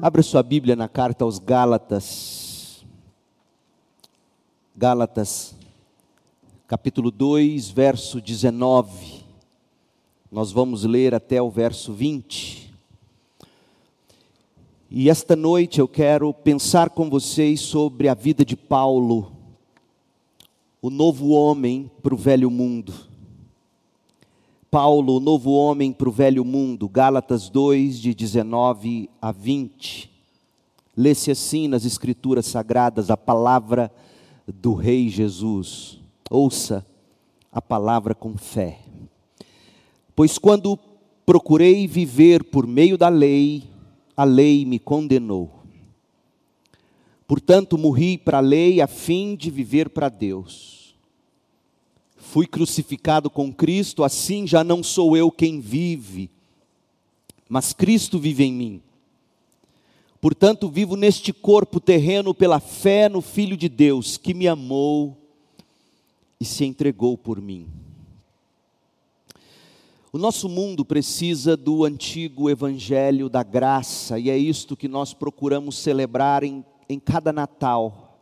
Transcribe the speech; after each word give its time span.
Abra 0.00 0.22
sua 0.22 0.44
Bíblia 0.44 0.76
na 0.76 0.88
carta 0.88 1.24
aos 1.24 1.40
Gálatas. 1.40 2.84
Gálatas, 4.76 5.56
capítulo 6.68 7.10
2, 7.10 7.70
verso 7.70 8.20
19. 8.20 9.24
Nós 10.30 10.52
vamos 10.52 10.84
ler 10.84 11.12
até 11.12 11.42
o 11.42 11.50
verso 11.50 11.92
20. 11.92 12.72
E 14.88 15.10
esta 15.10 15.34
noite 15.34 15.80
eu 15.80 15.88
quero 15.88 16.32
pensar 16.32 16.90
com 16.90 17.10
vocês 17.10 17.60
sobre 17.60 18.08
a 18.08 18.14
vida 18.14 18.44
de 18.44 18.56
Paulo, 18.56 19.39
o 20.82 20.88
novo 20.88 21.30
homem 21.30 21.90
para 22.02 22.14
o 22.14 22.16
velho 22.16 22.50
mundo. 22.50 22.92
Paulo, 24.70 25.16
o 25.16 25.20
novo 25.20 25.50
homem 25.52 25.92
para 25.92 26.08
o 26.08 26.12
velho 26.12 26.44
mundo, 26.44 26.88
Gálatas 26.88 27.48
2, 27.50 27.98
de 27.98 28.14
19 28.14 29.10
a 29.20 29.32
20. 29.32 30.10
Lê-se 30.96 31.30
assim 31.30 31.66
nas 31.68 31.84
Escrituras 31.84 32.46
Sagradas 32.46 33.10
a 33.10 33.16
palavra 33.16 33.92
do 34.46 34.74
Rei 34.74 35.08
Jesus. 35.08 35.98
Ouça 36.30 36.86
a 37.52 37.60
palavra 37.60 38.14
com 38.14 38.38
fé. 38.38 38.78
Pois 40.14 40.38
quando 40.38 40.78
procurei 41.26 41.86
viver 41.86 42.44
por 42.44 42.66
meio 42.66 42.96
da 42.96 43.08
lei, 43.08 43.64
a 44.16 44.24
lei 44.24 44.64
me 44.64 44.78
condenou. 44.78 45.59
Portanto, 47.30 47.78
morri 47.78 48.18
para 48.18 48.38
a 48.38 48.40
lei 48.40 48.80
a 48.80 48.88
fim 48.88 49.36
de 49.36 49.52
viver 49.52 49.90
para 49.90 50.08
Deus. 50.08 50.96
Fui 52.16 52.44
crucificado 52.44 53.30
com 53.30 53.52
Cristo, 53.52 54.02
assim 54.02 54.48
já 54.48 54.64
não 54.64 54.82
sou 54.82 55.16
eu 55.16 55.30
quem 55.30 55.60
vive, 55.60 56.28
mas 57.48 57.72
Cristo 57.72 58.18
vive 58.18 58.42
em 58.42 58.52
mim. 58.52 58.82
Portanto, 60.20 60.68
vivo 60.68 60.96
neste 60.96 61.32
corpo 61.32 61.78
terreno 61.78 62.34
pela 62.34 62.58
fé 62.58 63.08
no 63.08 63.20
Filho 63.20 63.56
de 63.56 63.68
Deus, 63.68 64.16
que 64.16 64.34
me 64.34 64.48
amou 64.48 65.16
e 66.40 66.44
se 66.44 66.64
entregou 66.64 67.16
por 67.16 67.40
mim. 67.40 67.68
O 70.12 70.18
nosso 70.18 70.48
mundo 70.48 70.84
precisa 70.84 71.56
do 71.56 71.84
antigo 71.84 72.50
evangelho 72.50 73.28
da 73.28 73.44
graça, 73.44 74.18
e 74.18 74.28
é 74.28 74.36
isto 74.36 74.76
que 74.76 74.88
nós 74.88 75.14
procuramos 75.14 75.78
celebrar 75.78 76.42
em, 76.42 76.64
em 76.90 76.98
cada 76.98 77.32
Natal 77.32 78.18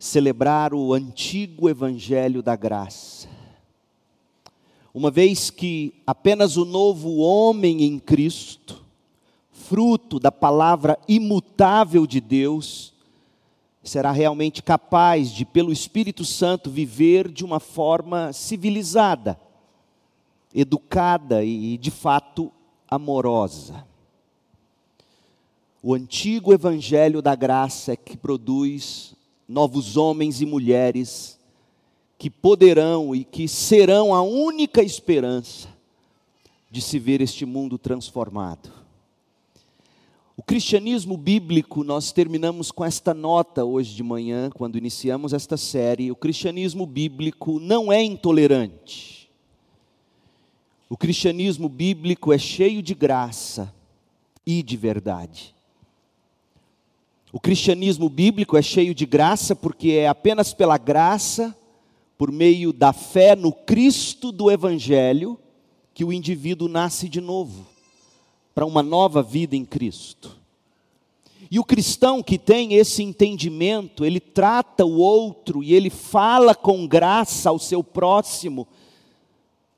celebrar 0.00 0.74
o 0.74 0.92
antigo 0.92 1.68
evangelho 1.68 2.42
da 2.42 2.56
graça. 2.56 3.28
Uma 4.92 5.12
vez 5.12 5.48
que 5.48 5.94
apenas 6.04 6.56
o 6.56 6.64
novo 6.64 7.18
homem 7.18 7.84
em 7.84 8.00
Cristo, 8.00 8.84
fruto 9.52 10.18
da 10.18 10.32
palavra 10.32 10.98
imutável 11.06 12.04
de 12.04 12.20
Deus, 12.20 12.92
será 13.80 14.10
realmente 14.10 14.60
capaz 14.60 15.30
de, 15.30 15.44
pelo 15.44 15.72
Espírito 15.72 16.24
Santo, 16.24 16.68
viver 16.68 17.30
de 17.30 17.44
uma 17.44 17.60
forma 17.60 18.32
civilizada, 18.32 19.38
educada 20.52 21.44
e, 21.44 21.78
de 21.78 21.92
fato, 21.92 22.50
amorosa. 22.90 23.93
O 25.86 25.92
antigo 25.92 26.54
evangelho 26.54 27.20
da 27.20 27.34
graça 27.34 27.92
é 27.92 27.96
que 27.96 28.16
produz 28.16 29.14
novos 29.46 29.98
homens 29.98 30.40
e 30.40 30.46
mulheres 30.46 31.38
que 32.16 32.30
poderão 32.30 33.14
e 33.14 33.22
que 33.22 33.46
serão 33.46 34.14
a 34.14 34.22
única 34.22 34.82
esperança 34.82 35.68
de 36.70 36.80
se 36.80 36.98
ver 36.98 37.20
este 37.20 37.44
mundo 37.44 37.76
transformado. 37.76 38.72
O 40.34 40.42
cristianismo 40.42 41.18
bíblico, 41.18 41.84
nós 41.84 42.12
terminamos 42.12 42.72
com 42.72 42.82
esta 42.82 43.12
nota 43.12 43.62
hoje 43.62 43.94
de 43.94 44.02
manhã, 44.02 44.48
quando 44.48 44.78
iniciamos 44.78 45.34
esta 45.34 45.58
série. 45.58 46.10
O 46.10 46.16
cristianismo 46.16 46.86
bíblico 46.86 47.60
não 47.60 47.92
é 47.92 48.02
intolerante. 48.02 49.30
O 50.88 50.96
cristianismo 50.96 51.68
bíblico 51.68 52.32
é 52.32 52.38
cheio 52.38 52.82
de 52.82 52.94
graça 52.94 53.70
e 54.46 54.62
de 54.62 54.78
verdade. 54.78 55.53
O 57.34 57.40
cristianismo 57.40 58.08
bíblico 58.08 58.56
é 58.56 58.62
cheio 58.62 58.94
de 58.94 59.04
graça 59.04 59.56
porque 59.56 59.90
é 59.90 60.06
apenas 60.06 60.54
pela 60.54 60.78
graça, 60.78 61.52
por 62.16 62.30
meio 62.30 62.72
da 62.72 62.92
fé 62.92 63.34
no 63.34 63.50
Cristo 63.50 64.30
do 64.30 64.52
Evangelho, 64.52 65.36
que 65.92 66.04
o 66.04 66.12
indivíduo 66.12 66.68
nasce 66.68 67.08
de 67.08 67.20
novo, 67.20 67.66
para 68.54 68.64
uma 68.64 68.84
nova 68.84 69.20
vida 69.20 69.56
em 69.56 69.64
Cristo. 69.64 70.38
E 71.50 71.58
o 71.58 71.64
cristão 71.64 72.22
que 72.22 72.38
tem 72.38 72.74
esse 72.74 73.02
entendimento, 73.02 74.04
ele 74.04 74.20
trata 74.20 74.84
o 74.84 74.98
outro 74.98 75.60
e 75.60 75.74
ele 75.74 75.90
fala 75.90 76.54
com 76.54 76.86
graça 76.86 77.50
ao 77.50 77.58
seu 77.58 77.82
próximo, 77.82 78.64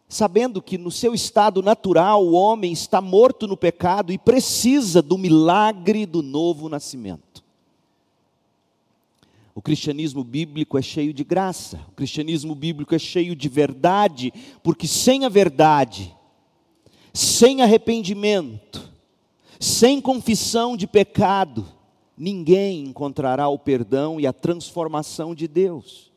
sabendo 0.07 0.61
que 0.61 0.77
no 0.77 0.91
seu 0.91 1.15
estado 1.15 1.63
natural 1.63 2.23
o 2.23 2.33
homem 2.33 2.71
está 2.71 3.01
morto 3.01 3.47
no 3.47 3.57
pecado 3.57 4.13
e 4.13 4.19
precisa 4.19 5.01
do 5.01 5.17
milagre 5.17 6.05
do 6.05 6.23
novo 6.23 6.69
nascimento. 6.69 7.46
O 9.57 9.63
cristianismo 9.63 10.23
bíblico 10.23 10.77
é 10.77 10.83
cheio 10.83 11.15
de 11.15 11.25
graça, 11.25 11.81
o 11.89 11.93
cristianismo 11.93 12.55
bíblico 12.55 12.95
é 12.95 12.99
cheio 12.99 13.35
de 13.35 13.49
verdade, 13.49 14.31
porque 14.63 14.87
sem 14.87 15.25
a 15.25 15.31
verdade, 15.31 16.15
sem 17.15 17.63
arrependimento, 17.63 18.93
sem 19.59 19.99
confissão 19.99 20.77
de 20.77 20.87
pecado, 20.87 21.67
ninguém 22.15 22.85
encontrará 22.85 23.49
o 23.49 23.59
perdão 23.59 24.21
e 24.21 24.27
a 24.27 24.33
transformação 24.33 25.35
de 25.35 25.49
Deus. 25.49 26.13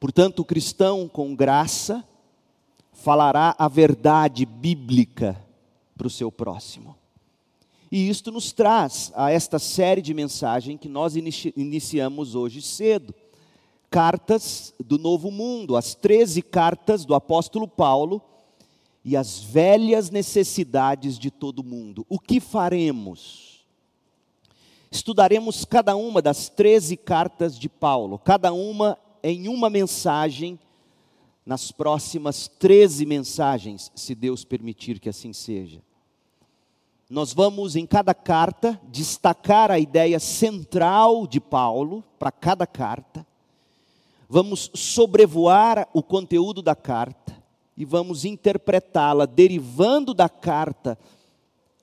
Portanto, 0.00 0.40
o 0.40 0.44
cristão 0.44 1.06
com 1.06 1.32
graça 1.32 2.04
falará 2.92 3.54
a 3.56 3.68
verdade 3.68 4.44
bíblica 4.44 5.40
para 5.96 6.08
o 6.08 6.10
seu 6.10 6.32
próximo. 6.32 6.97
E 7.90 8.08
isto 8.08 8.30
nos 8.30 8.52
traz 8.52 9.10
a 9.14 9.30
esta 9.30 9.58
série 9.58 10.02
de 10.02 10.12
mensagem 10.12 10.76
que 10.76 10.88
nós 10.88 11.16
inici 11.16 11.52
iniciamos 11.56 12.34
hoje 12.34 12.60
cedo. 12.60 13.14
Cartas 13.90 14.74
do 14.78 14.98
Novo 14.98 15.30
Mundo, 15.30 15.74
as 15.74 15.94
13 15.94 16.42
cartas 16.42 17.06
do 17.06 17.14
apóstolo 17.14 17.66
Paulo 17.66 18.20
e 19.02 19.16
as 19.16 19.40
velhas 19.40 20.10
necessidades 20.10 21.18
de 21.18 21.30
todo 21.30 21.64
mundo. 21.64 22.04
O 22.10 22.18
que 22.18 22.40
faremos? 22.40 23.64
Estudaremos 24.90 25.64
cada 25.64 25.96
uma 25.96 26.20
das 26.20 26.50
13 26.50 26.96
cartas 26.98 27.58
de 27.58 27.68
Paulo, 27.68 28.18
cada 28.18 28.52
uma 28.52 28.98
em 29.22 29.48
uma 29.48 29.70
mensagem, 29.70 30.58
nas 31.44 31.72
próximas 31.72 32.48
13 32.48 33.06
mensagens, 33.06 33.90
se 33.94 34.14
Deus 34.14 34.44
permitir 34.44 35.00
que 35.00 35.08
assim 35.08 35.32
seja. 35.32 35.82
Nós 37.08 37.32
vamos, 37.32 37.74
em 37.74 37.86
cada 37.86 38.12
carta, 38.12 38.78
destacar 38.88 39.70
a 39.70 39.78
ideia 39.78 40.20
central 40.20 41.26
de 41.26 41.40
Paulo 41.40 42.04
para 42.18 42.30
cada 42.30 42.66
carta. 42.66 43.26
Vamos 44.28 44.70
sobrevoar 44.74 45.88
o 45.94 46.02
conteúdo 46.02 46.60
da 46.60 46.76
carta 46.76 47.34
e 47.74 47.84
vamos 47.84 48.26
interpretá-la, 48.26 49.24
derivando 49.24 50.12
da 50.12 50.28
carta 50.28 50.98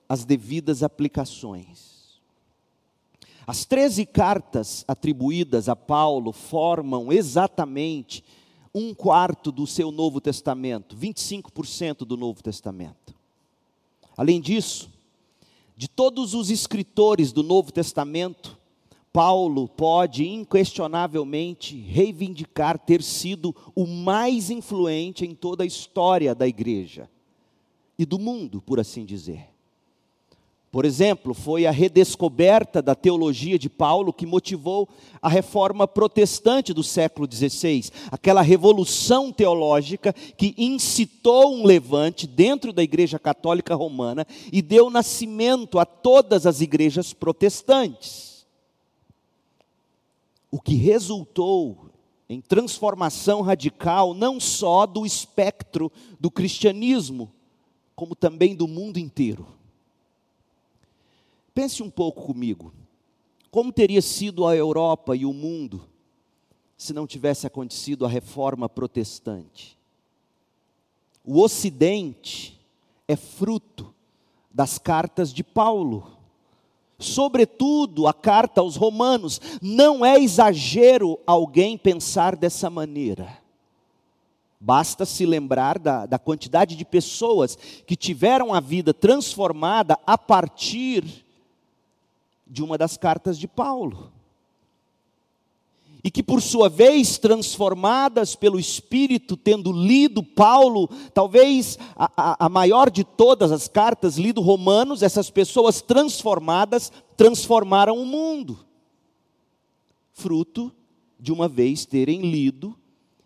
as 0.08 0.24
devidas 0.24 0.84
aplicações. 0.84 2.20
As 3.44 3.64
13 3.64 4.06
cartas 4.06 4.84
atribuídas 4.86 5.68
a 5.68 5.74
Paulo 5.74 6.30
formam 6.30 7.12
exatamente 7.12 8.22
um 8.72 8.94
quarto 8.94 9.50
do 9.50 9.66
seu 9.66 9.90
Novo 9.90 10.20
Testamento, 10.20 10.96
25% 10.96 11.98
do 12.04 12.16
Novo 12.16 12.42
Testamento. 12.42 13.14
Além 14.16 14.40
disso, 14.40 14.95
de 15.76 15.88
todos 15.88 16.32
os 16.32 16.50
escritores 16.50 17.32
do 17.32 17.42
Novo 17.42 17.70
Testamento, 17.70 18.58
Paulo 19.12 19.68
pode 19.68 20.26
inquestionavelmente 20.26 21.76
reivindicar 21.78 22.78
ter 22.78 23.02
sido 23.02 23.54
o 23.74 23.86
mais 23.86 24.50
influente 24.50 25.24
em 25.24 25.34
toda 25.34 25.64
a 25.64 25.66
história 25.66 26.34
da 26.34 26.46
igreja 26.46 27.10
e 27.98 28.04
do 28.04 28.18
mundo, 28.18 28.60
por 28.60 28.78
assim 28.78 29.04
dizer. 29.04 29.55
Por 30.70 30.84
exemplo, 30.84 31.32
foi 31.32 31.64
a 31.64 31.70
redescoberta 31.70 32.82
da 32.82 32.94
teologia 32.94 33.58
de 33.58 33.68
Paulo 33.68 34.12
que 34.12 34.26
motivou 34.26 34.88
a 35.22 35.28
reforma 35.28 35.88
protestante 35.88 36.74
do 36.74 36.82
século 36.82 37.26
XVI, 37.30 37.90
aquela 38.10 38.42
revolução 38.42 39.32
teológica 39.32 40.12
que 40.12 40.54
incitou 40.58 41.54
um 41.54 41.64
levante 41.64 42.26
dentro 42.26 42.72
da 42.72 42.82
Igreja 42.82 43.18
Católica 43.18 43.74
Romana 43.74 44.26
e 44.52 44.60
deu 44.60 44.90
nascimento 44.90 45.78
a 45.78 45.86
todas 45.86 46.46
as 46.46 46.60
igrejas 46.60 47.12
protestantes. 47.12 48.36
o 50.48 50.60
que 50.60 50.74
resultou 50.74 51.90
em 52.28 52.40
transformação 52.40 53.42
radical 53.42 54.14
não 54.14 54.40
só 54.40 54.86
do 54.86 55.04
espectro 55.04 55.92
do 56.18 56.30
cristianismo, 56.30 57.30
como 57.94 58.14
também 58.14 58.54
do 58.54 58.66
mundo 58.66 58.98
inteiro. 58.98 59.55
Pense 61.56 61.82
um 61.82 61.88
pouco 61.88 62.26
comigo. 62.26 62.70
Como 63.50 63.72
teria 63.72 64.02
sido 64.02 64.46
a 64.46 64.54
Europa 64.54 65.16
e 65.16 65.24
o 65.24 65.32
mundo 65.32 65.88
se 66.76 66.92
não 66.92 67.06
tivesse 67.06 67.46
acontecido 67.46 68.04
a 68.04 68.10
reforma 68.10 68.68
protestante? 68.68 69.78
O 71.24 71.40
Ocidente 71.40 72.60
é 73.08 73.16
fruto 73.16 73.94
das 74.52 74.76
cartas 74.76 75.32
de 75.32 75.42
Paulo. 75.42 76.18
Sobretudo 76.98 78.06
a 78.06 78.12
carta 78.12 78.60
aos 78.60 78.76
Romanos. 78.76 79.40
Não 79.62 80.04
é 80.04 80.20
exagero 80.20 81.18
alguém 81.26 81.78
pensar 81.78 82.36
dessa 82.36 82.68
maneira. 82.68 83.38
Basta 84.60 85.06
se 85.06 85.24
lembrar 85.24 85.78
da, 85.78 86.04
da 86.04 86.18
quantidade 86.18 86.76
de 86.76 86.84
pessoas 86.84 87.56
que 87.86 87.96
tiveram 87.96 88.52
a 88.52 88.60
vida 88.60 88.92
transformada 88.92 89.98
a 90.06 90.18
partir 90.18 91.24
de 92.46 92.62
uma 92.62 92.78
das 92.78 92.96
cartas 92.96 93.38
de 93.38 93.48
Paulo 93.48 94.12
e 96.06 96.10
que, 96.10 96.22
por 96.22 96.40
sua 96.40 96.68
vez, 96.68 97.18
transformadas 97.18 98.36
pelo 98.36 98.60
Espírito, 98.60 99.36
tendo 99.36 99.72
lido 99.72 100.22
Paulo, 100.22 100.88
talvez 101.12 101.76
a, 101.96 102.08
a, 102.16 102.46
a, 102.46 102.48
maior 102.48 102.90
de 102.90 103.02
todas 103.02 103.50
as 103.50 103.66
cartas, 103.66 104.16
lido 104.16 104.40
Romanos, 104.40 105.02
essas 105.02 105.30
pessoas 105.30 105.82
transformadas 105.82 106.92
transformaram 107.16 107.98
o 107.98 108.06
mundo, 108.06 108.56
fruto 110.12 110.72
de 111.18 111.32
uma 111.32 111.48
vez 111.48 111.84
terem 111.84 112.20
lido 112.20 112.76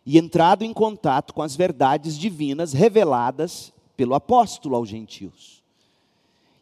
e 0.06 0.16
entrado 0.16 0.64
em 0.64 0.72
contato 0.72 1.34
com 1.34 1.42
as 1.42 1.54
verdades 1.54 2.16
divinas 2.16 2.72
reveladas 2.72 3.74
pelo 3.94 4.14
apóstolo 4.14 4.74
aos 4.74 4.88
gentios. 4.88 5.59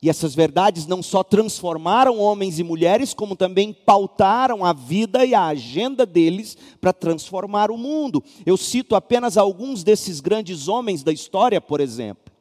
E 0.00 0.08
essas 0.08 0.32
verdades 0.32 0.86
não 0.86 1.02
só 1.02 1.24
transformaram 1.24 2.20
homens 2.20 2.60
e 2.60 2.62
mulheres, 2.62 3.12
como 3.12 3.34
também 3.34 3.72
pautaram 3.72 4.64
a 4.64 4.72
vida 4.72 5.24
e 5.24 5.34
a 5.34 5.46
agenda 5.46 6.06
deles 6.06 6.56
para 6.80 6.92
transformar 6.92 7.68
o 7.70 7.76
mundo. 7.76 8.22
Eu 8.46 8.56
cito 8.56 8.94
apenas 8.94 9.36
alguns 9.36 9.82
desses 9.82 10.20
grandes 10.20 10.68
homens 10.68 11.02
da 11.02 11.12
história, 11.12 11.60
por 11.60 11.80
exemplo, 11.80 12.32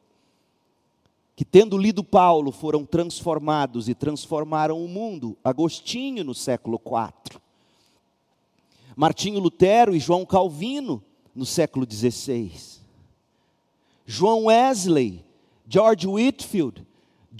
que 1.34 1.44
tendo 1.44 1.76
lido 1.76 2.04
Paulo 2.04 2.52
foram 2.52 2.84
transformados 2.84 3.88
e 3.88 3.94
transformaram 3.94 4.82
o 4.84 4.86
mundo. 4.86 5.36
Agostinho 5.42 6.22
no 6.22 6.36
século 6.36 6.80
IV, 6.84 7.40
Martinho 8.94 9.40
Lutero 9.40 9.96
e 9.96 10.00
João 10.00 10.24
Calvino 10.24 11.02
no 11.34 11.44
século 11.44 11.84
XVI, 11.90 12.52
João 14.06 14.44
Wesley, 14.44 15.24
George 15.68 16.06
Whitfield, 16.06 16.87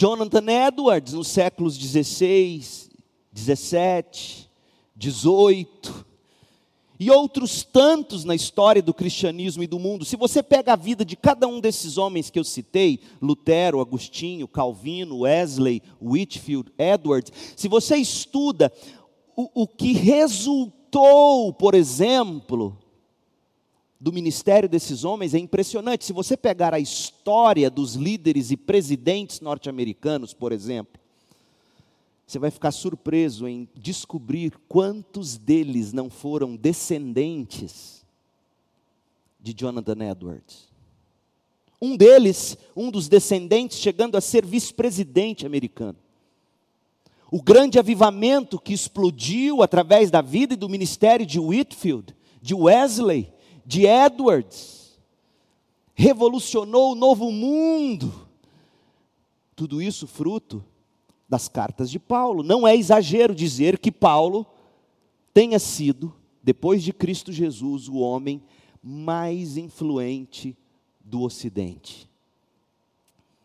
Jonathan 0.00 0.46
Edwards, 0.48 1.12
nos 1.12 1.26
séculos 1.26 1.76
16, 1.76 2.88
17, 3.32 4.48
18, 4.94 6.06
e 7.00 7.10
outros 7.10 7.64
tantos 7.64 8.22
na 8.24 8.32
história 8.32 8.80
do 8.80 8.94
cristianismo 8.94 9.60
e 9.60 9.66
do 9.66 9.76
mundo. 9.76 10.04
Se 10.04 10.14
você 10.14 10.40
pega 10.40 10.74
a 10.74 10.76
vida 10.76 11.04
de 11.04 11.16
cada 11.16 11.48
um 11.48 11.58
desses 11.58 11.98
homens 11.98 12.30
que 12.30 12.38
eu 12.38 12.44
citei, 12.44 13.00
Lutero, 13.20 13.80
Agostinho, 13.80 14.46
Calvino, 14.46 15.22
Wesley, 15.22 15.82
Whitfield, 16.00 16.70
Edwards, 16.78 17.32
se 17.56 17.66
você 17.66 17.96
estuda 17.96 18.72
o, 19.34 19.62
o 19.62 19.66
que 19.66 19.94
resultou, 19.94 21.52
por 21.52 21.74
exemplo, 21.74 22.78
do 24.00 24.12
ministério 24.12 24.68
desses 24.68 25.04
homens 25.04 25.34
é 25.34 25.38
impressionante. 25.38 26.04
Se 26.04 26.12
você 26.12 26.36
pegar 26.36 26.72
a 26.72 26.78
história 26.78 27.68
dos 27.68 27.94
líderes 27.94 28.50
e 28.50 28.56
presidentes 28.56 29.40
norte-americanos, 29.40 30.32
por 30.32 30.52
exemplo, 30.52 31.00
você 32.26 32.38
vai 32.38 32.50
ficar 32.50 32.70
surpreso 32.70 33.48
em 33.48 33.68
descobrir 33.74 34.52
quantos 34.68 35.36
deles 35.36 35.92
não 35.92 36.10
foram 36.10 36.54
descendentes 36.54 38.04
de 39.40 39.52
Jonathan 39.54 40.10
Edwards. 40.10 40.68
Um 41.80 41.96
deles, 41.96 42.56
um 42.76 42.90
dos 42.90 43.08
descendentes, 43.08 43.78
chegando 43.78 44.16
a 44.16 44.20
ser 44.20 44.44
vice-presidente 44.44 45.46
americano. 45.46 45.96
O 47.30 47.42
grande 47.42 47.78
avivamento 47.78 48.58
que 48.58 48.72
explodiu 48.72 49.62
através 49.62 50.10
da 50.10 50.20
vida 50.20 50.54
e 50.54 50.56
do 50.56 50.68
ministério 50.68 51.24
de 51.24 51.38
Whitfield, 51.38 52.14
de 52.40 52.54
Wesley, 52.54 53.32
de 53.69 53.85
Edwards, 53.85 54.99
revolucionou 55.94 56.93
o 56.93 56.94
novo 56.94 57.31
mundo. 57.31 58.26
Tudo 59.55 59.82
isso 59.82 60.06
fruto 60.06 60.65
das 61.29 61.49
cartas 61.49 61.91
de 61.91 61.99
Paulo. 61.99 62.43
Não 62.43 62.67
é 62.67 62.75
exagero 62.75 63.35
dizer 63.35 63.79
que 63.79 63.93
Paulo 63.93 64.47
tenha 65.35 65.59
sido, 65.59 66.15
depois 66.43 66.82
de 66.82 66.94
Cristo 66.94 67.31
Jesus, 67.31 67.88
o 67.88 67.97
homem 67.97 68.43
mais 68.82 69.59
influente 69.59 70.56
do 70.99 71.20
Ocidente. 71.20 72.09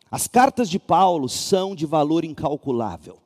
As 0.09 0.25
cartas 0.25 0.69
de 0.69 0.79
Paulo 0.79 1.27
são 1.27 1.75
de 1.75 1.85
valor 1.85 2.23
incalculável. 2.23 3.17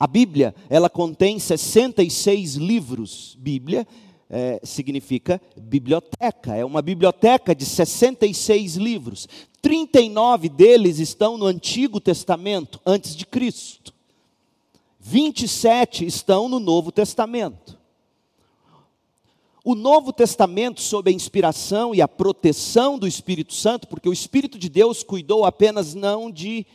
A 0.00 0.06
Bíblia, 0.06 0.54
ela 0.70 0.88
contém 0.88 1.38
66 1.38 2.54
livros, 2.54 3.36
Bíblia, 3.38 3.86
é, 4.28 4.60
significa 4.62 5.40
biblioteca. 5.56 6.54
É 6.54 6.64
uma 6.64 6.82
biblioteca 6.82 7.54
de 7.54 7.64
66 7.64 8.76
livros. 8.76 9.28
39 9.60 10.48
deles 10.48 10.98
estão 10.98 11.38
no 11.38 11.46
Antigo 11.46 12.00
Testamento, 12.00 12.80
antes 12.84 13.16
de 13.16 13.24
Cristo. 13.24 13.94
27 15.00 16.06
estão 16.06 16.48
no 16.48 16.58
Novo 16.58 16.90
Testamento. 16.90 17.78
O 19.64 19.74
Novo 19.74 20.12
Testamento, 20.12 20.82
sob 20.82 21.10
a 21.10 21.14
inspiração 21.14 21.94
e 21.94 22.02
a 22.02 22.08
proteção 22.08 22.98
do 22.98 23.06
Espírito 23.06 23.54
Santo, 23.54 23.88
porque 23.88 24.08
o 24.08 24.12
Espírito 24.12 24.58
de 24.58 24.68
Deus 24.68 25.02
cuidou 25.02 25.46
apenas 25.46 25.94
não 25.94 26.30
de, 26.30 26.66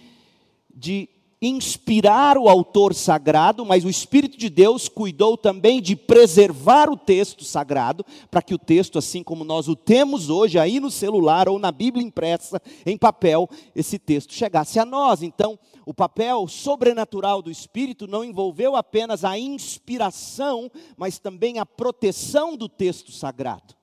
de 0.74 1.08
inspirar 1.42 2.38
o 2.38 2.50
autor 2.50 2.94
sagrado, 2.94 3.66
mas 3.66 3.86
o 3.86 3.90
Espírito 3.90 4.38
de 4.38 4.50
Deus 4.50 4.90
cuidou 4.90 5.38
também 5.38 5.82
de 5.82 5.96
preservar 5.96 6.90
o 6.90 6.98
texto 6.98 7.46
sagrado, 7.46 8.06
para 8.30 8.42
que 8.42 8.54
o 8.54 8.60
texto, 8.60 8.98
assim 8.98 9.24
como 9.24 9.46
nós 9.46 9.70
o 9.70 9.76
temos 9.76 10.30
hoje 10.30 10.60
aí 10.60 10.80
no 10.80 10.92
celular 10.92 11.48
ou 11.48 11.58
na 11.58 11.72
Bíblia 11.72 12.06
impressa 12.06 12.62
em 12.86 12.98
papel, 12.98 13.50
esse 13.74 13.98
texto 13.98 14.34
chegasse 14.34 14.80
a 14.80 14.86
nós. 14.86 15.24
Então, 15.24 15.58
o 15.86 15.94
papel 15.94 16.46
sobrenatural 16.48 17.42
do 17.42 17.50
Espírito 17.50 18.06
não 18.06 18.24
envolveu 18.24 18.76
apenas 18.76 19.24
a 19.24 19.40
inspiração, 19.40 20.70
mas 20.98 21.20
também 21.20 21.58
a 21.58 21.66
proteção 21.66 22.58
do 22.58 22.68
texto 22.68 23.12
sagrado. 23.12 23.76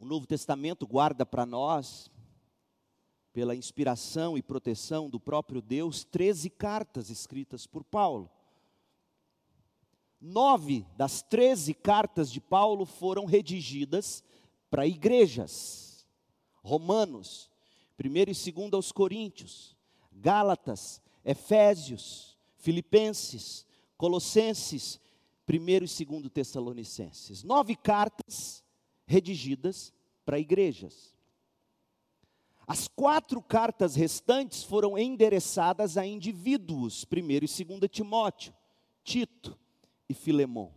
O 0.00 0.04
Novo 0.04 0.26
Testamento 0.26 0.86
guarda 0.86 1.24
para 1.24 1.46
nós 1.46 2.10
pela 3.32 3.54
inspiração 3.54 4.36
e 4.36 4.42
proteção 4.42 5.08
do 5.08 5.20
próprio 5.20 5.62
Deus, 5.62 6.04
13 6.04 6.50
cartas 6.50 7.10
escritas 7.10 7.66
por 7.66 7.84
Paulo. 7.84 8.30
Nove 10.20 10.84
das 10.96 11.22
13 11.22 11.72
cartas 11.74 12.30
de 12.30 12.40
Paulo 12.40 12.84
foram 12.84 13.24
redigidas 13.24 14.22
para 14.68 14.86
igrejas. 14.86 16.06
Romanos, 16.62 17.50
1 17.98 18.16
e 18.48 18.52
2 18.52 18.72
aos 18.74 18.92
Coríntios, 18.92 19.74
Gálatas, 20.12 21.00
Efésios, 21.24 22.36
Filipenses, 22.58 23.66
Colossenses, 23.96 25.00
1 25.48 25.54
e 26.02 26.04
2 26.04 26.32
Tessalonicenses. 26.32 27.42
Nove 27.42 27.74
cartas 27.74 28.62
redigidas 29.06 29.92
para 30.24 30.38
igrejas. 30.38 31.14
As 32.70 32.86
quatro 32.86 33.42
cartas 33.42 33.96
restantes 33.96 34.62
foram 34.62 34.96
endereçadas 34.96 35.96
a 35.96 36.06
indivíduos, 36.06 37.04
primeiro 37.04 37.44
e 37.44 37.48
segundo 37.48 37.88
Timóteo, 37.88 38.54
Tito 39.02 39.58
e 40.08 40.14
Filemão. 40.14 40.72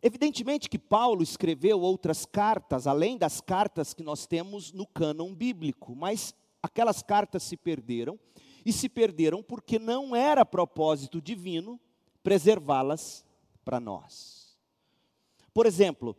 Evidentemente 0.00 0.70
que 0.70 0.78
Paulo 0.78 1.24
escreveu 1.24 1.80
outras 1.80 2.24
cartas, 2.24 2.86
além 2.86 3.18
das 3.18 3.40
cartas 3.40 3.92
que 3.92 4.04
nós 4.04 4.24
temos 4.24 4.70
no 4.70 4.86
cânon 4.86 5.34
bíblico, 5.34 5.92
mas 5.96 6.32
aquelas 6.62 7.02
cartas 7.02 7.42
se 7.42 7.56
perderam, 7.56 8.16
e 8.64 8.72
se 8.72 8.88
perderam 8.88 9.42
porque 9.42 9.76
não 9.76 10.14
era 10.14 10.46
propósito 10.46 11.20
divino 11.20 11.80
preservá-las 12.22 13.24
para 13.64 13.80
nós. 13.80 14.56
Por 15.52 15.66
exemplo, 15.66 16.16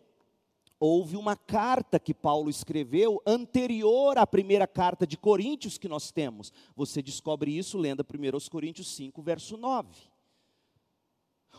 houve 0.85 1.15
uma 1.15 1.37
carta 1.37 1.97
que 1.97 2.13
Paulo 2.13 2.49
escreveu 2.49 3.21
anterior 3.25 4.17
à 4.17 4.27
primeira 4.27 4.67
carta 4.67 5.07
de 5.07 5.15
Coríntios 5.15 5.77
que 5.77 5.87
nós 5.87 6.11
temos. 6.11 6.51
Você 6.75 7.01
descobre 7.01 7.57
isso 7.57 7.77
lendo 7.77 8.01
1 8.01 8.49
Coríntios 8.49 8.93
5, 8.93 9.21
verso 9.21 9.55
9. 9.55 9.87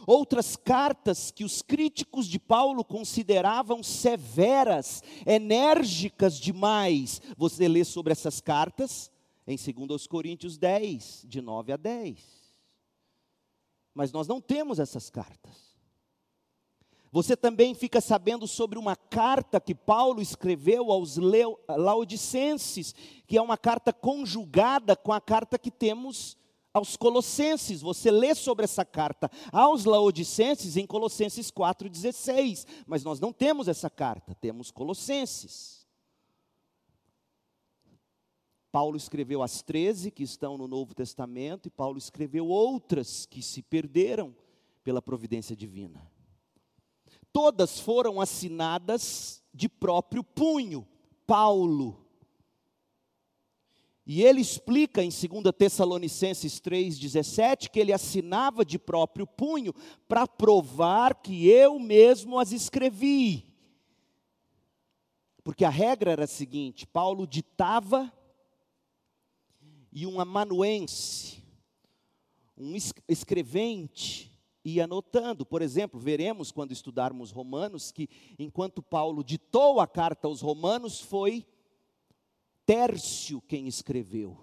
Outras 0.07 0.57
cartas 0.57 1.31
que 1.31 1.43
os 1.43 1.63
críticos 1.63 2.27
de 2.27 2.39
Paulo 2.39 2.85
consideravam 2.85 3.83
severas, 3.83 5.03
enérgicas 5.25 6.39
demais. 6.39 7.23
Você 7.39 7.67
lê 7.67 7.83
sobre 7.83 8.13
essas 8.13 8.43
cartas 8.43 9.11
em 9.47 9.57
2 9.57 10.07
Coríntios 10.07 10.59
10, 10.59 11.25
de 11.27 11.41
9 11.41 11.73
a 11.73 11.79
10. 11.79 12.21
Mas 13.95 14.13
nós 14.13 14.29
não 14.29 14.39
temos 14.39 14.79
essas 14.79 15.09
cartas. 15.09 15.64
Você 17.15 17.37
também 17.37 17.77
fica 17.77 18.01
sabendo 18.01 18.45
sobre 18.45 18.77
uma 18.77 18.97
carta 18.97 19.61
que 19.61 19.73
Paulo 19.73 20.21
escreveu 20.21 20.91
aos 20.91 21.17
Laodicenses, 21.69 22.93
que 23.25 23.39
é 23.39 23.41
uma 23.41 23.57
carta 23.57 23.93
conjugada 23.93 24.97
com 24.97 25.13
a 25.13 25.21
carta 25.21 25.57
que 25.57 25.71
temos 25.71 26.37
aos 26.73 26.97
Colossenses. 26.97 27.83
Você 27.83 28.11
lê 28.11 28.35
sobre 28.35 28.65
essa 28.65 28.85
carta 28.85 29.31
aos 29.53 29.85
Laodicenses 29.85 30.77
em 30.77 30.85
Colossenses 30.85 31.53
4,16. 31.53 32.67
Mas 32.85 33.05
nós 33.05 33.21
não 33.21 33.33
temos 33.33 33.69
essa 33.69 33.89
carta, 33.89 34.35
temos 34.35 34.73
Colossenses. 34.73 35.87
Paulo 38.73 38.97
escreveu 38.97 39.41
as 39.41 39.63
13 39.63 40.11
que 40.11 40.25
estão 40.25 40.59
no 40.59 40.67
Novo 40.67 40.93
Testamento, 40.93 41.69
e 41.69 41.71
Paulo 41.71 41.97
escreveu 41.97 42.49
outras 42.49 43.25
que 43.25 43.41
se 43.41 43.63
perderam 43.63 44.35
pela 44.83 45.01
providência 45.01 45.55
divina. 45.55 46.13
Todas 47.35 47.81
foram 47.81 48.21
assinadas 48.21 49.43
de 49.53 49.69
próprio 49.69 50.23
punho, 50.23 50.87
Paulo. 51.27 52.07
E 54.07 54.23
ele 54.23 54.41
explica 54.41 55.03
em 55.03 55.09
2 55.09 55.53
Tessalonicenses 55.59 56.61
3,17 56.61 57.71
que 57.71 57.81
ele 57.81 57.93
assinava 57.93 58.65
de 58.65 58.79
próprio 58.79 59.27
punho 59.27 59.75
para 60.07 60.29
provar 60.29 61.17
que 61.17 61.49
eu 61.49 61.81
mesmo 61.81 62.39
as 62.39 62.53
escrevi. 62.53 63.53
Porque 65.43 65.65
a 65.65 65.71
regra 65.71 66.13
era 66.13 66.23
a 66.23 66.29
seguinte: 66.29 66.87
Paulo 66.87 67.27
ditava 67.27 68.13
e 69.91 70.07
um 70.07 70.21
amanuense, 70.21 71.43
um 72.57 72.77
escrevente, 73.09 74.34
ia 74.65 74.85
anotando. 74.85 75.45
Por 75.45 75.61
exemplo, 75.61 76.01
veremos 76.01 76.51
quando 76.51 76.73
estudarmos 76.73 77.31
Romanos 77.31 77.93
que 77.93 78.09
enquanto 78.39 78.83
Paulo 78.83 79.23
ditou 79.23 79.81
a 79.81 79.87
carta 79.87 80.27
aos 80.27 80.41
Romanos, 80.41 81.01
foi 81.01 81.45
Tércio 82.65 83.43
quem 83.43 83.67
escreveu. 83.69 84.39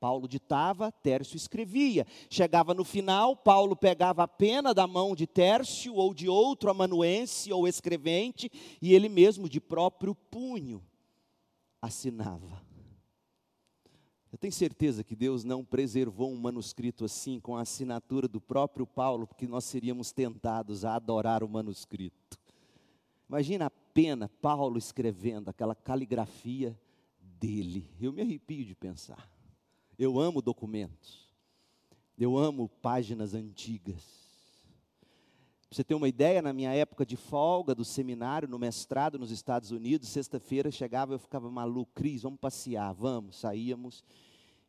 Paulo 0.00 0.28
ditava, 0.28 0.92
Tércio 0.92 1.36
escrevia. 1.36 2.06
Chegava 2.30 2.74
no 2.74 2.84
final, 2.84 3.36
Paulo 3.36 3.74
pegava 3.74 4.22
a 4.22 4.28
pena 4.28 4.72
da 4.72 4.86
mão 4.86 5.14
de 5.14 5.26
Tércio 5.26 5.94
ou 5.94 6.14
de 6.14 6.28
outro 6.28 6.70
amanuense 6.70 7.52
ou 7.52 7.66
escrevente 7.66 8.50
e 8.80 8.94
ele 8.94 9.08
mesmo 9.08 9.48
de 9.48 9.60
próprio 9.60 10.14
punho 10.14 10.82
assinava. 11.80 12.62
Eu 14.36 14.38
tenho 14.38 14.52
certeza 14.52 15.02
que 15.02 15.16
Deus 15.16 15.44
não 15.44 15.64
preservou 15.64 16.30
um 16.30 16.36
manuscrito 16.36 17.06
assim 17.06 17.40
com 17.40 17.56
a 17.56 17.62
assinatura 17.62 18.28
do 18.28 18.38
próprio 18.38 18.86
Paulo, 18.86 19.26
porque 19.26 19.46
nós 19.46 19.64
seríamos 19.64 20.12
tentados 20.12 20.84
a 20.84 20.94
adorar 20.94 21.42
o 21.42 21.48
manuscrito. 21.48 22.38
Imagina 23.26 23.64
a 23.64 23.70
pena 23.70 24.28
Paulo 24.28 24.76
escrevendo 24.76 25.48
aquela 25.48 25.74
caligrafia 25.74 26.78
dele. 27.18 27.88
Eu 27.98 28.12
me 28.12 28.20
arrepio 28.20 28.62
de 28.62 28.74
pensar. 28.74 29.26
Eu 29.98 30.20
amo 30.20 30.42
documentos. 30.42 31.30
Eu 32.18 32.36
amo 32.36 32.68
páginas 32.68 33.32
antigas. 33.32 34.25
Você 35.70 35.82
ter 35.82 35.94
uma 35.94 36.08
ideia, 36.08 36.40
na 36.40 36.52
minha 36.52 36.72
época 36.72 37.04
de 37.04 37.16
folga 37.16 37.74
do 37.74 37.84
seminário, 37.84 38.48
no 38.48 38.58
mestrado 38.58 39.18
nos 39.18 39.32
Estados 39.32 39.72
Unidos, 39.72 40.08
sexta-feira 40.08 40.70
chegava 40.70 41.12
eu 41.12 41.18
ficava 41.18 41.50
maluco, 41.50 41.92
Cris, 41.94 42.22
vamos 42.22 42.38
passear, 42.38 42.94
vamos, 42.94 43.40
saíamos. 43.40 44.04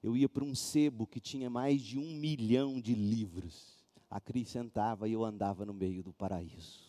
Eu 0.01 0.17
ia 0.17 0.27
para 0.27 0.43
um 0.43 0.55
sebo 0.55 1.05
que 1.05 1.19
tinha 1.19 1.49
mais 1.49 1.81
de 1.81 1.99
um 1.99 2.15
milhão 2.15 2.81
de 2.81 2.95
livros. 2.95 3.85
A 4.09 4.19
Cris 4.19 4.49
sentava 4.49 5.07
e 5.07 5.13
eu 5.13 5.23
andava 5.23 5.65
no 5.65 5.73
meio 5.73 6.01
do 6.01 6.13
paraíso. 6.13 6.87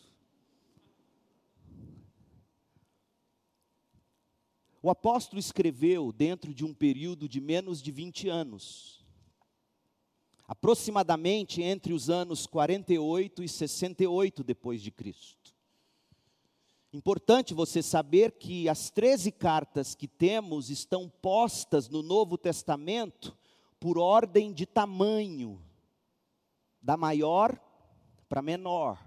O 4.81 4.89
apóstolo 4.89 5.39
escreveu 5.39 6.11
dentro 6.11 6.53
de 6.53 6.63
um 6.63 6.73
período 6.73 7.27
de 7.27 7.41
menos 7.41 7.81
de 7.81 7.91
20 7.91 8.29
anos, 8.29 8.98
aproximadamente 10.49 11.61
entre 11.61 11.93
os 11.93 12.09
anos 12.09 12.47
48 12.47 13.43
e 13.43 13.47
68 13.47 14.43
depois 14.43 14.81
de 14.81 14.89
Cristo. 14.89 15.53
Importante 16.91 17.53
você 17.53 17.83
saber 17.83 18.31
que 18.31 18.67
as 18.67 18.89
13 18.89 19.31
cartas 19.31 19.93
que 19.93 20.07
temos 20.07 20.71
estão 20.71 21.07
postas 21.07 21.87
no 21.87 22.01
Novo 22.01 22.35
Testamento 22.35 23.37
por 23.79 23.99
ordem 23.99 24.51
de 24.51 24.65
tamanho, 24.65 25.61
da 26.81 26.97
maior 26.97 27.55
para 28.27 28.41
menor. 28.41 28.97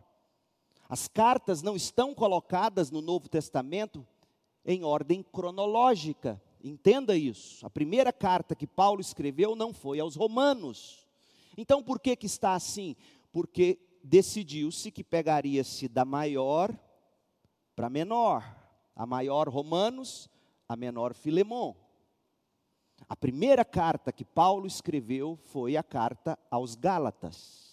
As 0.88 1.08
cartas 1.08 1.60
não 1.60 1.74
estão 1.74 2.14
colocadas 2.14 2.88
no 2.88 3.02
Novo 3.02 3.28
Testamento 3.28 4.06
em 4.64 4.84
ordem 4.84 5.24
cronológica. 5.24 6.40
Entenda 6.62 7.16
isso. 7.16 7.66
A 7.66 7.70
primeira 7.70 8.12
carta 8.12 8.54
que 8.54 8.66
Paulo 8.66 9.00
escreveu 9.00 9.56
não 9.56 9.74
foi 9.74 9.98
aos 9.98 10.14
romanos. 10.14 11.01
Então 11.56 11.82
por 11.82 12.00
que 12.00 12.16
que 12.16 12.26
está 12.26 12.54
assim? 12.54 12.96
Porque 13.32 13.78
decidiu-se 14.02 14.90
que 14.90 15.04
pegaria-se 15.04 15.88
da 15.88 16.04
maior 16.04 16.74
para 17.74 17.90
menor. 17.90 18.60
A 18.94 19.06
maior 19.06 19.48
Romanos, 19.48 20.28
a 20.68 20.76
menor 20.76 21.14
Filemon. 21.14 21.74
A 23.08 23.16
primeira 23.16 23.64
carta 23.64 24.12
que 24.12 24.24
Paulo 24.24 24.66
escreveu 24.66 25.36
foi 25.36 25.76
a 25.76 25.82
carta 25.82 26.38
aos 26.50 26.74
Gálatas 26.74 27.72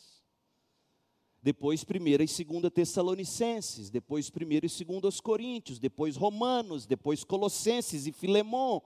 depois 1.42 1.84
1 1.84 2.08
e 2.08 2.18
2 2.18 2.74
Tessalonicenses, 2.74 3.90
depois 3.90 4.30
1 4.30 4.52
e 4.52 5.02
2 5.02 5.20
Coríntios, 5.22 5.80
depois 5.80 6.18
Romanos, 6.18 6.86
depois 6.86 7.24
Colossenses 7.24 8.08
e 8.08 8.12
Filemão, 8.12 8.84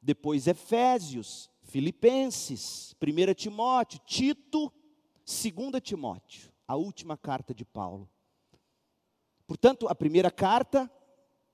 depois 0.00 0.46
Efésios, 0.46 1.50
Filipenses, 1.76 2.96
1 3.02 3.34
Timóteo, 3.34 4.00
Tito, 4.06 4.72
2 5.26 5.78
Timóteo, 5.82 6.50
a 6.66 6.74
última 6.74 7.18
carta 7.18 7.54
de 7.54 7.66
Paulo. 7.66 8.08
Portanto, 9.46 9.86
a 9.86 9.94
primeira 9.94 10.30
carta 10.30 10.90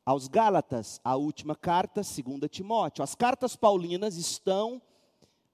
aos 0.06 0.28
Gálatas, 0.28 1.00
a 1.02 1.16
última 1.16 1.56
carta, 1.56 2.02
2 2.02 2.48
Timóteo. 2.48 3.02
As 3.02 3.16
cartas 3.16 3.56
paulinas 3.56 4.14
estão 4.16 4.80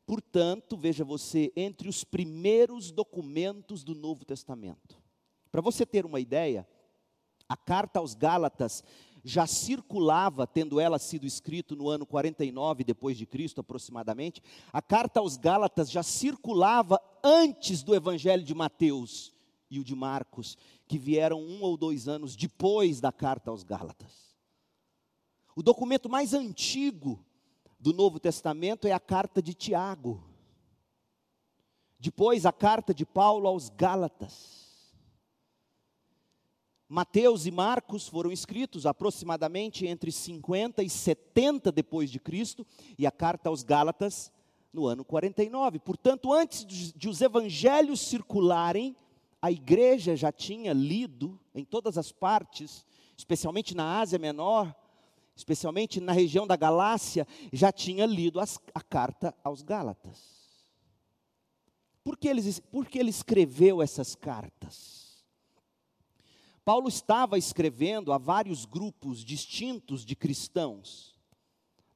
portanto, 0.04 0.76
veja 0.76 1.02
você, 1.02 1.50
entre 1.56 1.88
os 1.88 2.04
primeiros 2.04 2.90
documentos 2.90 3.82
do 3.82 3.94
Novo 3.94 4.26
Testamento. 4.26 5.00
Para 5.50 5.62
você 5.62 5.86
ter 5.86 6.04
uma 6.04 6.20
ideia, 6.20 6.68
a 7.48 7.56
carta 7.56 8.00
aos 8.00 8.14
Gálatas 8.14 8.84
já 9.24 9.46
circulava, 9.46 10.46
tendo 10.46 10.80
ela 10.80 10.98
sido 10.98 11.26
escrita 11.26 11.74
no 11.74 11.88
ano 11.88 12.06
49 12.06 12.84
depois 12.84 13.16
de 13.16 13.26
Cristo 13.26 13.60
aproximadamente, 13.60 14.42
a 14.72 14.80
carta 14.80 15.20
aos 15.20 15.36
Gálatas 15.36 15.90
já 15.90 16.02
circulava 16.02 17.00
antes 17.22 17.82
do 17.82 17.94
Evangelho 17.94 18.42
de 18.42 18.54
Mateus 18.54 19.32
e 19.70 19.78
o 19.78 19.84
de 19.84 19.94
Marcos, 19.94 20.56
que 20.86 20.98
vieram 20.98 21.40
um 21.40 21.62
ou 21.62 21.76
dois 21.76 22.08
anos 22.08 22.34
depois 22.34 23.00
da 23.00 23.12
carta 23.12 23.50
aos 23.50 23.62
Gálatas. 23.62 24.34
O 25.54 25.62
documento 25.62 26.08
mais 26.08 26.34
antigo 26.34 27.24
do 27.78 27.92
Novo 27.92 28.18
Testamento 28.18 28.86
é 28.86 28.92
a 28.92 29.00
carta 29.00 29.42
de 29.42 29.54
Tiago. 29.54 30.22
Depois, 31.98 32.46
a 32.46 32.52
carta 32.52 32.94
de 32.94 33.04
Paulo 33.04 33.48
aos 33.48 33.68
Gálatas. 33.68 34.67
Mateus 36.88 37.44
e 37.44 37.50
Marcos 37.50 38.08
foram 38.08 38.32
escritos 38.32 38.86
aproximadamente 38.86 39.86
entre 39.86 40.10
50 40.10 40.82
e 40.82 40.88
70 40.88 41.70
depois 41.70 42.10
de 42.10 42.18
Cristo, 42.18 42.66
e 42.98 43.06
a 43.06 43.10
carta 43.10 43.50
aos 43.50 43.62
Gálatas 43.62 44.32
no 44.72 44.86
ano 44.86 45.04
49. 45.04 45.78
Portanto, 45.80 46.32
antes 46.32 46.64
de 46.94 47.08
os 47.08 47.20
evangelhos 47.20 48.00
circularem, 48.00 48.96
a 49.40 49.52
igreja 49.52 50.16
já 50.16 50.32
tinha 50.32 50.72
lido 50.72 51.38
em 51.54 51.64
todas 51.64 51.98
as 51.98 52.10
partes, 52.10 52.86
especialmente 53.16 53.74
na 53.74 54.00
Ásia 54.00 54.18
Menor, 54.18 54.74
especialmente 55.36 56.00
na 56.00 56.12
região 56.12 56.46
da 56.46 56.56
Galácia, 56.56 57.26
já 57.52 57.70
tinha 57.70 58.06
lido 58.06 58.40
as, 58.40 58.58
a 58.74 58.80
carta 58.80 59.34
aos 59.44 59.62
Gálatas. 59.62 60.38
Por 62.02 62.16
que, 62.16 62.26
ele, 62.28 62.42
por 62.72 62.86
que 62.86 62.98
ele 62.98 63.10
escreveu 63.10 63.82
essas 63.82 64.14
cartas? 64.14 64.97
Paulo 66.68 66.86
estava 66.86 67.38
escrevendo 67.38 68.12
a 68.12 68.18
vários 68.18 68.66
grupos 68.66 69.24
distintos 69.24 70.04
de 70.04 70.14
cristãos, 70.14 71.18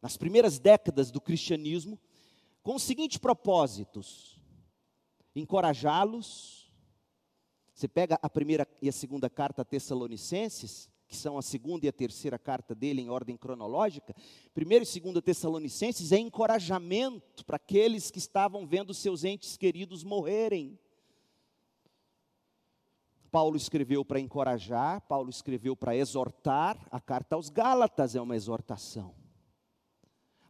nas 0.01 0.17
primeiras 0.17 0.59
décadas 0.59 1.11
do 1.11 1.21
cristianismo, 1.21 2.01
com 2.63 2.77
os 2.77 2.83
seguintes 2.83 3.19
propósitos: 3.19 4.41
encorajá-los, 5.37 6.73
Você 7.75 7.87
pega 7.87 8.19
a 8.23 8.31
primeira 8.31 8.67
e 8.81 8.89
a 8.89 8.93
segunda 8.93 9.29
carta 9.29 9.61
a 9.61 9.65
Tessalonicenses, 9.67 10.89
que 11.07 11.17
são 11.19 11.37
a 11.37 11.43
segunda 11.43 11.85
e 11.85 11.91
a 11.91 11.93
terceira 11.93 12.39
carta 12.39 12.75
dele 12.75 13.03
em 13.03 13.11
ordem 13.11 13.37
cronológica. 13.37 14.17
Primeiro 14.55 14.85
e 14.85 14.87
segunda 14.87 15.21
Tessalonicenses 15.21 16.13
é 16.13 16.19
encorajamento 16.19 17.45
para 17.45 17.57
aqueles 17.57 18.11
que 18.11 18.19
estavam 18.19 18.67
vendo 18.67 18.95
seus 18.95 19.23
entes 19.23 19.55
queridos 19.59 20.03
morrerem. 20.03 20.79
Paulo 23.33 23.57
escreveu 23.57 24.05
para 24.05 24.21
encorajar, 24.21 25.01
Paulo 25.09 25.31
escreveu 25.31 25.75
para 25.75 25.97
exortar, 25.97 26.79
a 26.91 27.01
carta 27.01 27.35
aos 27.35 27.49
Gálatas 27.49 28.15
é 28.15 28.21
uma 28.21 28.37
exortação. 28.37 29.15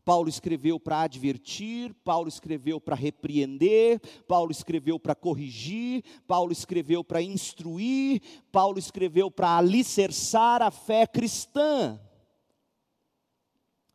Paulo 0.04 0.28
escreveu 0.28 0.80
para 0.80 1.02
advertir, 1.02 1.94
Paulo 2.02 2.28
escreveu 2.28 2.80
para 2.80 2.96
repreender, 2.96 4.00
Paulo 4.26 4.50
escreveu 4.50 4.98
para 4.98 5.14
corrigir, 5.14 6.02
Paulo 6.26 6.50
escreveu 6.50 7.04
para 7.04 7.22
instruir, 7.22 8.20
Paulo 8.50 8.80
escreveu 8.80 9.30
para 9.30 9.58
alicerçar 9.58 10.60
a 10.60 10.72
fé 10.72 11.06
cristã. 11.06 12.00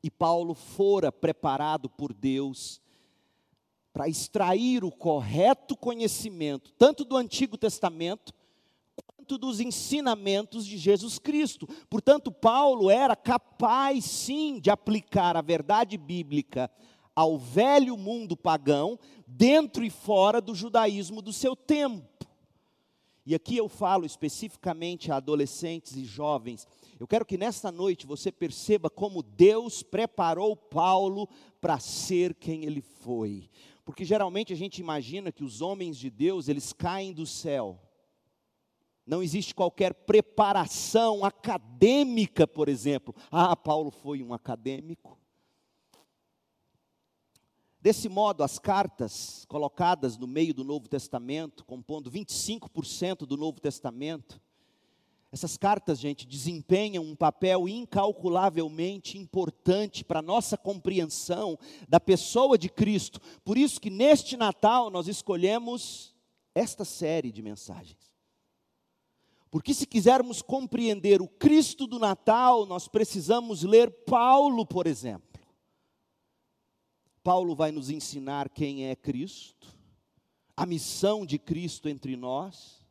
E 0.02 0.10
Paulo 0.10 0.54
fora 0.54 1.12
preparado 1.12 1.90
por 1.90 2.14
Deus 2.14 2.82
para 3.92 4.08
extrair 4.08 4.86
o 4.86 4.92
correto 4.92 5.76
conhecimento, 5.76 6.72
tanto 6.78 7.04
do 7.04 7.18
Antigo 7.18 7.58
Testamento 7.58 8.37
quanto 9.28 9.38
dos 9.38 9.60
ensinamentos 9.60 10.66
de 10.66 10.78
Jesus 10.78 11.20
Cristo. 11.20 11.68
Portanto, 11.90 12.32
Paulo 12.32 12.90
era 12.90 13.14
capaz 13.14 14.06
sim 14.06 14.58
de 14.58 14.70
aplicar 14.70 15.36
a 15.36 15.42
verdade 15.42 15.98
bíblica 15.98 16.72
ao 17.14 17.38
velho 17.38 17.98
mundo 17.98 18.38
pagão, 18.38 18.98
dentro 19.26 19.84
e 19.84 19.90
fora 19.90 20.40
do 20.40 20.56
judaísmo 20.56 21.22
do 21.22 21.34
seu 21.34 21.58
tempo. 21.58 22.08
E 23.26 23.36
aqui 23.36 23.58
eu 23.58 23.68
falo 23.68 24.06
especificamente 24.06 25.12
a 25.12 25.18
adolescentes 25.18 25.98
e 25.98 26.06
jovens. 26.06 26.66
Eu 26.98 27.06
quero 27.06 27.26
que 27.26 27.38
nesta 27.38 27.70
noite 27.70 28.08
você 28.08 28.32
perceba 28.32 28.90
como 28.90 29.22
Deus 29.22 29.84
preparou 29.84 30.56
Paulo 30.56 31.28
para 31.60 31.80
ser 31.80 32.34
quem 32.34 32.64
ele 32.64 32.82
foi. 32.82 33.50
Porque 33.84 34.06
geralmente 34.06 34.54
a 34.54 34.56
gente 34.56 34.80
imagina 34.80 35.34
que 35.34 35.44
os 35.44 35.60
homens 35.62 35.98
de 35.98 36.10
Deus, 36.10 36.48
eles 36.48 36.72
caem 36.72 37.12
do 37.12 37.26
céu 37.26 37.87
não 39.08 39.24
existe 39.24 39.56
qualquer 39.56 39.94
preparação 39.94 41.24
acadêmica, 41.24 42.46
por 42.46 42.68
exemplo. 42.68 43.16
Ah, 43.32 43.56
Paulo 43.56 43.90
foi 43.90 44.22
um 44.22 44.34
acadêmico. 44.34 45.18
Desse 47.80 48.10
modo, 48.10 48.44
as 48.44 48.60
cartas 48.60 49.46
colocadas 49.48 50.18
no 50.18 50.28
meio 50.28 50.54
do 50.54 50.66
Novo 50.66 50.90
Testamento, 50.90 51.64
compondo 51.64 52.12
25% 52.12 53.20
do 53.20 53.38
Novo 53.38 53.62
Testamento, 53.62 54.42
essas 55.32 55.58
cartas, 55.58 56.00
gente, 56.00 56.26
desempenham 56.26 57.04
um 57.04 57.16
papel 57.16 57.68
incalculavelmente 57.68 59.18
importante 59.18 60.04
para 60.04 60.20
a 60.20 60.24
nossa 60.24 60.58
compreensão 60.58 61.58
da 61.88 62.00
pessoa 62.00 62.58
de 62.58 62.70
Cristo. 62.70 63.22
Por 63.44 63.58
isso 63.58 63.80
que 63.80 63.90
neste 63.90 64.36
Natal 64.36 64.90
nós 64.90 65.08
escolhemos 65.08 66.16
esta 66.56 66.84
série 66.84 67.32
de 67.32 67.42
mensagens. 67.42 68.07
Porque 69.50 69.74
se 69.74 69.86
quisermos 69.86 70.42
compreender 70.42 71.22
o 71.22 71.28
Cristo 71.28 71.88
do 71.88 72.00
Natal, 72.00 72.66
nós 72.66 72.88
precisamos 72.88 73.64
ler 73.64 73.90
Paulo, 74.06 74.66
por 74.66 74.88
exemplo. 74.88 75.42
Paulo 77.24 77.56
vai 77.56 77.72
nos 77.72 77.90
ensinar 77.90 78.50
quem 78.50 78.88
é 78.88 78.96
Cristo, 78.96 79.68
a 80.56 80.66
missão 80.66 81.26
de 81.26 81.38
Cristo 81.38 81.90
entre 81.90 82.16
nós 82.16 82.87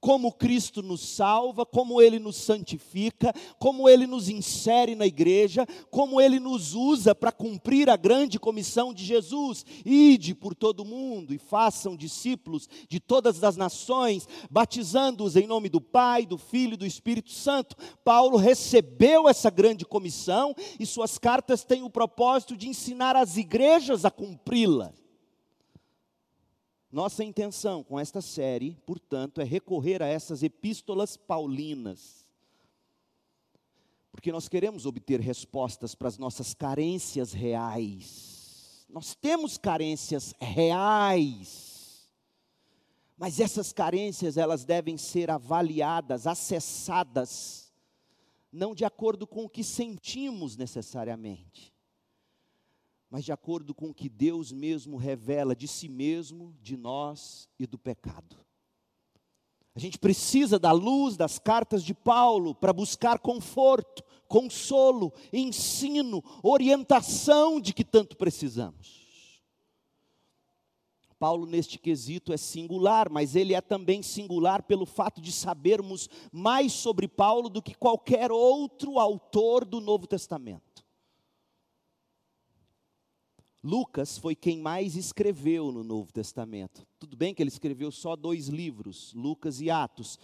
como 0.00 0.32
Cristo 0.32 0.82
nos 0.82 1.00
salva, 1.00 1.64
como 1.64 2.00
Ele 2.00 2.18
nos 2.18 2.36
santifica, 2.36 3.32
como 3.58 3.88
Ele 3.88 4.06
nos 4.06 4.28
insere 4.28 4.94
na 4.94 5.06
igreja, 5.06 5.66
como 5.90 6.20
Ele 6.20 6.38
nos 6.38 6.74
usa 6.74 7.14
para 7.14 7.32
cumprir 7.32 7.88
a 7.90 7.96
grande 7.96 8.38
comissão 8.38 8.92
de 8.92 9.04
Jesus. 9.04 9.64
Ide 9.84 10.34
por 10.34 10.54
todo 10.54 10.80
o 10.80 10.84
mundo 10.84 11.34
e 11.34 11.38
façam 11.38 11.96
discípulos 11.96 12.68
de 12.88 13.00
todas 13.00 13.42
as 13.42 13.56
nações, 13.56 14.28
batizando-os 14.50 15.36
em 15.36 15.46
nome 15.46 15.68
do 15.68 15.80
Pai, 15.80 16.26
do 16.26 16.38
Filho 16.38 16.74
e 16.74 16.78
do 16.78 16.86
Espírito 16.86 17.30
Santo. 17.30 17.76
Paulo 18.04 18.36
recebeu 18.36 19.28
essa 19.28 19.50
grande 19.50 19.84
comissão 19.84 20.54
e 20.78 20.86
suas 20.86 21.18
cartas 21.18 21.64
têm 21.64 21.82
o 21.82 21.90
propósito 21.90 22.56
de 22.56 22.68
ensinar 22.68 23.16
as 23.16 23.36
igrejas 23.36 24.04
a 24.04 24.10
cumpri-la. 24.10 24.92
Nossa 26.96 27.22
intenção 27.22 27.84
com 27.84 28.00
esta 28.00 28.22
série, 28.22 28.74
portanto, 28.86 29.42
é 29.42 29.44
recorrer 29.44 30.02
a 30.02 30.06
essas 30.06 30.42
epístolas 30.42 31.14
paulinas. 31.14 32.26
Porque 34.10 34.32
nós 34.32 34.48
queremos 34.48 34.86
obter 34.86 35.20
respostas 35.20 35.94
para 35.94 36.08
as 36.08 36.16
nossas 36.16 36.54
carências 36.54 37.34
reais. 37.34 38.86
Nós 38.88 39.14
temos 39.14 39.58
carências 39.58 40.32
reais. 40.40 42.08
Mas 43.14 43.40
essas 43.40 43.74
carências, 43.74 44.38
elas 44.38 44.64
devem 44.64 44.96
ser 44.96 45.30
avaliadas, 45.30 46.26
acessadas, 46.26 47.74
não 48.50 48.74
de 48.74 48.86
acordo 48.86 49.26
com 49.26 49.44
o 49.44 49.50
que 49.50 49.62
sentimos 49.62 50.56
necessariamente, 50.56 51.74
mas 53.10 53.24
de 53.24 53.32
acordo 53.32 53.74
com 53.74 53.90
o 53.90 53.94
que 53.94 54.08
Deus 54.08 54.52
mesmo 54.52 54.96
revela 54.96 55.54
de 55.54 55.68
si 55.68 55.88
mesmo, 55.88 56.54
de 56.60 56.76
nós 56.76 57.48
e 57.58 57.66
do 57.66 57.78
pecado. 57.78 58.36
A 59.74 59.78
gente 59.78 59.98
precisa 59.98 60.58
da 60.58 60.72
luz 60.72 61.16
das 61.16 61.38
cartas 61.38 61.84
de 61.84 61.92
Paulo 61.92 62.54
para 62.54 62.72
buscar 62.72 63.18
conforto, 63.18 64.02
consolo, 64.26 65.12
ensino, 65.32 66.24
orientação 66.42 67.60
de 67.60 67.74
que 67.74 67.84
tanto 67.84 68.16
precisamos. 68.16 69.06
Paulo, 71.18 71.46
neste 71.46 71.78
quesito, 71.78 72.32
é 72.32 72.36
singular, 72.36 73.08
mas 73.10 73.34
ele 73.36 73.54
é 73.54 73.60
também 73.60 74.02
singular 74.02 74.62
pelo 74.62 74.84
fato 74.84 75.20
de 75.20 75.32
sabermos 75.32 76.08
mais 76.30 76.72
sobre 76.72 77.08
Paulo 77.08 77.48
do 77.48 77.62
que 77.62 77.74
qualquer 77.74 78.30
outro 78.30 78.98
autor 78.98 79.64
do 79.64 79.80
Novo 79.80 80.06
Testamento. 80.06 80.65
Lucas 83.66 84.16
foi 84.16 84.36
quem 84.36 84.60
mais 84.60 84.94
escreveu 84.94 85.72
no 85.72 85.82
Novo 85.82 86.12
Testamento. 86.12 86.86
Tudo 87.00 87.16
bem 87.16 87.34
que 87.34 87.42
ele 87.42 87.50
escreveu 87.50 87.90
só 87.90 88.14
dois 88.14 88.46
livros, 88.46 89.12
Lucas 89.12 89.60
e 89.60 89.68
Atos, 89.68 90.20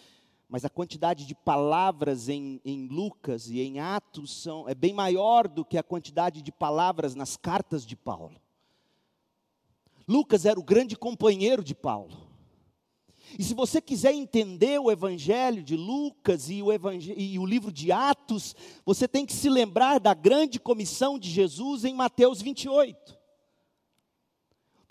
mas 0.48 0.64
a 0.64 0.70
quantidade 0.70 1.26
de 1.26 1.34
palavras 1.34 2.28
em, 2.28 2.60
em 2.64 2.86
Lucas 2.86 3.50
e 3.50 3.60
em 3.60 3.80
Atos 3.80 4.30
são, 4.30 4.68
é 4.68 4.76
bem 4.76 4.94
maior 4.94 5.48
do 5.48 5.64
que 5.64 5.76
a 5.76 5.82
quantidade 5.82 6.40
de 6.40 6.52
palavras 6.52 7.16
nas 7.16 7.36
cartas 7.36 7.84
de 7.84 7.96
Paulo. 7.96 8.40
Lucas 10.06 10.46
era 10.46 10.60
o 10.60 10.62
grande 10.64 10.94
companheiro 10.94 11.64
de 11.64 11.74
Paulo. 11.74 12.16
E 13.36 13.42
se 13.42 13.54
você 13.54 13.80
quiser 13.80 14.14
entender 14.14 14.78
o 14.78 14.88
Evangelho 14.88 15.64
de 15.64 15.76
Lucas 15.76 16.48
e 16.48 16.62
o, 16.62 16.68
e 17.16 17.40
o, 17.40 17.46
livro 17.46 17.72
de 17.72 17.90
Atos, 17.90 18.54
você 18.86 19.08
tem 19.08 19.26
que 19.26 19.32
se 19.32 19.48
lembrar 19.48 19.98
da 19.98 20.14
grande 20.14 20.60
comissão 20.60 21.18
de 21.18 21.28
Jesus 21.28 21.84
em 21.84 21.92
Mateus 21.92 22.40
28 22.40 23.20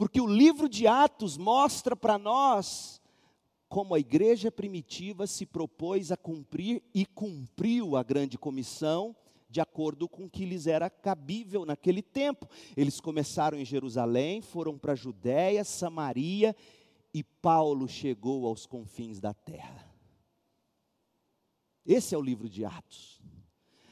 porque 0.02 0.20
o 0.20 0.26
livro 0.26 0.68
de 0.68 0.88
Atos 0.88 1.38
mostra 1.38 1.96
para 1.96 2.18
nós 2.18 3.00
como 3.70 3.94
a 3.94 4.00
igreja 4.00 4.52
primitiva 4.52 5.28
se 5.28 5.46
propôs 5.46 6.12
a 6.12 6.18
cumprir 6.18 6.82
e 6.92 7.06
cumpriu 7.06 7.96
a 7.96 8.02
grande 8.02 8.36
comissão 8.36 9.16
de 9.48 9.62
acordo 9.62 10.10
com 10.10 10.26
o 10.26 10.30
que 10.30 10.44
lhes 10.44 10.66
era 10.66 10.90
cabível 10.90 11.68
naquele 11.68 12.02
tempo. 12.02 12.50
Eles 12.76 13.00
começaram 13.00 13.60
em 13.60 13.64
Jerusalém, 13.64 14.42
foram 14.42 14.76
para 14.76 14.96
Judéia, 14.96 15.64
Samaria 15.64 16.56
e 17.14 17.24
Paulo 17.24 17.88
chegou 17.88 18.48
aos 18.48 18.66
confins 18.66 19.20
da 19.20 19.36
terra. 19.36 19.88
Esse 21.86 22.16
é 22.16 22.18
o 22.18 22.24
livro 22.24 22.50
de 22.50 22.66
Atos. 22.66 23.11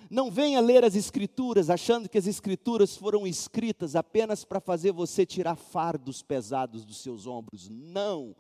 Não 0.10 0.32
venha 0.32 0.60
ler 0.60 0.84
as 0.84 0.95
Escrituras 0.95 1.69
achando 1.69 2.10
que 2.10 2.17
as 2.17 2.26
Escrituras 2.26 2.98
foram 2.98 3.28
escritas 3.28 3.95
apenas 3.95 4.43
para 4.43 4.60
fazer 4.60 4.91
você 4.91 5.24
tirar 5.24 5.56
fardos 5.56 6.24
pesados 6.24 6.84
dos 6.84 6.98
seus 6.98 7.28
ombros. 7.28 7.69
Não. 7.69 8.36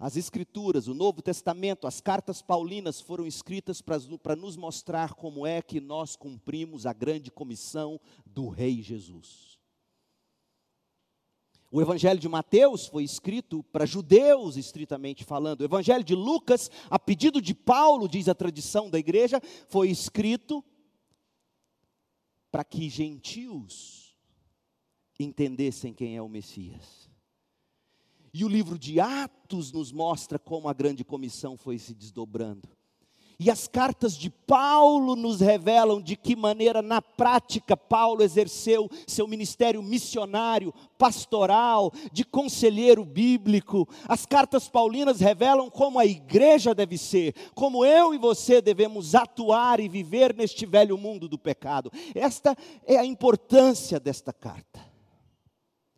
As 0.00 0.16
Escrituras, 0.16 0.88
o 0.88 0.94
Novo 0.94 1.22
Testamento, 1.22 1.86
as 1.86 2.00
cartas 2.00 2.42
paulinas 2.42 3.00
foram 3.00 3.24
escritas 3.24 3.80
para 3.80 4.34
nos 4.34 4.56
mostrar 4.56 5.14
como 5.14 5.46
é 5.46 5.62
que 5.62 5.80
nós 5.80 6.16
cumprimos 6.16 6.86
a 6.86 6.92
grande 6.92 7.30
comissão 7.30 8.00
do 8.26 8.48
Rei 8.48 8.82
Jesus. 8.82 9.60
O 11.70 11.80
Evangelho 11.80 12.18
de 12.18 12.28
Mateus 12.28 12.86
foi 12.88 13.04
escrito 13.04 13.62
para 13.64 13.86
judeus, 13.86 14.56
estritamente 14.56 15.22
falando. 15.22 15.60
O 15.60 15.64
Evangelho 15.64 16.02
de 16.02 16.16
Lucas, 16.16 16.68
a 16.90 16.98
pedido 16.98 17.40
de 17.40 17.54
Paulo, 17.54 18.08
diz 18.08 18.28
a 18.28 18.34
tradição 18.34 18.90
da 18.90 18.98
igreja, 18.98 19.40
foi 19.68 19.88
escrito 19.88 20.64
para 22.50 22.64
que 22.64 22.88
gentios 22.88 24.16
entendessem 25.18 25.92
quem 25.92 26.16
é 26.16 26.22
o 26.22 26.28
Messias. 26.28 27.10
E 28.32 28.44
o 28.44 28.48
livro 28.48 28.78
de 28.78 29.00
Atos 29.00 29.72
nos 29.72 29.92
mostra 29.92 30.38
como 30.38 30.68
a 30.68 30.72
grande 30.72 31.04
comissão 31.04 31.56
foi 31.56 31.78
se 31.78 31.94
desdobrando. 31.94 32.68
E 33.42 33.50
as 33.50 33.66
cartas 33.66 34.18
de 34.18 34.28
Paulo 34.28 35.16
nos 35.16 35.40
revelam 35.40 35.98
de 35.98 36.14
que 36.14 36.36
maneira, 36.36 36.82
na 36.82 37.00
prática, 37.00 37.74
Paulo 37.74 38.22
exerceu 38.22 38.86
seu 39.06 39.26
ministério 39.26 39.82
missionário, 39.82 40.74
pastoral, 40.98 41.90
de 42.12 42.22
conselheiro 42.22 43.02
bíblico. 43.02 43.88
As 44.06 44.26
cartas 44.26 44.68
paulinas 44.68 45.20
revelam 45.20 45.70
como 45.70 45.98
a 45.98 46.04
igreja 46.04 46.74
deve 46.74 46.98
ser, 46.98 47.34
como 47.54 47.82
eu 47.82 48.12
e 48.12 48.18
você 48.18 48.60
devemos 48.60 49.14
atuar 49.14 49.80
e 49.80 49.88
viver 49.88 50.36
neste 50.36 50.66
velho 50.66 50.98
mundo 50.98 51.26
do 51.26 51.38
pecado. 51.38 51.90
Esta 52.14 52.54
é 52.86 52.98
a 52.98 53.06
importância 53.06 53.98
desta 53.98 54.34
carta. 54.34 54.84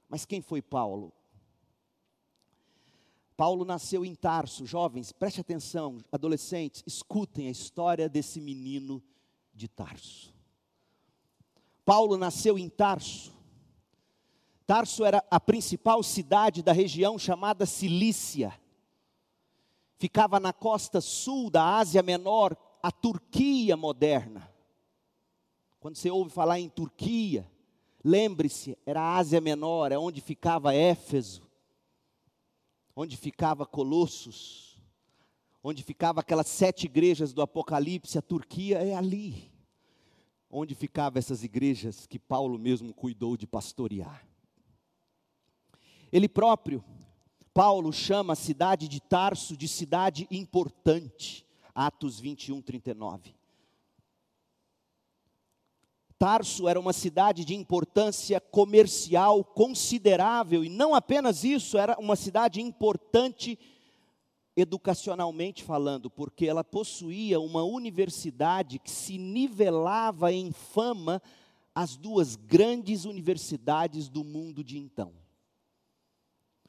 Mas 0.09 0.25
quem 0.25 0.41
foi 0.41 0.63
Paulo? 0.63 1.13
Paulo 3.43 3.65
nasceu 3.65 4.05
em 4.05 4.15
Tarso. 4.15 4.65
Jovens, 4.65 5.11
preste 5.11 5.41
atenção, 5.41 5.99
adolescentes, 6.13 6.85
escutem 6.87 7.49
a 7.49 7.51
história 7.51 8.09
desse 8.09 8.41
menino 8.41 9.03
de 9.53 9.67
Tarso. 9.67 10.33
Paulo 11.85 12.17
nasceu 12.17 12.57
em 12.57 12.69
Tarso. 12.69 13.33
Tarso 14.65 15.05
era 15.05 15.25
a 15.29 15.41
principal 15.41 16.05
cidade 16.05 16.63
da 16.63 16.71
região 16.71 17.19
chamada 17.19 17.67
Cilícia. 17.67 18.57
Ficava 19.99 20.39
na 20.39 20.53
costa 20.53 21.01
sul 21.01 21.51
da 21.51 21.79
Ásia 21.79 22.01
Menor, 22.01 22.57
a 22.81 22.93
Turquia 22.93 23.77
moderna. 23.77 24.49
Quando 25.81 25.97
você 25.97 26.13
ouve 26.13 26.31
falar 26.31 26.61
em 26.61 26.69
Turquia, 26.69 27.45
lembre-se, 28.05 28.79
era 28.87 29.01
a 29.01 29.17
Ásia 29.17 29.41
Menor, 29.41 29.91
é 29.91 29.99
onde 29.99 30.21
ficava 30.21 30.73
Éfeso 30.73 31.51
onde 32.95 33.17
ficava 33.17 33.67
Colossos, 33.67 34.79
onde 35.63 35.83
ficava 35.83 36.21
aquelas 36.21 36.49
sete 36.49 36.87
igrejas 36.87 37.33
do 37.33 37.43
Apocalipse, 37.43 38.19
a 38.19 38.23
Turquia 38.23 38.79
é 38.79 38.95
ali. 38.95 39.51
Onde 40.51 40.75
ficavam 40.75 41.19
essas 41.19 41.43
igrejas 41.43 42.07
que 42.07 42.19
Paulo 42.19 42.59
mesmo 42.59 42.93
cuidou 42.93 43.37
de 43.37 43.47
pastorear. 43.47 44.27
Ele 46.13 46.29
próprio, 46.29 46.85
Paulo 47.55 47.91
chama 47.91 48.35
a 48.35 48.37
cidade 48.37 48.87
de 48.87 49.01
Tarso 49.01 49.57
de 49.57 49.67
cidade 49.67 50.27
importante, 50.31 51.47
Atos 51.75 52.21
21, 52.21 52.61
39. 52.61 53.35
Tarso 56.23 56.69
era 56.69 56.79
uma 56.79 56.93
cidade 56.93 57.45
de 57.45 57.53
importância 57.53 58.41
comercial 58.41 59.43
considerável, 59.43 60.63
e 60.63 60.69
não 60.69 60.95
apenas 60.95 61.43
isso, 61.43 61.77
era 61.77 61.99
uma 61.99 62.15
cidade 62.15 62.61
importante 62.61 63.59
educacionalmente 64.55 65.65
falando, 65.65 66.09
porque 66.09 66.47
ela 66.47 66.63
possuía 66.63 67.41
uma 67.41 67.65
universidade 67.65 68.79
que 68.79 68.89
se 68.89 69.19
nivelava 69.19 70.33
em 70.33 70.53
fama 70.53 71.21
às 71.75 71.97
duas 71.97 72.37
grandes 72.37 73.05
universidades 73.05 74.09
do 74.09 74.23
mundo 74.23 74.63
de 74.63 74.79
então. 74.79 75.13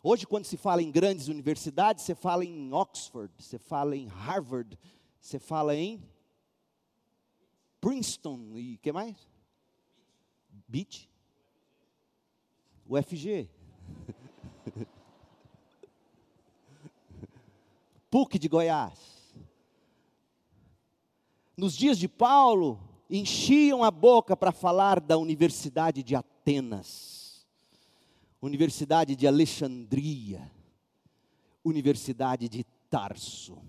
Hoje, 0.02 0.26
quando 0.26 0.46
se 0.46 0.58
fala 0.58 0.82
em 0.82 0.90
grandes 0.90 1.28
universidades, 1.28 2.04
você 2.04 2.16
fala 2.16 2.44
em 2.44 2.74
Oxford, 2.74 3.32
você 3.38 3.60
fala 3.60 3.96
em 3.96 4.08
Harvard, 4.08 4.80
você 5.22 5.38
fala 5.38 5.76
em 5.76 6.02
Princeton 7.80 8.58
e 8.58 8.80
que 8.80 8.92
mais? 8.92 9.32
BIT? 10.74 11.08
UFG. 12.90 13.48
PUC 18.10 18.40
de 18.40 18.48
Goiás. 18.48 19.36
Nos 21.56 21.76
dias 21.78 22.00
de 22.00 22.08
Paulo, 22.08 22.80
enchiam 23.08 23.84
a 23.84 23.92
boca 23.92 24.36
para 24.36 24.52
falar 24.52 25.00
da 25.00 25.16
Universidade 25.16 26.02
de 26.02 26.16
Atenas, 26.16 27.46
Universidade 28.42 29.16
de 29.16 29.28
Alexandria, 29.28 30.52
Universidade 31.64 32.50
de 32.50 32.64
Tarso. 32.90 33.62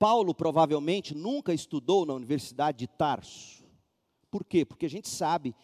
Paulo 0.00 0.34
provavelmente 0.34 1.14
nunca 1.14 1.54
estudou 1.54 2.04
na 2.04 2.14
Universidade 2.14 2.78
de 2.78 2.88
Tarso. 2.88 3.63
Por 4.34 4.44
quê? 4.44 4.64
Porque 4.64 4.86
a 4.86 4.90
gente 4.90 5.08
sabe 5.08 5.54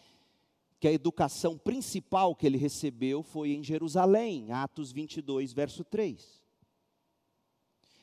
que 0.79 0.87
a 0.87 0.93
educação 0.93 1.57
principal 1.57 2.33
que 2.33 2.47
ele 2.47 2.57
recebeu 2.57 3.21
foi 3.21 3.51
em 3.51 3.61
Jerusalém, 3.61 4.49
Atos 4.53 4.93
22, 4.93 5.51
verso 5.51 5.83
3. 5.83 6.41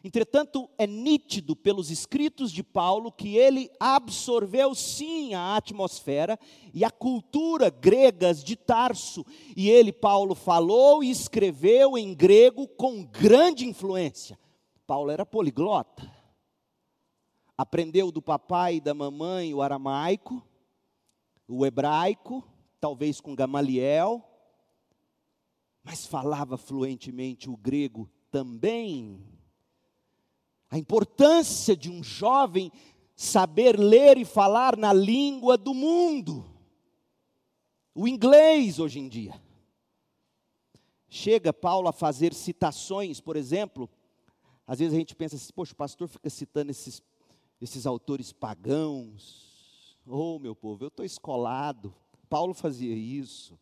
Entretanto, 0.05 0.69
é 0.77 0.87
nítido 0.87 1.57
pelos 1.57 1.91
escritos 1.91 2.53
de 2.53 2.63
Paulo 2.63 3.11
que 3.11 3.35
ele 3.35 3.71
absorveu 3.81 4.75
sim 4.75 5.33
a 5.33 5.57
atmosfera 5.57 6.39
e 6.75 6.85
a 6.85 6.91
cultura 6.91 7.71
gregas 7.71 8.45
de 8.45 8.55
Tarso. 8.55 9.25
E 9.57 9.71
ele, 9.71 9.91
Paulo, 9.91 10.35
falou 10.35 11.03
e 11.03 11.11
escreveu 11.11 11.97
em 11.97 12.13
grego 12.13 12.69
com 12.69 13.03
grande 13.07 13.67
influência. 13.67 14.39
Paulo 14.87 15.11
era 15.11 15.25
poliglota. 15.25 16.19
Aprendeu 17.57 18.13
do 18.13 18.21
papai 18.21 18.77
e 18.77 18.81
da 18.83 18.93
mamãe 18.93 19.55
o 19.55 19.63
aramaico, 19.63 20.47
o 21.49 21.65
hebraico, 21.65 22.47
talvez 22.79 23.21
com 23.21 23.35
Gamaliel, 23.35 24.23
mas 25.83 26.07
falava 26.07 26.59
fluentemente 26.59 27.49
o 27.49 27.57
grego 27.57 28.09
também. 28.31 29.25
A 30.71 30.77
importância 30.77 31.75
de 31.75 31.91
um 31.91 32.03
jovem 32.03 32.71
saber 33.17 33.79
ler 33.79 34.19
e 34.19 34.25
falar 34.25 34.77
na 34.77 34.93
língua 34.93 35.57
do 35.57 35.73
mundo. 35.73 36.45
O 37.95 38.07
inglês 38.07 38.79
hoje 38.79 39.01
em 39.01 39.09
dia. 39.09 39.41
Chega 41.09 41.55
Paulo 41.55 41.89
a 41.89 41.93
fazer 41.93 42.35
citações, 42.35 43.19
por 43.19 43.35
exemplo, 43.35 43.89
às 44.67 44.79
vezes 44.79 44.93
a 44.95 44.99
gente 44.99 45.17
pensa 45.17 45.37
assim, 45.37 45.51
poxa, 45.55 45.73
o 45.73 45.77
pastor 45.77 46.07
fica 46.07 46.29
citando 46.29 46.71
esses, 46.71 47.03
esses 47.59 47.87
autores 47.87 48.31
pagãos, 48.31 49.48
Oh, 50.11 50.39
meu 50.39 50.57
povo, 50.57 50.85
eu 50.85 50.89
estou 50.89 51.05
escolado. 51.05 51.95
Paulo 52.31 52.55
fazia 52.55 52.95
isso. 52.95 53.59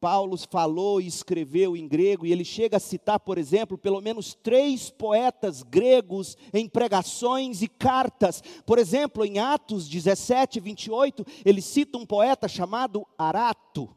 Paulo 0.00 0.36
falou 0.36 1.00
e 1.00 1.06
escreveu 1.06 1.76
em 1.76 1.86
grego, 1.86 2.26
e 2.26 2.32
ele 2.32 2.44
chega 2.44 2.76
a 2.76 2.80
citar, 2.80 3.20
por 3.20 3.38
exemplo, 3.38 3.78
pelo 3.78 4.00
menos 4.00 4.34
três 4.34 4.90
poetas 4.90 5.62
gregos 5.62 6.36
em 6.52 6.68
pregações 6.68 7.62
e 7.62 7.68
cartas. 7.68 8.42
Por 8.66 8.80
exemplo, 8.80 9.24
em 9.24 9.38
Atos 9.38 9.88
17, 9.88 10.58
28, 10.58 11.24
ele 11.44 11.62
cita 11.62 11.98
um 11.98 12.04
poeta 12.04 12.48
chamado 12.48 13.06
Arato. 13.16 13.88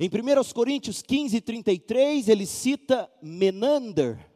Em 0.00 0.08
1 0.08 0.52
Coríntios 0.52 1.00
15, 1.00 1.40
33, 1.40 2.28
ele 2.28 2.44
cita 2.44 3.08
Menander. 3.22 4.35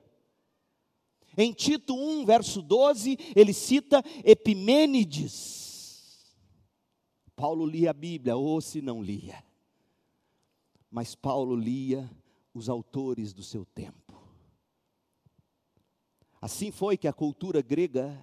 Em 1.36 1.52
Tito 1.52 1.94
1, 1.94 2.24
verso 2.24 2.60
12, 2.62 3.16
ele 3.34 3.52
cita 3.52 4.02
Epimênides. 4.24 5.60
Paulo 7.36 7.64
lia 7.64 7.90
a 7.90 7.94
Bíblia, 7.94 8.36
ou 8.36 8.60
se 8.60 8.82
não 8.82 9.02
lia. 9.02 9.42
Mas 10.90 11.14
Paulo 11.14 11.54
lia 11.54 12.10
os 12.52 12.68
autores 12.68 13.32
do 13.32 13.42
seu 13.42 13.64
tempo. 13.64 14.20
Assim 16.40 16.70
foi 16.70 16.96
que 16.96 17.06
a 17.06 17.12
cultura 17.12 17.62
grega 17.62 18.18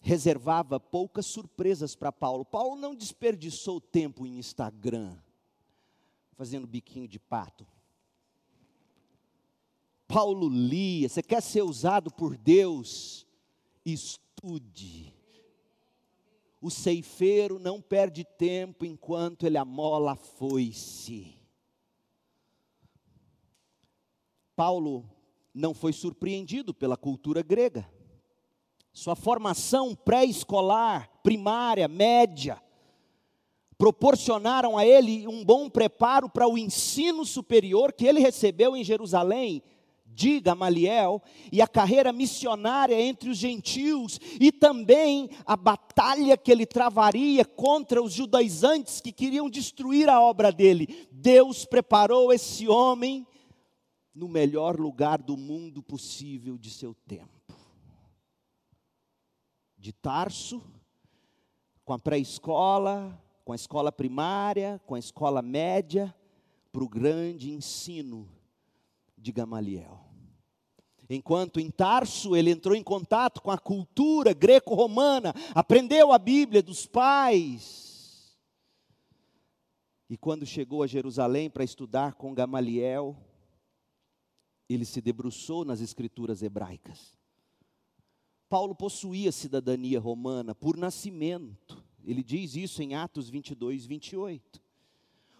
reservava 0.00 0.78
poucas 0.78 1.26
surpresas 1.26 1.96
para 1.96 2.12
Paulo. 2.12 2.44
Paulo 2.44 2.76
não 2.76 2.94
desperdiçou 2.94 3.80
tempo 3.80 4.24
em 4.24 4.38
Instagram, 4.38 5.16
fazendo 6.36 6.66
biquinho 6.66 7.08
de 7.08 7.18
pato. 7.18 7.66
Paulo 10.08 10.48
lia. 10.48 11.08
Você 11.08 11.22
quer 11.22 11.42
ser 11.42 11.62
usado 11.62 12.10
por 12.12 12.36
Deus? 12.36 13.26
Estude. 13.84 15.14
O 16.60 16.70
ceifeiro 16.70 17.58
não 17.58 17.80
perde 17.80 18.24
tempo 18.24 18.84
enquanto 18.84 19.44
ele 19.44 19.58
amola 19.58 20.12
a 20.12 20.16
foice. 20.16 21.36
Paulo 24.54 25.08
não 25.54 25.74
foi 25.74 25.92
surpreendido 25.92 26.72
pela 26.72 26.96
cultura 26.96 27.42
grega. 27.42 27.88
Sua 28.92 29.14
formação 29.14 29.94
pré-escolar, 29.94 31.10
primária, 31.22 31.86
média, 31.86 32.62
proporcionaram 33.76 34.78
a 34.78 34.86
ele 34.86 35.28
um 35.28 35.44
bom 35.44 35.68
preparo 35.68 36.30
para 36.30 36.48
o 36.48 36.56
ensino 36.56 37.24
superior 37.24 37.92
que 37.92 38.06
ele 38.06 38.20
recebeu 38.20 38.74
em 38.74 38.82
Jerusalém 38.82 39.62
de 40.06 40.40
Gamaliel 40.40 41.22
e 41.52 41.60
a 41.60 41.68
carreira 41.68 42.12
missionária 42.12 42.98
entre 42.98 43.28
os 43.28 43.36
gentios 43.36 44.18
e 44.40 44.50
também 44.50 45.28
a 45.44 45.56
batalha 45.56 46.36
que 46.36 46.50
ele 46.50 46.64
travaria 46.64 47.44
contra 47.44 48.02
os 48.02 48.12
judaizantes 48.12 49.00
que 49.00 49.12
queriam 49.12 49.50
destruir 49.50 50.08
a 50.08 50.20
obra 50.20 50.50
dele. 50.50 51.08
Deus 51.12 51.66
preparou 51.66 52.32
esse 52.32 52.66
homem 52.66 53.26
no 54.14 54.26
melhor 54.26 54.80
lugar 54.80 55.20
do 55.20 55.36
mundo 55.36 55.82
possível 55.82 56.56
de 56.56 56.70
seu 56.70 56.94
tempo. 57.06 57.54
De 59.76 59.92
Tarso, 59.92 60.62
com 61.84 61.92
a 61.92 61.98
pré-escola, 61.98 63.22
com 63.44 63.52
a 63.52 63.56
escola 63.56 63.92
primária, 63.92 64.80
com 64.86 64.94
a 64.94 64.98
escola 64.98 65.42
média, 65.42 66.14
para 66.72 66.82
o 66.82 66.88
grande 66.88 67.50
ensino 67.50 68.35
de 69.26 69.32
Gamaliel. 69.32 70.00
Enquanto 71.10 71.58
em 71.58 71.68
Tarso 71.68 72.36
ele 72.36 72.50
entrou 72.50 72.76
em 72.76 72.82
contato 72.82 73.42
com 73.42 73.50
a 73.50 73.58
cultura 73.58 74.32
greco-romana, 74.32 75.34
aprendeu 75.52 76.12
a 76.12 76.18
Bíblia 76.18 76.62
dos 76.62 76.86
pais. 76.86 78.36
E 80.08 80.16
quando 80.16 80.46
chegou 80.46 80.84
a 80.84 80.86
Jerusalém 80.86 81.50
para 81.50 81.64
estudar 81.64 82.14
com 82.14 82.32
Gamaliel, 82.32 83.16
ele 84.68 84.84
se 84.84 85.00
debruçou 85.00 85.64
nas 85.64 85.80
escrituras 85.80 86.42
hebraicas. 86.42 87.18
Paulo 88.48 88.76
possuía 88.76 89.32
cidadania 89.32 89.98
romana 89.98 90.54
por 90.54 90.76
nascimento. 90.76 91.84
Ele 92.04 92.22
diz 92.22 92.54
isso 92.54 92.80
em 92.80 92.94
Atos 92.94 93.28
22, 93.28 93.86
28. 93.86 94.62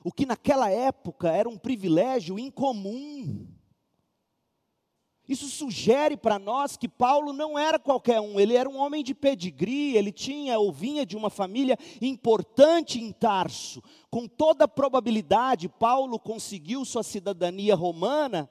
O 0.03 0.11
que 0.11 0.27
naquela 0.27 0.71
época 0.71 1.31
era 1.31 1.49
um 1.49 1.57
privilégio 1.57 2.37
incomum. 2.37 3.47
Isso 5.29 5.49
sugere 5.49 6.17
para 6.17 6.39
nós 6.39 6.77
que 6.77 6.89
Paulo 6.89 7.33
não 7.33 7.59
era 7.59 7.79
qualquer 7.79 8.21
um, 8.21 8.39
ele 8.39 8.55
era 8.55 8.69
um 8.69 8.79
homem 8.79 9.03
de 9.03 9.15
pedigree, 9.15 9.97
ele 9.97 10.13
tinha 10.13 10.59
ou 10.59 10.73
vinha 10.73 11.05
de 11.05 11.17
uma 11.17 11.31
família 11.31 11.77
importante 12.01 13.01
em 13.01 13.11
Tarso. 13.11 13.83
Com 14.09 14.29
toda 14.29 14.69
probabilidade, 14.69 15.69
Paulo 15.69 16.19
conseguiu 16.19 16.85
sua 16.85 17.03
cidadania 17.03 17.75
romana 17.75 18.49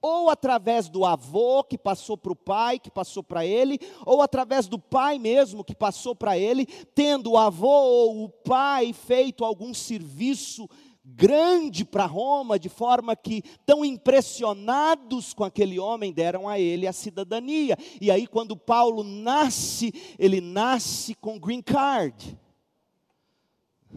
ou 0.00 0.28
através 0.28 0.86
do 0.90 1.06
avô 1.06 1.64
que 1.64 1.78
passou 1.78 2.14
para 2.14 2.32
o 2.32 2.36
pai, 2.36 2.78
que 2.78 2.90
passou 2.90 3.22
para 3.22 3.46
ele, 3.46 3.78
ou 4.04 4.20
através 4.20 4.66
do 4.66 4.78
pai 4.78 5.18
mesmo 5.18 5.64
que 5.64 5.74
passou 5.74 6.14
para 6.14 6.36
ele, 6.36 6.66
tendo 6.94 7.30
o 7.30 7.38
avô 7.38 7.68
ou 7.68 8.24
o 8.24 8.28
pai 8.28 8.92
feito 8.92 9.42
algum 9.42 9.72
serviço 9.72 10.68
grande 11.04 11.84
para 11.84 12.06
Roma, 12.06 12.58
de 12.58 12.68
forma 12.68 13.14
que, 13.14 13.42
tão 13.66 13.84
impressionados 13.84 15.34
com 15.34 15.44
aquele 15.44 15.78
homem, 15.78 16.12
deram 16.12 16.48
a 16.48 16.58
ele 16.58 16.86
a 16.86 16.92
cidadania. 16.92 17.76
E 18.00 18.10
aí, 18.10 18.26
quando 18.26 18.56
Paulo 18.56 19.04
nasce, 19.04 19.92
ele 20.18 20.40
nasce 20.40 21.14
com 21.14 21.38
green 21.38 21.60
card. 21.60 22.38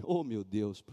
Oh, 0.03 0.23
meu 0.23 0.43
Deus. 0.43 0.83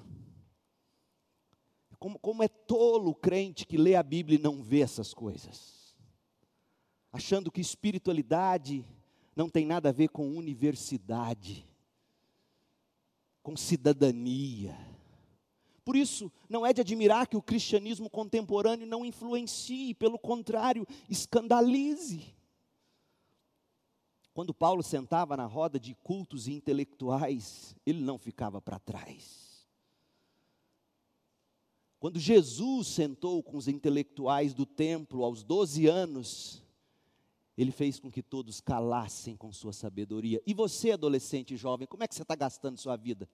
Como, 1.99 2.19
como 2.19 2.43
é 2.43 2.49
tolo 2.49 3.11
o 3.11 3.15
crente 3.15 3.67
que 3.67 3.77
lê 3.77 3.97
a 3.97 4.03
Bíblia 4.03 4.39
e 4.39 4.43
não 4.43 4.63
vê 4.63 4.81
essas 4.81 5.15
coisas, 5.15 5.97
achando 7.11 7.51
que 7.51 7.61
espiritualidade 7.61 8.85
não 9.35 9.49
tem 9.49 9.65
nada 9.67 9.89
a 9.89 9.93
ver 9.93 10.09
com 10.09 10.37
universidade, 10.37 11.67
com 13.43 13.57
cidadania. 13.57 14.94
Por 15.85 15.97
isso, 15.97 16.33
não 16.49 16.65
é 16.65 16.73
de 16.73 16.81
admirar 16.81 17.27
que 17.27 17.37
o 17.37 17.43
cristianismo 17.43 18.09
contemporâneo 18.09 18.87
não 18.87 19.05
influencie, 19.05 19.95
pelo 19.95 20.19
contrário, 20.19 20.87
escandalize. 21.11 22.35
Quando 24.33 24.55
Paulo 24.55 24.83
sentava 24.83 25.37
na 25.37 25.47
roda 25.47 25.79
de 25.79 25.95
cultos 25.95 26.49
e 26.49 26.53
intelectuais, 26.53 27.77
ele 27.85 28.01
não 28.01 28.19
ficava 28.19 28.61
para 28.61 28.79
trás. 28.79 29.67
Quando 32.01 32.19
Jesus 32.19 32.89
sentou 32.89 33.43
com 33.43 33.57
os 33.57 33.69
intelectuais 33.69 34.53
do 34.53 34.67
templo 34.67 35.23
aos 35.23 35.43
12 35.43 35.87
anos, 35.87 36.63
ele 37.57 37.71
fez 37.71 38.01
com 38.01 38.11
que 38.11 38.23
todos 38.23 38.61
calassem 38.61 39.37
com 39.37 39.53
sua 39.53 39.73
sabedoria. 39.73 40.43
E 40.47 40.53
você, 40.53 40.91
adolescente 40.91 41.55
e 41.55 41.57
jovem, 41.57 41.87
como 41.87 42.03
é 42.03 42.09
que 42.09 42.15
você 42.15 42.23
está 42.23 42.35
gastando 42.35 42.79
sua 42.79 42.97
vida? 42.97 43.29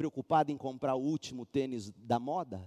Preocupado 0.00 0.50
em 0.50 0.56
comprar 0.56 0.94
o 0.94 1.02
último 1.02 1.44
tênis 1.44 1.90
da 1.90 2.18
moda? 2.18 2.66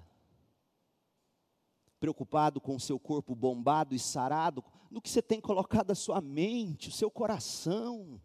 Preocupado 2.00 2.62
com 2.62 2.76
o 2.76 2.80
seu 2.80 3.00
corpo 3.00 3.34
bombado 3.34 3.96
e 3.96 4.00
sarado? 4.00 4.64
No 4.92 5.02
que 5.02 5.10
você 5.10 5.20
tem 5.20 5.42
colocado 5.42 5.90
a 5.90 5.96
sua 5.96 6.22
mente, 6.22 6.90
o 6.90 6.92
seu 6.92 7.10
coração? 7.10 8.22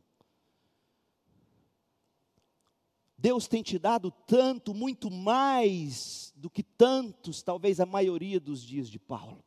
Deus 3.16 3.48
tem 3.48 3.62
te 3.62 3.78
dado 3.78 4.10
tanto, 4.10 4.74
muito 4.74 5.10
mais 5.10 6.30
do 6.36 6.50
que 6.50 6.62
tantos, 6.62 7.42
talvez 7.42 7.80
a 7.80 7.86
maioria 7.86 8.38
dos 8.38 8.62
dias 8.62 8.90
de 8.90 8.98
Paulo. 8.98 9.42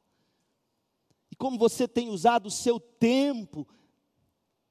E 1.30 1.36
como 1.36 1.60
você 1.60 1.88
tem 1.88 2.10
usado 2.10 2.47
o 2.47 2.52
seu 2.52 2.80
tempo, 2.80 3.67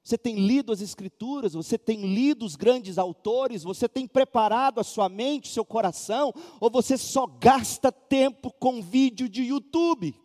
você 0.03 0.17
tem 0.17 0.35
lido 0.35 0.71
as 0.71 0.81
Escrituras, 0.81 1.53
você 1.53 1.77
tem 1.77 2.13
lido 2.13 2.43
os 2.43 2.55
grandes 2.55 2.97
autores, 2.97 3.63
você 3.63 3.87
tem 3.87 4.07
preparado 4.07 4.79
a 4.79 4.83
sua 4.83 5.07
mente, 5.07 5.47
seu 5.49 5.63
coração, 5.63 6.33
ou 6.59 6.71
você 6.71 6.97
só 6.97 7.27
gasta 7.27 7.91
tempo 7.91 8.51
com 8.51 8.81
vídeo 8.81 9.29
de 9.29 9.43
YouTube? 9.43 10.15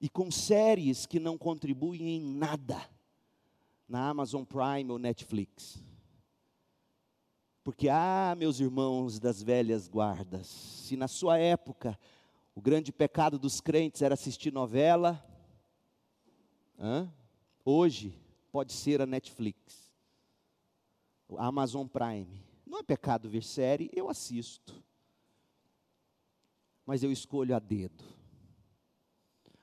E 0.00 0.08
com 0.08 0.30
séries 0.30 1.04
que 1.04 1.20
não 1.20 1.36
contribuem 1.36 2.16
em 2.16 2.20
nada 2.20 2.80
na 3.86 4.08
Amazon 4.08 4.44
Prime 4.44 4.90
ou 4.90 4.98
Netflix. 4.98 5.82
Porque, 7.62 7.90
ah, 7.90 8.34
meus 8.38 8.58
irmãos 8.58 9.18
das 9.18 9.42
velhas 9.42 9.86
guardas, 9.86 10.46
se 10.46 10.96
na 10.96 11.06
sua 11.06 11.36
época 11.36 11.98
o 12.54 12.62
grande 12.62 12.90
pecado 12.90 13.38
dos 13.38 13.60
crentes 13.60 14.00
era 14.00 14.14
assistir 14.14 14.50
novela, 14.50 15.22
hã? 16.80 17.12
hoje 17.64 18.18
pode 18.50 18.72
ser 18.72 19.00
a 19.00 19.06
Netflix, 19.06 19.92
a 21.36 21.46
Amazon 21.46 21.86
Prime. 21.86 22.42
Não 22.66 22.78
é 22.78 22.82
pecado 22.82 23.28
ver 23.28 23.44
série, 23.44 23.90
eu 23.92 24.08
assisto. 24.08 24.82
Mas 26.84 27.02
eu 27.02 27.12
escolho 27.12 27.54
a 27.54 27.58
dedo 27.58 28.20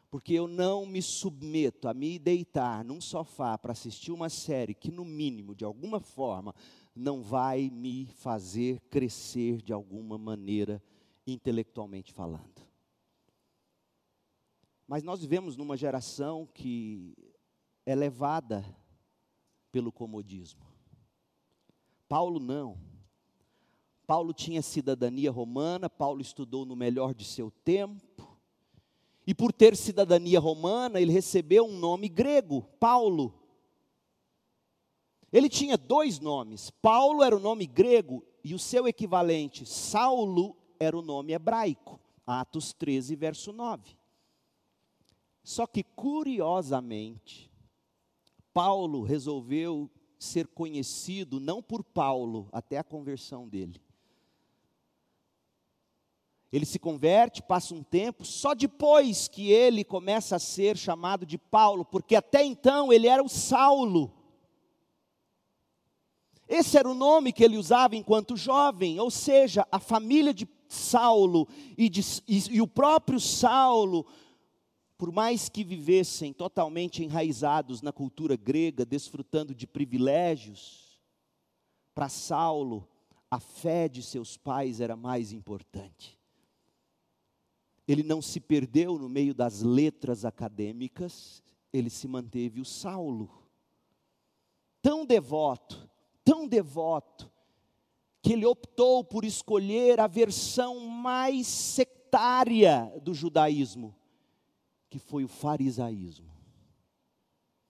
porque 0.10 0.34
eu 0.34 0.48
não 0.48 0.86
me 0.86 1.02
submeto 1.02 1.88
a 1.88 1.94
me 1.94 2.18
deitar 2.18 2.84
num 2.84 3.02
sofá 3.02 3.58
para 3.58 3.74
assistir 3.74 4.12
uma 4.12 4.30
série 4.30 4.74
que, 4.74 4.92
no 4.92 5.04
mínimo, 5.04 5.54
de 5.54 5.66
alguma 5.66 6.00
forma, 6.00 6.56
não 6.96 7.22
vai 7.22 7.70
me 7.70 8.08
fazer 8.08 8.80
crescer 8.90 9.62
de 9.62 9.74
alguma 9.74 10.18
maneira, 10.18 10.82
intelectualmente 11.26 12.14
falando. 12.14 12.67
Mas 14.88 15.04
nós 15.04 15.20
vivemos 15.20 15.58
numa 15.58 15.76
geração 15.76 16.48
que 16.54 17.14
é 17.86 17.94
levada 17.94 18.64
pelo 19.72 19.92
comodismo. 19.92 20.66
Paulo 22.08 22.40
não. 22.40 22.78
Paulo 24.08 24.34
tinha 24.34 24.62
cidadania 24.62 25.30
romana, 25.30 25.90
Paulo 25.90 26.22
estudou 26.22 26.66
no 26.66 26.76
melhor 26.76 27.14
de 27.14 27.26
seu 27.26 27.52
tempo, 27.52 28.40
e 29.28 29.36
por 29.36 29.52
ter 29.52 29.76
cidadania 29.76 30.40
romana, 30.40 31.02
ele 31.02 31.12
recebeu 31.12 31.66
um 31.66 31.78
nome 31.78 32.08
grego, 32.08 32.62
Paulo. 32.80 33.34
Ele 35.34 35.50
tinha 35.50 35.78
dois 35.78 36.22
nomes. 36.22 36.70
Paulo 36.70 37.22
era 37.22 37.36
o 37.36 37.40
nome 37.40 37.68
grego 37.68 38.24
e 38.42 38.54
o 38.54 38.60
seu 38.60 38.88
equivalente, 38.88 39.66
Saulo, 39.66 40.56
era 40.80 40.98
o 40.98 41.02
nome 41.02 41.34
hebraico. 41.34 42.00
Atos 42.26 42.72
13, 42.72 43.18
verso 43.18 43.52
9. 43.52 43.98
Só 45.48 45.66
que, 45.66 45.82
curiosamente, 45.82 47.50
Paulo 48.54 49.02
resolveu 49.02 49.90
ser 50.20 50.46
conhecido 50.46 51.40
não 51.40 51.64
por 51.64 51.86
Paulo 51.86 52.50
até 52.52 52.78
a 52.78 52.84
conversão 52.84 53.48
dele, 53.48 53.82
ele 56.52 56.66
se 56.66 56.78
converte, 56.78 57.42
passa 57.42 57.74
um 57.74 57.82
tempo, 57.82 58.26
só 58.26 58.54
depois 58.54 59.30
que 59.30 59.50
ele 59.50 59.86
começa 59.86 60.36
a 60.36 60.40
ser 60.40 60.76
chamado 60.76 61.26
de 61.26 61.38
Paulo, 61.38 61.86
porque 61.86 62.18
até 62.18 62.44
então 62.44 62.92
ele 62.92 63.08
era 63.08 63.24
o 63.24 63.30
Saulo. 63.30 64.12
Esse 66.46 66.78
era 66.78 66.90
o 66.90 66.94
nome 66.94 67.32
que 67.32 67.42
ele 67.42 67.56
usava 67.56 67.96
enquanto 67.96 68.36
jovem, 68.36 69.00
ou 69.00 69.10
seja, 69.10 69.66
a 69.72 69.80
família 69.80 70.34
de 70.34 70.46
Saulo 70.68 71.48
e, 71.78 71.88
de, 71.88 72.02
e, 72.28 72.56
e 72.58 72.62
o 72.62 72.68
próprio 72.68 73.18
Saulo, 73.18 74.06
por 74.98 75.12
mais 75.12 75.48
que 75.48 75.64
vivessem 75.64 76.34
totalmente 76.34 77.04
enraizados 77.04 77.82
na 77.82 77.94
cultura 77.94 78.36
grega, 78.36 78.86
desfrutando 78.86 79.54
de 79.54 79.68
privilégios, 79.68 81.00
para 81.94 82.10
Saulo, 82.10 82.88
a 83.30 83.40
fé 83.40 83.88
de 83.88 84.02
seus 84.02 84.38
pais 84.38 84.80
era 84.80 84.96
mais 84.96 85.32
importante. 85.32 86.18
ele 87.88 88.04
não 88.04 88.22
se 88.22 88.42
perdeu 88.42 89.00
no 89.00 89.08
meio 89.08 89.34
das 89.34 89.62
letras 89.62 90.26
acadêmicas, 90.26 91.42
ele 91.72 91.90
se 91.90 92.06
manteve 92.06 92.60
o 92.60 92.66
Saulo. 92.66 93.30
Tão 94.82 95.06
devoto, 95.06 95.90
tão 96.24 96.46
devoto, 96.46 97.32
que 98.22 98.34
ele 98.34 98.46
optou 98.46 99.06
por 99.06 99.24
escolher 99.24 100.02
a 100.02 100.08
versão 100.08 100.82
mais 100.82 101.48
sectária 101.48 102.92
do 103.02 103.14
judaísmo, 103.14 103.96
que 104.90 105.00
foi 105.00 105.24
o 105.24 105.28
farisaísmo. 105.28 106.32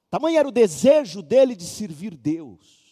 Tamanho 0.10 0.38
era 0.38 0.48
o 0.48 0.52
desejo 0.52 1.22
dele 1.22 1.56
de 1.56 1.66
servir 1.66 2.16
Deus. 2.16 2.88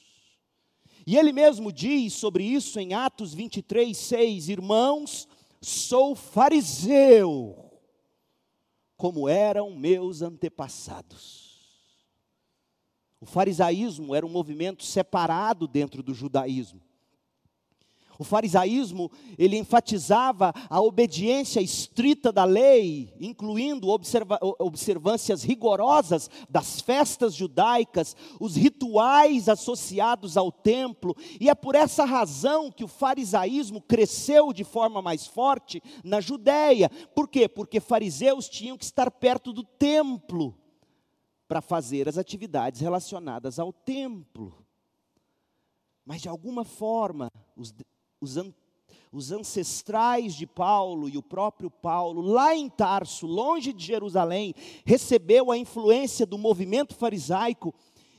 E 1.07 1.17
ele 1.17 1.31
mesmo 1.31 1.71
diz 1.71 2.13
sobre 2.13 2.43
isso 2.43 2.79
em 2.79 2.93
Atos 2.93 3.33
23, 3.33 3.95
6: 3.95 4.49
Irmãos, 4.49 5.27
sou 5.61 6.15
fariseu, 6.15 7.71
como 8.97 9.29
eram 9.29 9.75
meus 9.75 10.21
antepassados. 10.21 11.45
O 13.19 13.25
farisaísmo 13.25 14.13
era 14.13 14.25
um 14.25 14.29
movimento 14.29 14.83
separado 14.83 15.67
dentro 15.67 16.03
do 16.03 16.13
judaísmo. 16.13 16.81
O 18.17 18.23
farisaísmo, 18.23 19.11
ele 19.37 19.57
enfatizava 19.57 20.53
a 20.69 20.81
obediência 20.81 21.59
estrita 21.59 22.31
da 22.31 22.45
lei, 22.45 23.13
incluindo 23.19 23.89
observa 23.89 24.39
observâncias 24.59 25.43
rigorosas 25.43 26.29
das 26.49 26.79
festas 26.79 27.33
judaicas, 27.33 28.15
os 28.39 28.55
rituais 28.55 29.49
associados 29.49 30.37
ao 30.37 30.51
templo, 30.51 31.15
e 31.39 31.49
é 31.49 31.55
por 31.55 31.75
essa 31.75 32.05
razão 32.05 32.71
que 32.71 32.83
o 32.83 32.87
farisaísmo 32.87 33.81
cresceu 33.81 34.53
de 34.53 34.63
forma 34.63 35.01
mais 35.01 35.27
forte 35.27 35.81
na 36.03 36.21
Judéia. 36.21 36.89
Por 37.13 37.27
quê? 37.27 37.47
Porque 37.47 37.79
fariseus 37.79 38.47
tinham 38.47 38.77
que 38.77 38.85
estar 38.85 39.11
perto 39.11 39.51
do 39.51 39.63
templo 39.63 40.57
para 41.47 41.61
fazer 41.61 42.09
as 42.09 42.17
atividades 42.17 42.81
relacionadas 42.81 43.59
ao 43.59 43.71
templo. 43.71 44.65
Mas 46.05 46.21
de 46.21 46.29
alguma 46.29 46.63
forma, 46.63 47.31
os 47.55 47.73
os, 48.19 48.37
an, 48.37 48.53
os 49.11 49.31
ancestrais 49.31 50.35
de 50.35 50.45
Paulo 50.45 51.07
e 51.09 51.17
o 51.17 51.23
próprio 51.23 51.69
Paulo, 51.69 52.21
lá 52.21 52.55
em 52.55 52.69
Tarso, 52.69 53.25
longe 53.25 53.71
de 53.71 53.85
Jerusalém, 53.85 54.53
recebeu 54.85 55.51
a 55.51 55.57
influência 55.57 56.25
do 56.25 56.37
movimento 56.37 56.95
farisaico. 56.95 57.73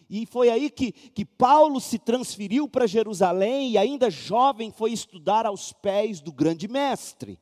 E 0.08 0.24
foi 0.24 0.48
aí 0.48 0.70
que, 0.70 0.92
que 0.92 1.24
Paulo 1.24 1.80
se 1.80 1.98
transferiu 1.98 2.68
para 2.68 2.86
Jerusalém 2.86 3.72
e, 3.72 3.78
ainda 3.78 4.08
jovem, 4.08 4.70
foi 4.70 4.92
estudar 4.92 5.44
aos 5.46 5.72
pés 5.72 6.20
do 6.20 6.32
grande 6.32 6.68
mestre. 6.68 7.40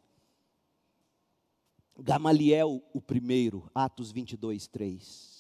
Gamaliel, 1.99 2.83
o 2.93 3.01
primeiro, 3.01 3.71
Atos 3.75 4.11
22, 4.11 4.67
3. 4.67 5.35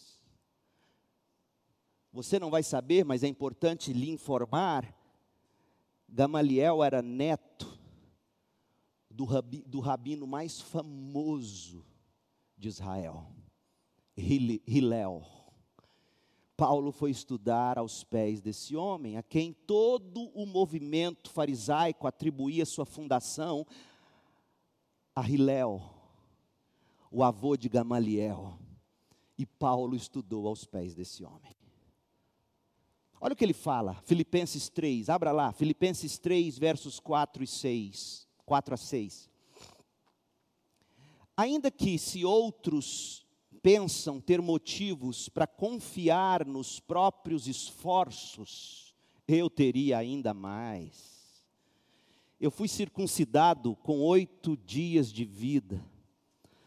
Você 2.13 2.39
não 2.39 2.51
vai 2.51 2.63
saber, 2.63 3.05
mas 3.05 3.25
é 3.25 3.27
importante 3.27 3.93
lhe 3.93 4.09
informar 4.11 4.95
Gamaliel 6.15 6.85
era 6.85 7.03
neto 7.03 7.77
do, 9.11 9.25
rabi, 9.25 9.65
do 9.67 9.81
rabino 9.81 10.29
mais 10.29 10.61
famoso 10.61 11.85
de 12.57 12.69
Israel, 12.69 13.27
Hilel. 14.17 15.27
Paulo 16.57 16.93
foi 16.93 17.11
estudar 17.11 17.79
aos 17.79 18.05
pés 18.05 18.41
desse 18.41 18.77
homem, 18.77 19.17
a 19.17 19.25
quem 19.25 19.53
todo 19.53 20.31
o 20.33 20.47
movimento 20.47 21.31
farisaico 21.31 22.07
atribuía 22.07 22.65
sua 22.65 22.87
fundação 22.87 23.67
a 25.17 25.29
Hilel, 25.29 25.83
o 27.11 27.25
avô 27.25 27.57
de 27.57 27.69
Gamaliel. 27.69 28.57
E 29.37 29.45
Paulo 29.45 29.97
estudou 29.97 30.47
aos 30.47 30.65
pés 30.65 30.95
desse 30.95 31.25
homem. 31.25 31.57
Olha 33.21 33.33
o 33.33 33.37
que 33.37 33.45
ele 33.45 33.55
fala, 33.55 33.95
Filipenses 34.05 34.69
3, 34.69 35.09
abra 35.09 35.33
lá, 35.33 35.53
Filipenses 35.53 36.19
3, 36.19 36.59
versos 36.59 37.01
4 37.01 37.43
e 37.43 37.47
6, 37.47 38.29
4 38.45 38.75
a 38.75 38.77
6. 38.77 39.31
Ainda 41.37 41.71
que 41.71 41.99
se 41.99 42.25
outros 42.25 43.25
pensam 43.63 44.21
ter 44.21 44.43
motivos 44.43 45.29
para 45.29 45.47
confiar 45.47 46.45
nos 46.45 46.79
próprios 46.79 47.49
esforços, 47.49 48.95
eu 49.27 49.49
teria 49.49 49.97
ainda 49.97 50.35
mais. 50.35 51.43
Eu 52.39 52.51
fui 52.51 52.69
circuncidado 52.69 53.75
com 53.77 54.01
oito 54.01 54.57
dias 54.57 55.11
de 55.11 55.25
vida, 55.25 55.83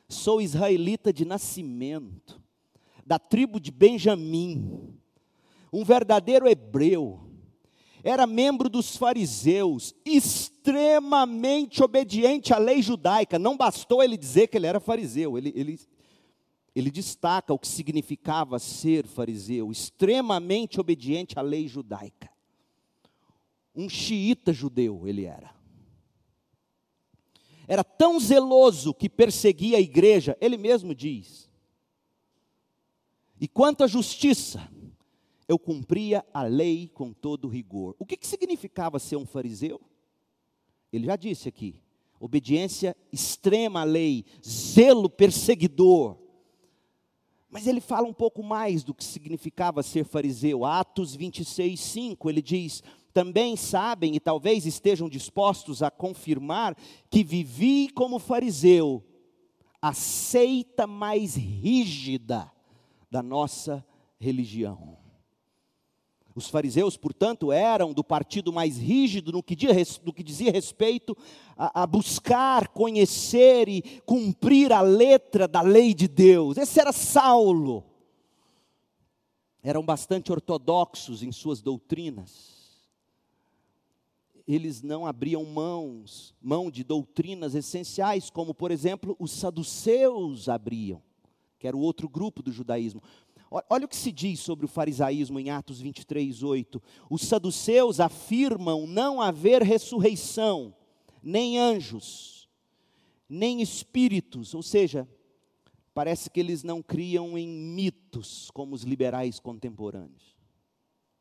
sou 0.09 0.41
israelita 0.41 1.13
de 1.13 1.23
nascimento, 1.23 2.41
da 3.05 3.19
tribo 3.19 3.59
de 3.59 3.71
Benjamim, 3.71 4.97
um 5.71 5.83
verdadeiro 5.83 6.47
hebreu, 6.47 7.27
era 8.03 8.25
membro 8.25 8.69
dos 8.69 8.95
fariseus, 8.95 9.93
extremamente 10.05 11.83
obediente 11.83 12.53
à 12.53 12.57
lei 12.57 12.81
judaica. 12.81 13.37
Não 13.37 13.57
bastou 13.57 14.01
ele 14.01 14.15
dizer 14.15 14.47
que 14.47 14.57
ele 14.57 14.67
era 14.67 14.79
fariseu, 14.79 15.37
ele, 15.37 15.51
ele, 15.55 15.79
ele 16.75 16.89
destaca 16.89 17.53
o 17.53 17.59
que 17.59 17.67
significava 17.67 18.59
ser 18.59 19.05
fariseu, 19.05 19.71
extremamente 19.71 20.79
obediente 20.79 21.37
à 21.37 21.41
lei 21.41 21.67
judaica. 21.67 22.29
Um 23.75 23.89
xiita 23.89 24.53
judeu 24.53 25.07
ele 25.07 25.25
era. 25.25 25.55
Era 27.67 27.83
tão 27.83 28.17
zeloso 28.19 28.93
que 28.93 29.09
perseguia 29.09 29.77
a 29.77 29.81
igreja, 29.81 30.37
ele 30.39 30.55
mesmo 30.55 30.95
diz. 30.95 31.49
E 33.39 33.47
quanto 33.47 33.83
à 33.83 33.87
justiça, 33.87 34.71
eu 35.47 35.57
cumpria 35.57 36.25
a 36.33 36.43
lei 36.43 36.89
com 36.93 37.13
todo 37.13 37.47
rigor. 37.47 37.95
O 37.97 38.05
que, 38.05 38.17
que 38.17 38.27
significava 38.27 38.99
ser 38.99 39.15
um 39.15 39.25
fariseu? 39.25 39.79
Ele 40.91 41.05
já 41.05 41.15
disse 41.15 41.47
aqui: 41.47 41.81
obediência 42.19 42.95
extrema 43.11 43.81
à 43.81 43.83
lei, 43.83 44.25
zelo 44.45 45.09
perseguidor. 45.09 46.17
Mas 47.49 47.65
ele 47.65 47.79
fala 47.79 48.07
um 48.07 48.13
pouco 48.13 48.43
mais 48.43 48.83
do 48.83 48.93
que 48.93 49.03
significava 49.03 49.81
ser 49.81 50.03
fariseu. 50.03 50.65
Atos 50.65 51.15
26, 51.15 51.79
5, 51.79 52.29
ele 52.29 52.41
diz: 52.41 52.83
Também 53.13 53.55
sabem 53.55 54.15
e 54.15 54.19
talvez 54.19 54.65
estejam 54.65 55.07
dispostos 55.07 55.81
a 55.81 55.89
confirmar 55.89 56.75
que 57.09 57.23
vivi 57.23 57.89
como 57.89 58.19
fariseu, 58.19 59.01
a 59.81 59.93
seita 59.93 60.85
mais 60.85 61.35
rígida 61.35 62.51
da 63.09 63.23
nossa 63.23 63.85
religião. 64.19 65.06
Os 66.37 66.49
fariseus, 66.49 66.95
portanto, 66.95 67.51
eram 67.51 67.91
do 67.91 68.03
partido 68.03 68.53
mais 68.53 68.77
rígido 68.77 69.31
no 69.31 69.41
que, 69.41 69.55
dizia 69.55 70.51
respeito 70.51 71.17
a, 71.57 71.81
a, 71.81 71.87
buscar, 71.87 72.67
conhecer 72.67 73.67
e 73.67 73.81
cumprir 74.05 74.71
a 74.71 74.81
letra 74.81 75.47
da 75.47 75.61
lei 75.61 75.95
de 75.95 76.07
Deus. 76.07 76.55
Esse 76.55 76.79
era 76.79 76.91
Saulo. 76.91 77.83
Eram 79.63 79.83
bastante 79.83 80.31
ortodoxos 80.31 81.23
em 81.23 81.31
suas 81.31 81.59
doutrinas. 81.59 82.85
Eles 84.47 84.83
não 84.83 85.07
abriam 85.07 85.43
mãos, 85.43 86.35
mão 86.39 86.69
de 86.69 86.83
doutrinas 86.83 87.55
essenciais, 87.55 88.29
como, 88.29 88.53
por 88.53 88.69
exemplo, 88.69 89.15
os 89.17 89.31
saduceus 89.31 90.47
abriam, 90.47 91.01
que 91.57 91.67
era 91.67 91.75
o 91.75 91.81
outro 91.81 92.07
grupo 92.07 92.43
do 92.43 92.51
judaísmo. 92.51 93.01
Olha 93.49 93.85
o 93.85 93.87
que 93.87 93.95
se 93.95 94.11
diz 94.11 94.39
sobre 94.39 94.65
o 94.65 94.69
farisaísmo 94.69 95.39
em 95.39 95.49
Atos 95.49 95.79
23, 95.79 96.43
8. 96.43 96.81
Os 97.09 97.21
saduceus 97.21 97.99
afirmam 97.99 98.85
não 98.85 99.21
haver 99.21 99.61
ressurreição, 99.61 100.75
nem 101.23 101.57
anjos, 101.57 102.49
nem 103.29 103.61
espíritos, 103.61 104.53
ou 104.53 104.61
seja, 104.61 105.07
parece 105.93 106.29
que 106.29 106.39
eles 106.39 106.61
não 106.61 106.81
criam 106.81 107.37
em 107.37 107.47
mitos 107.47 108.51
como 108.51 108.75
os 108.75 108.83
liberais 108.83 109.39
contemporâneos. 109.39 110.35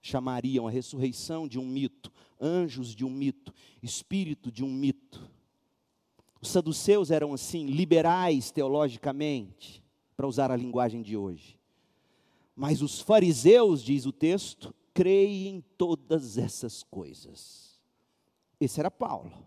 Chamariam 0.02 0.66
a 0.66 0.70
ressurreição 0.70 1.46
de 1.46 1.58
um 1.58 1.66
mito, 1.66 2.12
anjos 2.40 2.94
de 2.94 3.04
um 3.04 3.10
mito, 3.10 3.52
espírito 3.82 4.50
de 4.50 4.64
um 4.64 4.72
mito. 4.72 5.30
Os 6.40 6.48
saduceus 6.48 7.10
eram 7.10 7.32
assim, 7.32 7.66
liberais 7.66 8.50
teologicamente, 8.50 9.82
para 10.16 10.26
usar 10.26 10.50
a 10.50 10.56
linguagem 10.56 11.02
de 11.02 11.16
hoje. 11.16 11.58
Mas 12.56 12.80
os 12.80 13.00
fariseus, 13.00 13.82
diz 13.82 14.06
o 14.06 14.12
texto, 14.12 14.74
creem 14.94 15.56
em 15.56 15.60
todas 15.76 16.38
essas 16.38 16.82
coisas. 16.82 17.78
Esse 18.58 18.80
era 18.80 18.90
Paulo. 18.90 19.46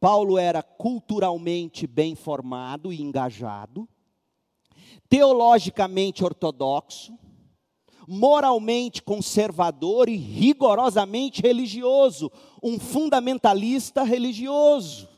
Paulo 0.00 0.36
era 0.36 0.62
culturalmente 0.62 1.86
bem 1.86 2.16
formado 2.16 2.92
e 2.92 3.00
engajado, 3.00 3.88
teologicamente 5.08 6.24
ortodoxo, 6.24 7.16
moralmente 8.06 9.00
conservador 9.00 10.08
e 10.08 10.16
rigorosamente 10.16 11.40
religioso, 11.40 12.30
um 12.62 12.78
fundamentalista 12.78 14.02
religioso. 14.02 15.08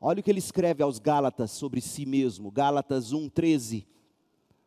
Olha 0.00 0.20
o 0.20 0.22
que 0.22 0.30
ele 0.30 0.40
escreve 0.40 0.82
aos 0.82 0.98
Gálatas 0.98 1.52
sobre 1.52 1.80
si 1.80 2.04
mesmo, 2.04 2.50
Gálatas 2.50 3.12
1:13. 3.12 3.86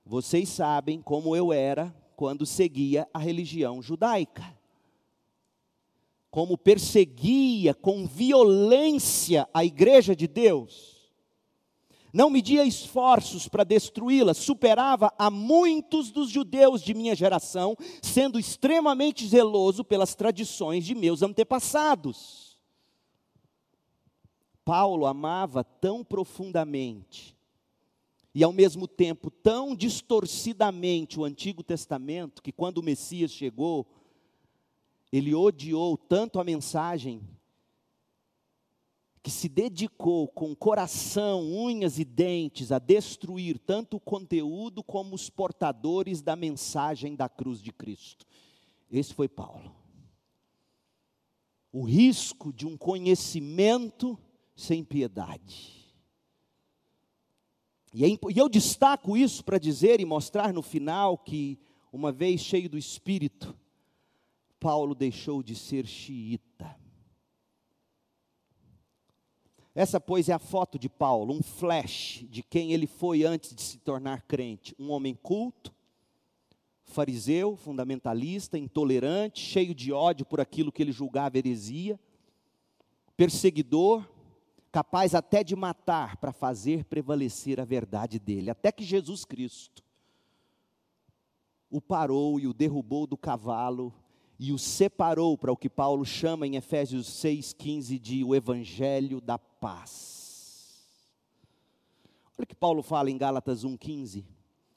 Vocês 0.10 0.50
sabem 0.50 1.04
como 1.04 1.36
eu 1.36 1.54
era 1.54 1.96
quando 2.16 2.44
seguia 2.44 3.08
a 3.14 3.20
religião 3.20 3.80
judaica. 3.80 4.44
Como 6.32 6.58
perseguia 6.58 7.76
com 7.76 8.08
violência 8.08 9.48
a 9.54 9.64
igreja 9.64 10.16
de 10.16 10.28
Deus 10.28 10.98
não 12.12 12.32
media 12.32 12.66
esforços 12.66 13.48
para 13.48 13.64
destruí-la, 13.64 14.34
superava 14.34 15.14
a 15.16 15.30
muitos 15.30 16.10
dos 16.10 16.32
judeus 16.32 16.82
de 16.82 16.96
minha 16.96 17.16
geração, 17.16 17.78
sendo 18.02 18.40
extremamente 18.40 19.28
zeloso 19.28 19.84
pelas 19.84 20.16
tradições 20.16 20.84
de 20.84 20.96
meus 20.96 21.22
antepassados. 21.22 22.58
Paulo 24.66 25.06
amava 25.06 25.64
tão 25.64 26.04
profundamente 26.04 27.38
e 28.34 28.44
ao 28.44 28.54
mesmo 28.54 28.88
tempo 28.88 29.32
tão 29.32 29.76
distorcidamente 29.76 31.20
o 31.20 31.26
Antigo 31.26 31.64
Testamento 31.64 32.42
que 32.42 32.52
quando 32.52 32.78
o 32.78 32.84
Messias 32.84 33.32
chegou, 33.32 33.88
ele 35.12 35.34
odiou 35.34 35.98
tanto 35.98 36.40
a 36.40 36.44
mensagem 36.44 37.22
que 39.22 39.32
se 39.32 39.50
dedicou 39.50 40.28
com 40.28 40.56
coração, 40.56 41.42
unhas 41.42 42.00
e 42.00 42.06
dentes 42.06 42.72
a 42.72 42.80
destruir 42.80 43.60
tanto 43.60 43.98
o 43.98 44.00
conteúdo 44.00 44.84
como 44.84 45.16
os 45.16 45.30
portadores 45.30 46.22
da 46.22 46.36
mensagem 46.36 47.16
da 47.16 47.28
cruz 47.28 47.62
de 47.62 47.72
Cristo. 47.72 48.26
Esse 48.90 49.14
foi 49.14 49.28
Paulo. 49.28 49.76
O 51.72 51.84
risco 51.84 52.54
de 52.54 52.66
um 52.66 52.78
conhecimento 52.78 54.18
sem 54.56 54.84
piedade. 54.84 55.79
E, 57.94 58.06
é 58.06 58.18
eu 58.36 58.48
destaco 58.48 59.18
isso 59.18 59.44
para 59.44 59.58
dizer 59.58 60.00
e 60.00 60.06
mostrar 60.06 60.54
no 60.54 60.62
final 60.62 61.18
que, 61.18 61.58
uma 61.92 62.12
vez 62.12 62.42
cheio 62.42 62.70
do 62.70 62.78
Espírito, 62.78 63.58
Paulo 64.60 64.94
deixou 64.94 65.42
de 65.42 65.56
ser 65.56 65.86
xiita. 65.86 66.78
Essa, 69.74 70.00
pois, 70.00 70.28
é 70.28 70.34
a 70.34 70.40
foto 70.40 70.78
de 70.78 70.90
Paulo, 70.90 71.34
um 71.34 71.42
flash 71.42 72.26
de 72.30 72.44
quem 72.44 72.74
ele 72.74 72.86
foi 72.86 73.24
antes 73.24 73.56
de 73.56 73.62
se 73.62 73.78
tornar 73.78 74.24
crente. 74.24 74.76
Um 74.78 74.90
homem 74.92 75.16
culto, 75.16 75.74
fariseu, 76.84 77.56
fundamentalista, 77.56 78.58
intolerante, 78.58 79.40
cheio 79.40 79.74
de 79.74 79.94
ódio 79.94 80.26
por 80.26 80.42
aquilo 80.42 80.72
que 80.72 80.82
ele 80.82 80.92
julgava 80.92 81.38
heresia, 81.38 82.00
perseguidor, 83.16 84.06
capaz 84.72 85.16
até 85.16 85.44
de 85.44 85.56
matar 85.56 86.18
para 86.18 86.32
fazer 86.32 86.84
prevalecer 86.86 87.60
a 87.60 87.66
verdade 87.66 88.20
dele, 88.20 88.50
até 88.50 88.72
que 88.72 88.84
Jesus 88.84 89.26
Cristo 89.26 89.84
o 91.70 91.80
parou 91.80 92.40
e 92.40 92.48
o 92.48 92.54
derrubou 92.54 93.06
do 93.06 93.18
cavalo 93.18 93.94
e 94.40 94.52
o 94.52 94.58
separou 94.58 95.38
para 95.38 95.52
o 95.52 95.58
que 95.58 95.70
Paulo 95.70 96.06
chama 96.06 96.48
em 96.48 96.56
Efésios 96.56 97.08
6,15 97.08 98.00
de 98.00 98.24
o 98.24 98.34
Evangelho 98.34 99.20
da 99.20 99.38
Paz. 99.38 100.88
Olha 102.38 102.46
o 102.46 102.48
que 102.48 102.56
Paulo 102.56 102.82
fala 102.82 103.12
em 103.12 103.18
Gálatas 103.18 103.66
1,15. 103.66 104.24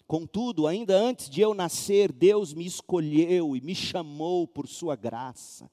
Contudo, 0.07 0.67
ainda 0.67 0.95
antes 0.95 1.31
de 1.31 1.41
eu 1.41 1.55
nascer, 1.55 2.13
Deus 2.13 2.53
me 2.53 2.67
escolheu 2.67 3.57
e 3.57 3.61
me 3.61 3.75
chamou 3.75 4.47
por 4.49 4.67
sua 4.67 4.97
graça. 4.97 5.71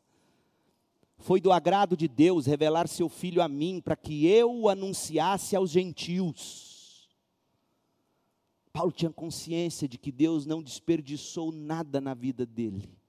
Foi 1.20 1.40
do 1.40 1.52
agrado 1.52 1.96
de 1.96 2.08
Deus 2.08 2.46
revelar 2.46 2.88
seu 2.88 3.08
filho 3.08 3.42
a 3.42 3.48
mim, 3.48 3.80
para 3.80 3.96
que 3.96 4.26
eu 4.26 4.52
o 4.52 4.70
anunciasse 4.70 5.56
aos 5.56 5.70
gentios. 5.70 7.08
Paulo 8.74 8.92
tinha 8.92 9.12
consciência 9.12 9.88
de 9.88 9.98
que 9.98 10.12
Deus 10.12 10.46
não 10.46 10.64
desperdiçou 10.64 11.52
nada 11.52 12.02
na 12.02 12.14
vida 12.14 12.46
dele 12.46 13.00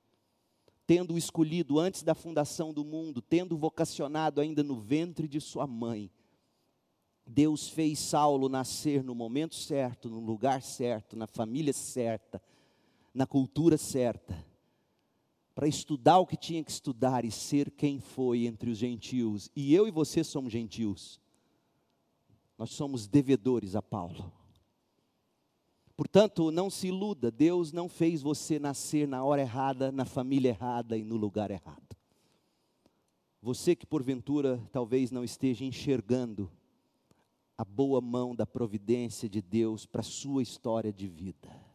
tendo 0.90 1.16
escolhido 1.16 1.78
antes 1.78 2.02
da 2.02 2.16
fundação 2.16 2.72
do 2.72 2.84
mundo, 2.84 3.22
tendo 3.22 3.56
vocacionado 3.56 4.40
ainda 4.40 4.64
no 4.64 4.74
ventre 4.74 5.28
de 5.28 5.40
sua 5.40 5.64
mãe, 5.64 6.10
Deus 7.24 7.68
fez 7.68 8.00
Saulo 8.00 8.48
nascer 8.48 9.04
no 9.04 9.14
momento 9.14 9.54
certo, 9.54 10.10
no 10.10 10.18
lugar 10.18 10.62
certo, 10.62 11.16
na 11.16 11.28
família 11.28 11.72
certa, 11.72 12.42
na 13.14 13.24
cultura 13.24 13.78
certa, 13.78 14.44
para 15.54 15.68
estudar 15.68 16.18
o 16.18 16.26
que 16.26 16.36
tinha 16.36 16.62
que 16.62 16.70
estudar 16.70 17.24
e 17.24 17.30
ser 17.30 17.70
quem 17.70 18.00
foi 18.00 18.46
entre 18.46 18.70
os 18.70 18.78
gentios. 18.78 19.50
E 19.54 19.74
eu 19.74 19.86
e 19.86 19.90
você 19.90 20.22
somos 20.22 20.52
gentios. 20.52 21.20
Nós 22.56 22.70
somos 22.70 23.06
devedores 23.06 23.74
a 23.74 23.82
Paulo. 23.82 24.32
Portanto, 25.96 26.50
não 26.50 26.70
se 26.70 26.88
iluda, 26.88 27.30
Deus 27.30 27.72
não 27.72 27.88
fez 27.88 28.22
você 28.22 28.58
nascer 28.58 29.06
na 29.06 29.22
hora 29.22 29.42
errada, 29.42 29.92
na 29.92 30.06
família 30.06 30.48
errada 30.48 30.96
e 30.96 31.04
no 31.04 31.16
lugar 31.16 31.50
errado. 31.50 31.96
Você 33.42 33.74
que 33.74 33.86
porventura 33.86 34.66
talvez 34.72 35.10
não 35.10 35.24
esteja 35.24 35.64
enxergando 35.64 36.50
a 37.56 37.64
boa 37.64 38.00
mão 38.00 38.34
da 38.34 38.46
providência 38.46 39.28
de 39.28 39.42
Deus 39.42 39.84
para 39.84 40.00
a 40.00 40.04
sua 40.04 40.42
história 40.42 40.90
de 40.90 41.06
vida. 41.06 41.69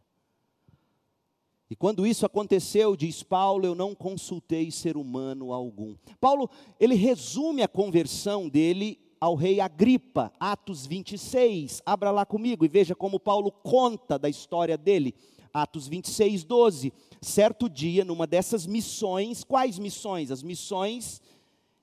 E 1.68 1.74
quando 1.74 2.06
isso 2.06 2.24
aconteceu, 2.24 2.94
diz 2.96 3.22
Paulo, 3.22 3.66
eu 3.66 3.74
não 3.74 3.94
consultei 3.94 4.70
ser 4.70 4.96
humano 4.96 5.52
algum. 5.52 5.96
Paulo, 6.20 6.48
ele 6.78 6.94
resume 6.94 7.62
a 7.62 7.68
conversão 7.68 8.48
dele 8.48 8.98
ao 9.20 9.34
rei 9.34 9.60
Agripa, 9.60 10.32
Atos 10.38 10.86
26. 10.86 11.82
Abra 11.84 12.10
lá 12.10 12.24
comigo 12.24 12.64
e 12.64 12.68
veja 12.68 12.94
como 12.94 13.18
Paulo 13.18 13.50
conta 13.50 14.18
da 14.18 14.28
história 14.28 14.78
dele. 14.78 15.14
Atos 15.52 15.88
26, 15.88 16.44
12. 16.44 16.92
Certo 17.20 17.68
dia, 17.68 18.04
numa 18.04 18.26
dessas 18.26 18.66
missões, 18.66 19.42
quais 19.42 19.78
missões? 19.78 20.30
As 20.30 20.42
missões 20.42 21.20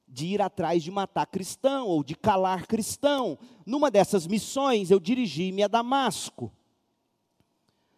de 0.07 0.27
ir 0.27 0.41
atrás 0.41 0.84
de 0.84 0.91
matar 0.91 1.25
cristão 1.25 1.88
ou 1.88 2.03
de 2.03 2.15
calar 2.15 2.67
cristão. 2.67 3.38
Numa 3.65 3.89
dessas 3.89 4.27
missões, 4.27 4.91
eu 4.91 4.99
dirigi-me 4.99 5.63
a 5.63 5.67
Damasco, 5.67 6.51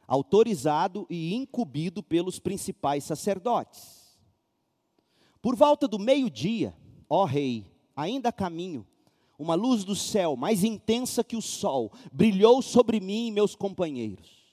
autorizado 0.08 1.06
e 1.10 1.34
incumbido 1.34 2.04
pelos 2.04 2.40
principais 2.40 3.04
sacerdotes. 3.04 4.18
Por 5.42 5.56
volta 5.56 5.88
do 5.88 6.00
meio-dia, 6.00 6.76
ó 7.10 7.26
rei, 7.26 7.66
ainda 7.96 8.30
a 8.30 8.34
caminho, 8.34 8.86
uma 9.38 9.56
luz 9.56 9.84
do 9.84 9.96
céu 9.96 10.36
mais 10.36 10.64
intensa 10.64 11.24
que 11.24 11.36
o 11.36 11.42
sol 11.42 11.92
brilhou 12.12 12.62
sobre 12.62 13.00
mim 13.00 13.28
e 13.28 13.32
meus 13.32 13.56
companheiros. 13.56 14.46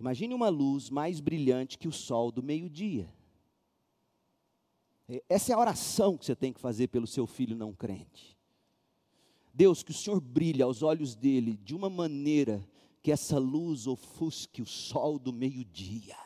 Imagine 0.00 0.34
uma 0.34 0.48
luz 0.48 0.90
mais 0.90 1.20
brilhante 1.20 1.78
que 1.78 1.88
o 1.88 1.92
sol 1.92 2.32
do 2.32 2.42
meio-dia. 2.42 3.08
Essa 5.28 5.52
é 5.52 5.54
a 5.54 5.58
oração 5.58 6.16
que 6.16 6.24
você 6.24 6.34
tem 6.34 6.52
que 6.52 6.60
fazer 6.60 6.88
pelo 6.88 7.06
seu 7.06 7.26
filho 7.26 7.56
não 7.56 7.72
crente. 7.72 8.36
Deus, 9.52 9.82
que 9.82 9.92
o 9.92 9.94
Senhor 9.94 10.20
brilhe 10.20 10.62
aos 10.62 10.82
olhos 10.82 11.14
dele 11.14 11.56
de 11.62 11.74
uma 11.74 11.88
maneira 11.88 12.66
que 13.04 13.12
essa 13.12 13.38
luz 13.38 13.86
ofusque 13.86 14.62
o 14.62 14.66
sol 14.66 15.18
do 15.18 15.30
meio-dia. 15.30 16.16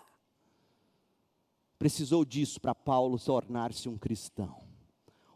Precisou 1.77 2.25
disso 2.25 2.61
para 2.61 2.73
Paulo 2.73 3.19
tornar-se 3.19 3.89
um 3.89 3.99
cristão. 3.99 4.61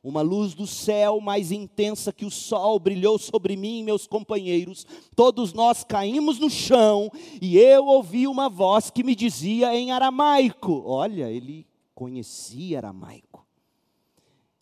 Uma 0.05 0.23
luz 0.23 0.55
do 0.55 0.69
céu 0.69 1.21
mais 1.21 1.51
intensa 1.51 2.13
que 2.13 2.25
o 2.25 2.31
sol 2.31 2.79
brilhou 2.79 3.19
sobre 3.19 3.57
mim 3.57 3.81
e 3.81 3.83
meus 3.83 4.07
companheiros. 4.07 4.87
Todos 5.17 5.53
nós 5.53 5.83
caímos 5.83 6.39
no 6.39 6.49
chão 6.49 7.11
e 7.41 7.59
eu 7.59 7.87
ouvi 7.87 8.29
uma 8.29 8.49
voz 8.49 8.89
que 8.89 9.03
me 9.03 9.17
dizia 9.17 9.75
em 9.75 9.91
aramaico. 9.91 10.85
Olha, 10.87 11.29
ele 11.29 11.67
conhecia 11.93 12.79
aramaico. 12.79 13.45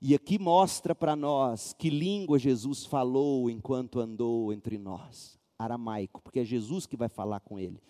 E 0.01 0.15
aqui 0.15 0.39
mostra 0.39 0.95
para 0.95 1.15
nós 1.15 1.75
que 1.75 1.91
língua 1.91 2.39
Jesus 2.39 2.87
falou 2.87 3.51
enquanto 3.51 4.01
andou 4.01 4.51
entre 4.51 4.79
nós. 4.79 5.40
Aramaico, 5.61 6.23
porque 6.23 6.41
é 6.41 6.45
Jesus 6.45 6.87
que 6.87 6.97
vai 6.97 7.09
falar 7.09 7.41
com 7.41 7.59
ele. 7.59 7.81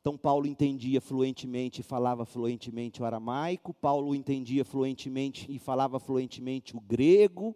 Então, 0.00 0.16
Paulo 0.16 0.46
entendia 0.46 1.00
fluentemente 1.00 1.82
e 1.82 1.84
falava 1.84 2.24
fluentemente 2.24 3.02
o 3.02 3.04
aramaico, 3.04 3.74
Paulo 3.74 4.14
entendia 4.14 4.64
fluentemente 4.64 5.46
e 5.50 5.58
falava 5.58 6.00
fluentemente 6.00 6.74
o 6.74 6.80
grego. 6.80 7.54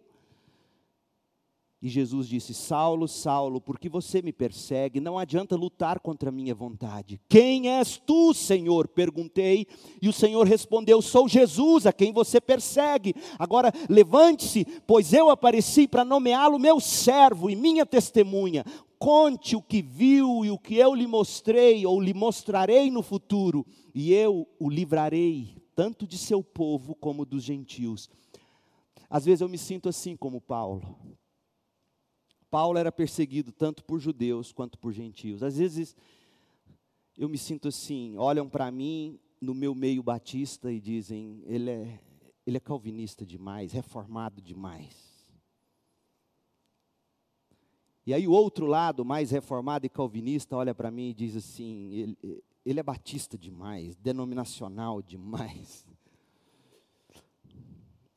E 1.81 1.89
Jesus 1.89 2.27
disse: 2.27 2.53
Saulo, 2.53 3.07
Saulo, 3.07 3.59
por 3.59 3.77
que 3.77 3.89
você 3.89 4.21
me 4.21 4.31
persegue? 4.31 4.99
Não 4.99 5.19
adianta 5.19 5.55
lutar 5.55 5.99
contra 5.99 6.29
a 6.29 6.31
minha 6.31 6.55
vontade. 6.55 7.19
Quem 7.27 7.69
és 7.69 7.97
tu, 7.97 8.33
Senhor? 8.33 8.87
Perguntei. 8.87 9.67
E 10.01 10.07
o 10.07 10.13
Senhor 10.13 10.47
respondeu: 10.47 11.01
Sou 11.01 11.27
Jesus, 11.27 11.85
a 11.85 11.93
quem 11.93 12.11
você 12.11 12.39
persegue. 12.39 13.13
Agora 13.37 13.71
levante-se, 13.89 14.65
pois 14.87 15.13
eu 15.13 15.29
apareci 15.29 15.87
para 15.87 16.05
nomeá-lo 16.05 16.57
meu 16.57 16.79
servo 16.79 17.49
e 17.49 17.55
minha 17.55 17.85
testemunha 17.85 18.63
conte 19.05 19.55
o 19.55 19.61
que 19.61 19.83
viu 19.83 20.43
e 20.43 20.49
o 20.49 20.57
que 20.57 20.77
eu 20.77 20.95
lhe 20.95 21.05
mostrei 21.05 21.85
ou 21.85 22.01
lhe 22.01 22.11
mostrarei 22.11 22.89
no 22.89 23.03
futuro, 23.03 23.63
e 23.93 24.11
eu 24.11 24.47
o 24.59 24.67
livrarei, 24.67 25.61
tanto 25.75 26.07
de 26.07 26.17
seu 26.17 26.43
povo 26.43 26.95
como 26.95 27.23
dos 27.23 27.43
gentios. 27.43 28.09
Às 29.07 29.23
vezes 29.23 29.41
eu 29.41 29.47
me 29.47 29.59
sinto 29.59 29.87
assim 29.87 30.17
como 30.17 30.41
Paulo. 30.41 30.97
Paulo 32.49 32.79
era 32.79 32.91
perseguido 32.91 33.51
tanto 33.51 33.85
por 33.85 33.99
judeus 33.99 34.51
quanto 34.51 34.79
por 34.79 34.91
gentios. 34.91 35.43
Às 35.43 35.59
vezes 35.59 35.95
eu 37.15 37.29
me 37.29 37.37
sinto 37.37 37.67
assim, 37.67 38.17
olham 38.17 38.49
para 38.49 38.71
mim 38.71 39.19
no 39.39 39.53
meu 39.53 39.75
meio 39.75 40.01
batista 40.01 40.71
e 40.71 40.81
dizem, 40.81 41.43
ele 41.45 41.69
é, 41.69 41.99
ele 42.43 42.57
é 42.57 42.59
calvinista 42.59 43.23
demais, 43.23 43.71
reformado 43.71 44.41
demais. 44.41 45.04
E 48.05 48.13
aí 48.13 48.27
o 48.27 48.31
outro 48.31 48.67
lado, 48.67 49.03
mais 49.03 49.31
reformado 49.31 49.85
e 49.85 49.89
calvinista, 49.89 50.55
olha 50.55 50.75
para 50.75 50.91
mim 50.91 51.09
e 51.09 51.13
diz 51.13 51.35
assim, 51.35 51.91
ele, 51.91 52.43
ele 52.63 52.79
é 52.79 52.83
batista 52.83 53.35
demais, 53.35 53.95
denominacional 53.95 55.01
demais. 55.01 55.87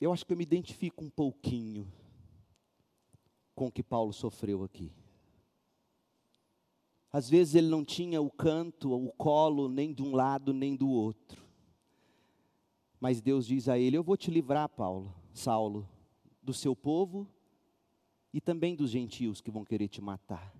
Eu 0.00 0.12
acho 0.12 0.24
que 0.24 0.32
eu 0.32 0.36
me 0.36 0.44
identifico 0.44 1.04
um 1.04 1.10
pouquinho 1.10 1.92
com 3.52 3.66
o 3.66 3.72
que 3.72 3.82
Paulo 3.82 4.12
sofreu 4.12 4.62
aqui. 4.62 4.92
Às 7.12 7.28
vezes 7.28 7.56
ele 7.56 7.66
não 7.66 7.84
tinha 7.84 8.22
o 8.22 8.30
canto, 8.30 8.92
o 8.92 9.10
colo, 9.14 9.68
nem 9.68 9.92
de 9.92 10.00
um 10.00 10.14
lado, 10.14 10.52
nem 10.52 10.76
do 10.76 10.88
outro. 10.88 11.44
Mas 13.00 13.20
Deus 13.20 13.44
diz 13.44 13.68
a 13.68 13.76
ele: 13.76 13.96
Eu 13.96 14.04
vou 14.04 14.16
te 14.16 14.30
livrar, 14.30 14.68
Paulo, 14.68 15.12
Saulo, 15.32 15.88
do 16.40 16.54
seu 16.54 16.76
povo 16.76 17.26
e 18.32 18.40
também 18.40 18.74
dos 18.74 18.90
gentios 18.90 19.40
que 19.40 19.50
vão 19.50 19.64
querer 19.64 19.88
te 19.88 20.00
matar. 20.00 20.54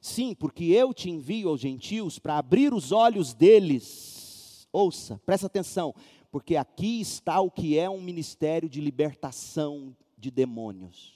Sim, 0.00 0.34
porque 0.34 0.64
eu 0.64 0.92
te 0.92 1.10
envio 1.10 1.48
aos 1.48 1.60
gentios 1.60 2.18
para 2.18 2.36
abrir 2.36 2.74
os 2.74 2.92
olhos 2.92 3.32
deles. 3.32 4.68
Ouça, 4.70 5.20
presta 5.24 5.46
atenção, 5.46 5.94
porque 6.30 6.56
aqui 6.56 7.00
está 7.00 7.40
o 7.40 7.50
que 7.50 7.78
é 7.78 7.88
um 7.88 8.02
ministério 8.02 8.68
de 8.68 8.80
libertação 8.80 9.96
de 10.18 10.30
demônios. 10.30 11.14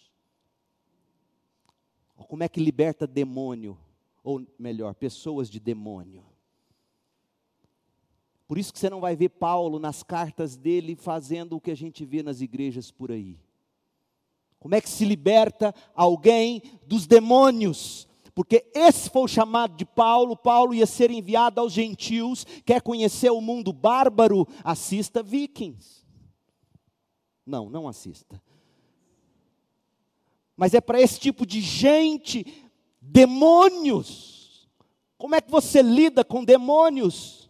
Como 2.16 2.42
é 2.42 2.48
que 2.48 2.60
liberta 2.60 3.06
demônio? 3.06 3.78
Ou 4.24 4.46
melhor, 4.58 4.94
pessoas 4.94 5.48
de 5.48 5.60
demônio. 5.60 6.24
Por 8.46 8.56
isso 8.56 8.72
que 8.72 8.78
você 8.78 8.88
não 8.88 9.00
vai 9.00 9.14
ver 9.14 9.28
Paulo 9.28 9.78
nas 9.78 10.02
cartas 10.02 10.56
dele 10.56 10.96
fazendo 10.96 11.56
o 11.56 11.60
que 11.60 11.70
a 11.70 11.76
gente 11.76 12.04
vê 12.04 12.22
nas 12.22 12.40
igrejas 12.40 12.90
por 12.90 13.12
aí. 13.12 13.38
Como 14.60 14.74
é 14.74 14.80
que 14.80 14.88
se 14.88 15.04
liberta 15.04 15.74
alguém 15.94 16.62
dos 16.86 17.06
demônios? 17.06 18.08
Porque 18.34 18.66
esse 18.74 19.10
foi 19.10 19.22
o 19.22 19.28
chamado 19.28 19.76
de 19.76 19.84
Paulo. 19.84 20.36
Paulo 20.36 20.74
ia 20.74 20.86
ser 20.86 21.10
enviado 21.10 21.60
aos 21.60 21.72
gentios. 21.72 22.44
Quer 22.64 22.82
conhecer 22.82 23.30
o 23.30 23.40
mundo 23.40 23.72
bárbaro? 23.72 24.46
Assista 24.62 25.22
Vikings. 25.22 26.06
Não, 27.46 27.68
não 27.68 27.88
assista 27.88 28.40
mas 30.58 30.74
é 30.74 30.80
para 30.80 31.00
esse 31.00 31.20
tipo 31.20 31.46
de 31.46 31.60
gente, 31.60 32.44
demônios. 33.00 34.68
Como 35.16 35.36
é 35.36 35.40
que 35.40 35.48
você 35.48 35.80
lida 35.80 36.24
com 36.24 36.44
demônios? 36.44 37.47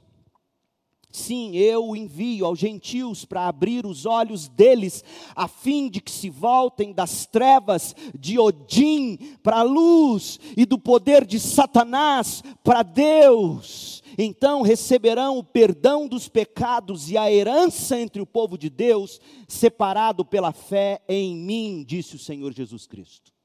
Sim, 1.10 1.56
eu 1.56 1.96
envio 1.96 2.44
aos 2.44 2.58
gentios 2.58 3.24
para 3.24 3.48
abrir 3.48 3.86
os 3.86 4.04
olhos 4.04 4.46
deles, 4.46 5.02
a 5.34 5.48
fim 5.48 5.88
de 5.88 6.00
que 6.00 6.10
se 6.10 6.28
voltem 6.28 6.92
das 6.92 7.24
trevas 7.26 7.96
de 8.18 8.38
Odin 8.38 9.16
para 9.42 9.60
a 9.60 9.62
luz 9.62 10.38
e 10.56 10.66
do 10.66 10.78
poder 10.78 11.24
de 11.24 11.40
Satanás 11.40 12.42
para 12.62 12.82
Deus 12.82 14.02
então 14.20 14.62
receberão 14.62 15.38
o 15.38 15.44
perdão 15.44 16.08
dos 16.08 16.28
pecados 16.28 17.08
e 17.08 17.16
a 17.16 17.30
herança 17.30 17.98
entre 17.98 18.20
o 18.20 18.26
povo 18.26 18.58
de 18.58 18.68
Deus, 18.68 19.20
separado 19.46 20.24
pela 20.24 20.50
fé 20.50 21.00
em 21.08 21.36
mim, 21.36 21.84
disse 21.86 22.16
o 22.16 22.18
Senhor 22.18 22.52
Jesus 22.52 22.84
Cristo. 22.84 23.37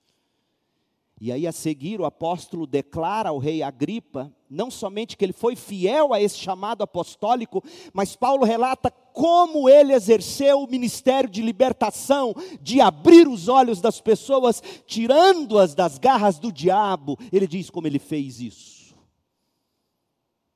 E 1.24 1.32
aí, 1.32 1.48
a 1.48 1.54
seguir, 1.54 2.02
o 2.02 2.06
apóstolo 2.06 2.68
declara 2.68 3.30
ao 3.30 3.38
rei 3.38 3.64
Agripa, 3.64 4.30
não 4.50 4.70
somente 4.70 5.16
que 5.16 5.24
ele 5.24 5.32
foi 5.32 5.56
fiel 5.56 6.14
a 6.14 6.22
esse 6.22 6.38
chamado 6.38 6.84
apostólico, 6.84 7.64
mas 7.94 8.14
Paulo 8.14 8.44
relata 8.44 8.92
como 8.92 9.70
ele 9.70 9.94
exerceu 9.94 10.60
o 10.60 10.70
ministério 10.70 11.30
de 11.30 11.42
libertação, 11.42 12.36
de 12.62 12.82
abrir 12.82 13.26
os 13.26 13.48
olhos 13.48 13.80
das 13.80 14.02
pessoas, 14.02 14.62
tirando-as 14.86 15.74
das 15.74 15.98
garras 15.98 16.40
do 16.40 16.52
diabo. 16.52 17.18
Ele 17.32 17.48
diz 17.48 17.70
como 17.70 17.88
ele 17.88 18.00
fez 18.00 18.42
isso. 18.42 18.94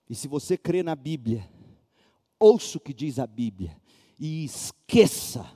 E 0.10 0.16
se 0.16 0.28
você 0.28 0.58
crê 0.58 0.84
na 0.84 0.98
Bíblia, 0.98 1.50
ouça 2.38 2.78
o 2.78 2.82
que 2.82 2.94
diz 2.94 3.20
a 3.20 3.26
Bíblia 3.26 3.74
e 4.20 4.44
esqueça 4.44 5.50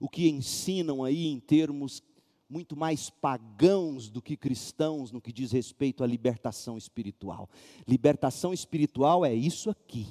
o 0.00 0.08
que 0.08 0.28
ensinam 0.28 1.04
aí 1.04 1.28
em 1.28 1.38
termos 1.38 2.02
muito 2.50 2.76
mais 2.76 3.08
pagãos 3.08 4.10
do 4.10 4.20
que 4.20 4.36
cristãos 4.36 5.12
no 5.12 5.20
que 5.20 5.32
diz 5.32 5.52
respeito 5.52 6.02
à 6.02 6.06
libertação 6.06 6.76
espiritual. 6.76 7.48
Libertação 7.86 8.52
espiritual 8.52 9.24
é 9.24 9.32
isso 9.32 9.70
aqui. 9.70 10.08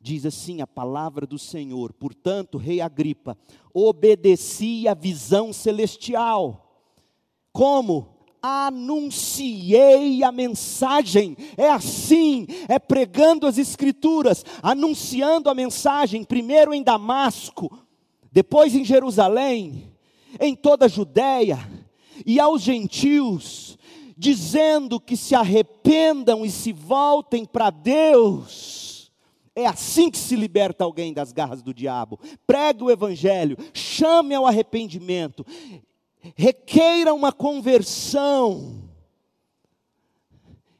Diz 0.00 0.24
assim 0.24 0.60
a 0.60 0.66
palavra 0.66 1.26
do 1.26 1.38
Senhor: 1.38 1.92
portanto, 1.92 2.58
Rei 2.58 2.80
Agripa, 2.80 3.36
obedeci 3.72 4.86
à 4.86 4.94
visão 4.94 5.52
celestial. 5.52 6.60
Como? 7.52 8.14
anunciei 8.46 10.22
a 10.22 10.30
mensagem. 10.30 11.34
É 11.56 11.70
assim, 11.70 12.46
é 12.68 12.78
pregando 12.78 13.46
as 13.46 13.56
Escrituras, 13.56 14.44
anunciando 14.62 15.48
a 15.48 15.54
mensagem, 15.54 16.22
primeiro 16.22 16.74
em 16.74 16.82
Damasco, 16.82 17.74
depois 18.30 18.74
em 18.74 18.84
Jerusalém, 18.84 19.93
em 20.40 20.54
toda 20.54 20.86
a 20.86 20.88
Judéia, 20.88 21.58
e 22.24 22.38
aos 22.38 22.62
gentios, 22.62 23.78
dizendo 24.16 25.00
que 25.00 25.16
se 25.16 25.34
arrependam 25.34 26.44
e 26.44 26.50
se 26.50 26.72
voltem 26.72 27.44
para 27.44 27.70
Deus. 27.70 29.12
É 29.56 29.66
assim 29.66 30.10
que 30.10 30.18
se 30.18 30.34
liberta 30.36 30.84
alguém 30.84 31.12
das 31.12 31.32
garras 31.32 31.62
do 31.62 31.72
diabo. 31.72 32.18
Pregue 32.46 32.84
o 32.84 32.90
Evangelho, 32.90 33.56
chame 33.72 34.34
ao 34.34 34.46
arrependimento 34.46 35.44
requeira 36.34 37.12
uma 37.12 37.32
conversão. 37.32 38.82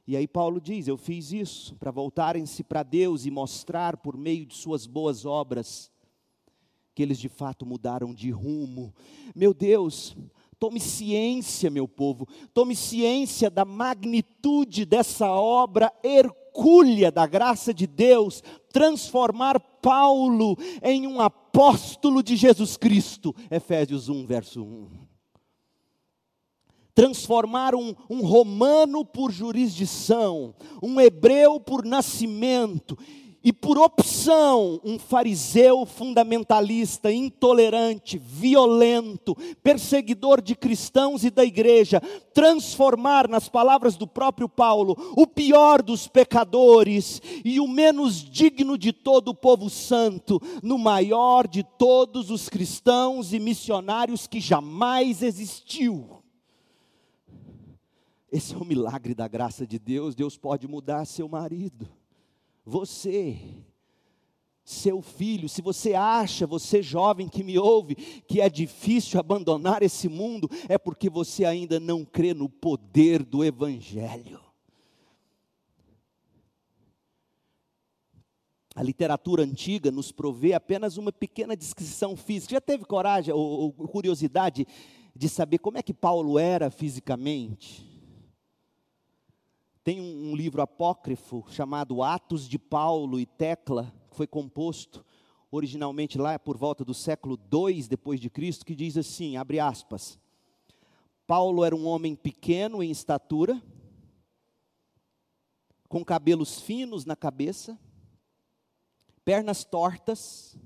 E 0.07 0.16
aí 0.16 0.26
Paulo 0.26 0.61
diz: 0.61 0.88
Eu 0.88 0.96
fiz 0.96 1.32
isso 1.32 1.74
para 1.76 1.90
voltarem-se 1.90 2.62
para 2.64 2.82
Deus 2.82 3.26
e 3.26 3.30
mostrar 3.30 3.96
por 3.96 4.16
meio 4.16 4.46
de 4.46 4.55
suas 4.55 4.86
boas 4.86 5.24
obras 5.24 5.90
que 6.95 7.03
eles 7.03 7.18
de 7.18 7.28
fato 7.28 7.66
mudaram 7.66 8.14
de 8.14 8.30
rumo. 8.30 8.95
Meu 9.34 9.53
Deus, 9.53 10.16
tome 10.59 10.78
ciência, 10.78 11.68
meu 11.68 11.88
povo, 11.88 12.26
tome 12.53 12.76
ciência 12.76 13.51
da 13.51 13.64
magnitude 13.64 14.84
dessa 14.84 15.28
obra 15.28 15.92
hercúlea 16.03 17.11
da 17.11 17.26
graça 17.26 17.74
de 17.74 17.86
Deus, 17.86 18.42
transformar 18.72 19.59
Paulo 19.59 20.57
em 20.82 21.07
um 21.07 21.20
apóstolo 21.20 22.22
de 22.22 22.36
Jesus 22.36 22.76
Cristo. 22.76 23.34
Efésios 23.51 24.09
1, 24.09 24.24
verso 24.24 24.62
1 24.62 25.05
transformar 26.95 27.74
um, 27.74 27.92
um 28.09 28.20
romano 28.20 29.05
por 29.05 29.32
jurisdição, 29.32 30.55
um 30.80 31.01
hebreu 31.01 31.59
por 31.59 31.84
nascimento, 31.84 32.97
e 33.45 33.53
por 33.53 33.76
opção, 33.76 34.80
um 34.82 34.99
fariseu 34.99 35.84
fundamentalista, 35.84 37.12
intolerante, 37.12 38.16
violento, 38.16 39.36
perseguidor 39.62 40.40
de 40.40 40.57
cristãos 40.57 41.24
e 41.24 41.30
da 41.30 41.45
igreja, 41.45 42.01
transformar, 42.32 43.28
nas 43.28 43.47
palavras 43.47 43.97
do 43.99 44.07
próprio 44.07 44.49
Paulo, 44.49 44.97
o 45.14 45.26
pior 45.26 45.82
dos 45.82 46.09
pecadores 46.09 47.20
e 47.45 47.61
o 47.61 47.68
menos 47.68 48.16
digno 48.16 48.78
de 48.78 48.95
todo 48.95 49.28
o 49.28 49.34
povo 49.34 49.68
santo, 49.68 50.40
no 50.62 50.78
maior 50.78 51.47
de 51.47 51.62
todos 51.62 52.30
os 52.30 52.49
cristãos 52.49 53.34
e 53.34 53.38
missionários 53.38 54.26
que 54.26 54.40
jamais 54.40 55.22
existiu. 55.22 56.22
Esse 58.32 58.55
é 58.55 58.57
o 58.57 58.64
milagre 58.64 59.14
da 59.14 59.28
graça 59.28 59.66
de 59.66 59.78
Deus. 59.78 60.14
Deus 60.14 60.36
pode 60.36 60.66
mudar 60.66 61.05
seu 61.05 61.28
marido, 61.28 61.86
você, 62.65 63.39
seu 64.65 65.03
filho. 65.03 65.49
Se 65.49 65.61
você 65.61 65.95
acha, 65.95 66.47
você 66.47 66.83
jovem 66.83 67.29
que 67.29 67.45
me 67.45 67.59
ouve, 67.59 67.95
que 67.95 68.41
é 68.41 68.49
difícil 68.49 69.21
abandonar 69.21 69.83
esse 69.83 70.09
mundo, 70.09 70.49
é 70.69 70.79
porque 70.79 71.11
você 71.11 71.45
ainda 71.45 71.79
não 71.79 72.05
crê 72.05 72.33
no 72.33 72.49
poder 72.49 73.23
do 73.23 73.45
Evangelho. 73.45 74.41
A 78.75 78.83
literatura 78.83 79.45
antiga 79.45 79.93
nos 79.93 80.11
provê 80.11 80.53
apenas 80.53 80.97
uma 80.97 81.12
pequena 81.12 81.57
descrição 81.57 82.17
física. 82.17 82.57
Já 82.57 82.61
teve 82.61 82.85
coragem 82.85 83.33
ou, 83.33 83.41
ou 83.41 83.73
curiosidade 83.73 84.67
de 85.15 85.29
saber 85.29 85.59
como 85.59 85.79
é 85.79 85.83
que 85.83 85.95
Paulo 85.95 86.41
era 86.41 86.71
fisicamente? 86.71 87.93
Tem 89.85 90.01
um, 90.01 90.30
um 90.30 90.35
livro 90.35 90.62
apócrifo 90.62 91.45
chamado 91.51 92.03
Atos 92.03 92.49
de 92.49 92.59
Paulo 92.59 93.20
e 93.20 93.26
Tecla, 93.26 93.93
que 94.09 94.16
foi 94.16 94.26
composto 94.26 95.05
originalmente 95.51 96.16
lá 96.16 96.39
por 96.39 96.57
volta 96.57 96.82
do 96.87 96.95
século 96.95 97.37
2 97.37 97.87
depois 97.87 98.18
de 98.18 98.30
Cristo, 98.30 98.64
que 98.64 98.74
diz 98.74 98.97
assim, 98.97 99.37
abre 99.37 99.61
aspas: 99.61 100.18
Paulo 101.26 101.62
era 101.62 101.76
um 101.76 101.87
homem 101.87 102.16
pequeno 102.16 102.82
em 102.82 102.91
estatura, 102.91 103.62
com 105.87 106.03
cabelos 106.03 106.62
finos 106.62 107.05
na 107.05 107.14
cabeça, 107.14 107.78
pernas 109.22 109.64
tortas, 109.64 110.57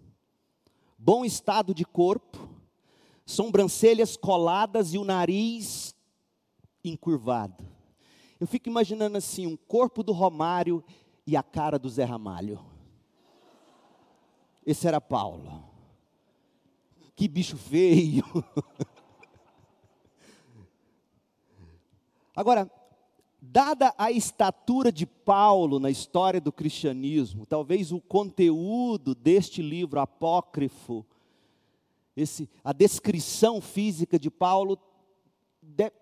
bom 0.97 1.25
estado 1.25 1.75
de 1.75 1.85
corpo, 1.85 2.49
sobrancelhas 3.27 4.17
coladas 4.17 4.95
e 4.95 4.99
o 4.99 5.05
nariz 5.05 5.93
encurvado. 6.85 7.78
Eu 8.41 8.47
fico 8.47 8.69
imaginando 8.69 9.19
assim, 9.19 9.47
um 9.47 9.57
corpo 9.57 10.03
do 10.03 10.13
Romário 10.13 10.85
e 11.27 11.37
a 11.37 11.43
cara 11.43 11.79
do 11.79 11.89
Zé 11.89 12.05
Ramalho. 12.05 12.61
Esse 14.65 14.87
era 14.87 15.01
Paulo. 15.01 15.65
Que 17.17 17.27
bicho 17.27 17.57
feio. 17.57 18.25
Agora, 22.37 22.71
dada 23.41 23.93
a 23.99 24.13
estatura 24.13 24.93
de 24.93 25.05
Paulo 25.05 25.81
na 25.81 25.91
história 25.91 26.41
do 26.41 26.53
cristianismo, 26.53 27.45
talvez 27.45 27.91
o 27.91 28.01
conteúdo 28.01 29.15
deste 29.15 29.61
livro 29.63 29.99
apócrifo, 29.99 31.05
esse, 32.17 32.49
a 32.63 32.73
descrição 32.73 33.61
física 33.61 34.19
de 34.19 34.31
Paulo 34.31 34.79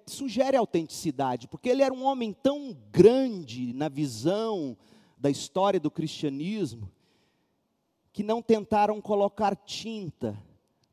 sugere 0.06 0.56
autenticidade, 0.56 1.48
porque 1.48 1.68
ele 1.68 1.82
era 1.82 1.92
um 1.92 2.04
homem 2.04 2.32
tão 2.32 2.76
grande 2.90 3.72
na 3.72 3.88
visão 3.88 4.76
da 5.18 5.30
história 5.30 5.78
do 5.80 5.90
cristianismo, 5.90 6.90
que 8.12 8.22
não 8.22 8.40
tentaram 8.40 9.00
colocar 9.00 9.54
tinta 9.54 10.42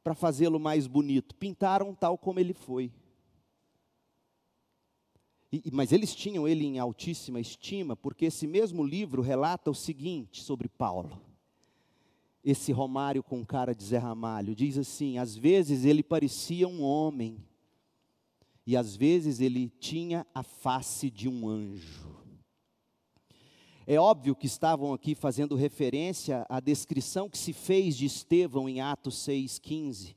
para 0.04 0.14
fazê-lo 0.14 0.60
mais 0.60 0.86
bonito, 0.86 1.34
pintaram 1.36 1.96
tal 1.96 2.18
como 2.18 2.40
ele 2.40 2.54
foi. 2.54 2.92
E, 5.52 5.72
mas 5.72 5.92
eles 5.92 6.16
tinham 6.16 6.48
ele 6.48 6.66
em 6.66 6.80
altíssima 6.80 7.40
estima, 7.40 7.96
porque 7.96 8.26
esse 8.26 8.48
mesmo 8.48 8.84
livro 8.84 9.22
relata 9.22 9.70
o 9.70 9.76
seguinte 9.76 10.44
sobre 10.44 10.68
Paulo. 10.68 11.22
Esse 12.44 12.72
Romário 12.74 13.24
com 13.24 13.46
cara 13.46 13.74
de 13.74 13.84
Zé 13.84 14.00
Ramalho 14.00 14.56
diz 14.56 14.78
assim: 14.78 15.18
às 15.18 15.36
vezes 15.36 15.86
ele 15.86 16.04
parecia 16.04 16.68
um 16.68 16.82
homem, 16.82 17.38
e 18.66 18.78
às 18.78 18.96
vezes 18.96 19.40
ele 19.40 19.70
tinha 19.70 20.26
a 20.34 20.44
face 20.44 21.10
de 21.10 21.28
um 21.28 21.48
anjo. 21.48 22.14
É 23.86 24.00
óbvio 24.00 24.36
que 24.36 24.46
estavam 24.46 24.94
aqui 24.94 25.14
fazendo 25.14 25.56
referência 25.56 26.46
à 26.48 26.62
descrição 26.62 27.30
que 27.30 27.38
se 27.38 27.52
fez 27.52 27.98
de 27.98 28.06
Estevão 28.06 28.70
em 28.70 28.80
Atos 28.80 29.16
6,15. 29.28 30.16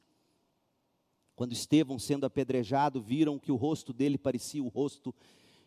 Quando 1.34 1.52
Estevão, 1.52 1.98
sendo 1.98 2.24
apedrejado, 2.24 3.00
viram 3.00 3.38
que 3.38 3.50
o 3.50 3.56
rosto 3.56 3.92
dele 3.92 4.16
parecia 4.16 4.62
o 4.62 4.68
rosto 4.68 5.12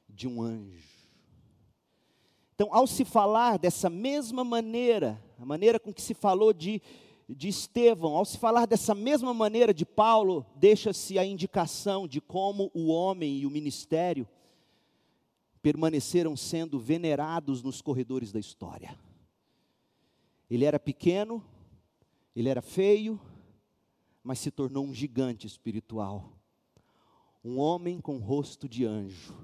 de 0.07 0.27
um 0.27 0.41
anjo. 0.41 0.99
Então, 2.55 2.73
ao 2.73 2.87
se 2.87 3.05
falar 3.05 3.57
dessa 3.57 3.89
mesma 3.89 4.43
maneira, 4.43 5.21
a 5.37 5.45
maneira 5.45 5.79
com 5.79 5.93
que 5.93 6.01
se 6.01 6.13
falou 6.13 6.51
de, 6.51 6.81
de 7.35 7.47
Estevão, 7.47 8.15
ao 8.15 8.25
se 8.25 8.37
falar 8.37 8.65
dessa 8.65 8.95
mesma 8.95 9.33
maneira 9.33 9.73
de 9.73 9.85
Paulo, 9.85 10.45
deixa-se 10.55 11.19
a 11.19 11.25
indicação 11.25 12.07
de 12.07 12.19
como 12.19 12.71
o 12.73 12.87
homem 12.87 13.37
e 13.37 13.45
o 13.45 13.51
ministério 13.51 14.27
permaneceram 15.61 16.35
sendo 16.35 16.79
venerados 16.79 17.61
nos 17.61 17.81
corredores 17.81 18.31
da 18.31 18.39
história. 18.39 18.97
Ele 20.49 20.65
era 20.65 20.79
pequeno, 20.79 21.43
ele 22.35 22.49
era 22.49 22.61
feio, 22.61 23.19
mas 24.23 24.39
se 24.39 24.49
tornou 24.49 24.83
um 24.83 24.93
gigante 24.93 25.45
espiritual. 25.45 26.33
Um 27.43 27.59
homem 27.59 28.01
com 28.01 28.17
rosto 28.17 28.67
de 28.67 28.85
anjo. 28.85 29.37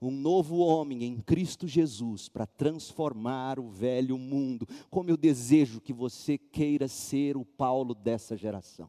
Um 0.00 0.10
novo 0.12 0.58
homem 0.58 1.02
em 1.02 1.20
Cristo 1.20 1.66
Jesus 1.66 2.28
para 2.28 2.46
transformar 2.46 3.58
o 3.58 3.68
velho 3.68 4.16
mundo. 4.16 4.66
Como 4.88 5.10
eu 5.10 5.16
desejo 5.16 5.80
que 5.80 5.92
você 5.92 6.38
queira 6.38 6.86
ser 6.86 7.36
o 7.36 7.44
Paulo 7.44 7.94
dessa 7.94 8.36
geração. 8.36 8.88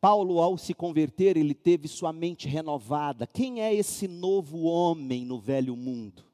Paulo, 0.00 0.40
ao 0.40 0.56
se 0.56 0.72
converter, 0.72 1.36
ele 1.36 1.54
teve 1.54 1.88
sua 1.88 2.12
mente 2.12 2.46
renovada. 2.46 3.26
Quem 3.26 3.60
é 3.60 3.74
esse 3.74 4.06
novo 4.06 4.62
homem 4.62 5.24
no 5.24 5.40
velho 5.40 5.74
mundo? 5.74 6.27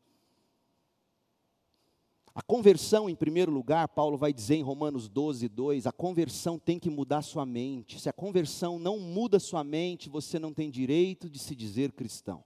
A 2.35 2.43
conversão, 2.43 3.09
em 3.09 3.14
primeiro 3.14 3.53
lugar, 3.53 3.87
Paulo 3.87 4.18
vai 4.18 4.32
dizer 4.32 4.57
em 4.57 4.62
Romanos 4.62 5.09
12, 5.09 5.49
2, 5.49 5.87
a 5.87 5.93
conversão 5.93 6.59
tem 6.59 6.80
que 6.80 6.91
mudar 6.91 7.22
sua 7.22 7.47
mente. 7.47 8.01
Se 8.01 8.09
a 8.09 8.12
conversão 8.12 8.76
não 8.76 8.99
muda 8.99 9.39
sua 9.39 9.62
mente, 9.62 10.09
você 10.09 10.37
não 10.37 10.53
tem 10.53 10.68
direito 10.68 11.30
de 11.30 11.39
se 11.39 11.55
dizer 11.55 11.93
cristão. 11.93 12.43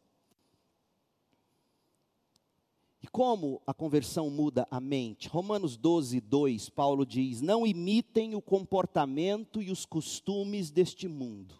E 3.02 3.06
como 3.06 3.62
a 3.66 3.72
conversão 3.72 4.28
muda 4.28 4.68
a 4.70 4.78
mente? 4.78 5.26
Romanos 5.28 5.74
12, 5.78 6.20
2, 6.20 6.68
Paulo 6.68 7.06
diz: 7.06 7.40
Não 7.40 7.66
imitem 7.66 8.34
o 8.34 8.42
comportamento 8.42 9.62
e 9.62 9.70
os 9.70 9.86
costumes 9.86 10.70
deste 10.70 11.08
mundo 11.08 11.54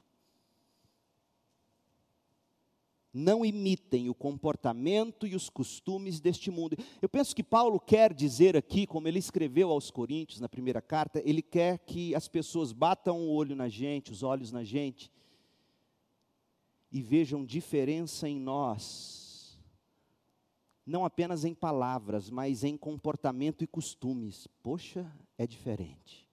não 3.19 3.45
imitem 3.45 4.09
o 4.09 4.15
comportamento 4.15 5.27
e 5.27 5.35
os 5.35 5.51
costumes 5.51 6.21
deste 6.21 6.51
mundo. 6.51 6.77
Eu 7.03 7.09
penso 7.09 7.35
que 7.35 7.43
Paulo 7.43 7.81
quer 7.81 8.15
dizer 8.15 8.57
aqui, 8.57 8.87
como 8.87 9.09
ele 9.09 9.19
escreveu 9.19 9.71
aos 9.71 9.91
Coríntios 9.91 10.41
na 10.41 10.49
primeira 10.49 10.81
carta, 10.81 11.21
ele 11.25 11.43
quer 11.43 11.79
que 11.79 12.15
as 12.15 12.29
pessoas 12.29 12.73
batam 12.73 13.19
o 13.19 13.31
olho 13.31 13.57
na 13.57 13.69
gente, 13.69 14.13
os 14.13 14.23
olhos 14.23 14.53
na 14.53 14.63
gente, 14.63 15.11
e 16.93 17.03
vejam 17.03 17.45
diferença 17.45 18.29
em 18.29 18.39
nós, 18.39 19.59
não 20.87 21.05
apenas 21.05 21.45
em 21.45 21.53
palavras, 21.53 22.31
mas 22.31 22.65
em 22.65 22.77
comportamento 22.77 23.63
e 23.63 23.67
costumes. 23.67 24.47
Poxa, 24.63 25.11
é 25.37 25.47
diferente. 25.47 26.28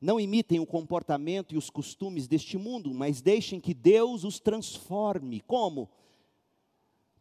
Não 0.00 0.20
imitem 0.20 0.60
o 0.60 0.66
comportamento 0.66 1.54
e 1.54 1.58
os 1.58 1.70
costumes 1.70 2.28
deste 2.28 2.58
mundo, 2.58 2.92
mas 2.92 3.22
deixem 3.22 3.60
que 3.60 3.72
Deus 3.72 4.24
os 4.24 4.38
transforme. 4.38 5.40
Como? 5.40 5.88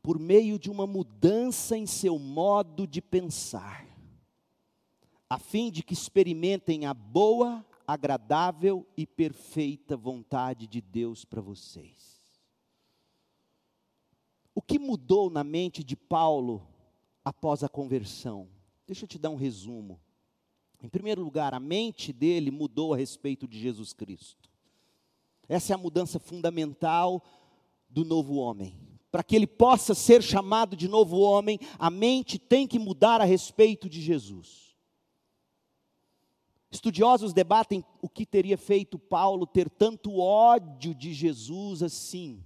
Por 0.02 0.20
meio 0.20 0.60
de 0.60 0.70
uma 0.70 0.86
mudança 0.86 1.78
em 1.78 1.86
seu 1.86 2.20
modo 2.20 2.86
de 2.86 3.02
pensar, 3.02 3.88
a 5.30 5.40
fim 5.40 5.72
de 5.72 5.82
que 5.82 5.94
experimentem 5.94 6.86
a 6.86 6.94
boa, 6.94 7.66
agradável 7.88 8.86
e 8.96 9.06
perfeita 9.06 9.98
vontade 9.98 10.68
de 10.68 10.82
Deus 10.82 11.26
para 11.26 11.42
vocês. 11.42 12.16
O 14.54 14.62
que 14.62 14.80
mudou 14.80 15.30
na 15.30 15.44
mente 15.44 15.84
de 15.84 15.96
Paulo 15.96 16.66
após 17.24 17.64
a 17.64 17.70
conversão? 17.70 18.48
Deixa 18.86 19.04
eu 19.04 19.08
te 19.08 19.18
dar 19.18 19.30
um 19.30 19.36
resumo. 19.36 20.00
Em 20.82 20.90
primeiro 20.90 21.24
lugar, 21.24 21.54
a 21.54 21.60
mente 21.60 22.14
dele 22.14 22.52
mudou 22.52 22.94
a 22.94 22.98
respeito 22.98 23.48
de 23.48 23.60
Jesus 23.60 23.94
Cristo. 23.94 24.50
Essa 25.48 25.74
é 25.74 25.76
a 25.76 25.78
mudança 25.78 26.20
fundamental 26.20 27.24
do 27.90 28.04
novo 28.04 28.36
homem. 28.36 28.80
Para 29.12 29.24
que 29.24 29.36
ele 29.36 29.48
possa 29.48 29.94
ser 29.94 30.22
chamado 30.22 30.76
de 30.76 30.88
novo 30.88 31.20
homem, 31.20 31.60
a 31.80 31.90
mente 31.90 32.38
tem 32.38 32.68
que 32.68 32.78
mudar 32.78 33.22
a 33.22 33.26
respeito 33.26 33.90
de 33.90 34.02
Jesus. 34.02 34.76
Estudiosos 36.70 37.32
debatem 37.32 37.86
o 38.02 38.10
que 38.10 38.26
teria 38.26 38.58
feito 38.58 39.00
Paulo 39.00 39.48
ter 39.48 39.70
tanto 39.70 40.20
ódio 40.20 40.94
de 40.94 41.14
Jesus 41.14 41.82
assim. 41.82 42.44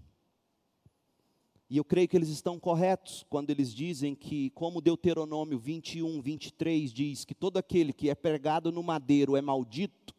E 1.70 1.78
eu 1.78 1.86
creio 1.86 2.08
que 2.08 2.18
eles 2.18 2.30
estão 2.30 2.60
corretos 2.60 3.24
quando 3.30 3.52
eles 3.52 3.72
dizem 3.72 4.16
que, 4.16 4.50
como 4.52 4.82
Deuteronômio 4.82 5.60
21, 5.60 6.20
23 6.20 6.92
diz, 6.92 7.24
que 7.24 7.36
todo 7.36 7.58
aquele 7.58 7.94
que 7.94 8.10
é 8.10 8.16
pregado 8.16 8.72
no 8.72 8.82
madeiro 8.82 9.36
é 9.36 9.42
maldito. 9.42 10.16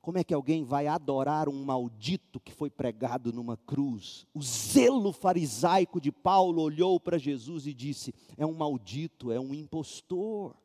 Como 0.00 0.18
é 0.18 0.24
que 0.24 0.34
alguém 0.34 0.64
vai 0.64 0.88
adorar 0.88 1.48
um 1.48 1.64
maldito 1.64 2.40
que 2.40 2.52
foi 2.52 2.68
pregado 2.68 3.32
numa 3.32 3.56
cruz? 3.56 4.26
O 4.34 4.42
zelo 4.42 5.12
farisaico 5.12 6.00
de 6.00 6.10
Paulo 6.10 6.60
olhou 6.60 6.98
para 6.98 7.16
Jesus 7.16 7.68
e 7.68 7.72
disse: 7.72 8.12
é 8.36 8.44
um 8.44 8.54
maldito, 8.54 9.30
é 9.30 9.38
um 9.38 9.54
impostor. 9.54 10.56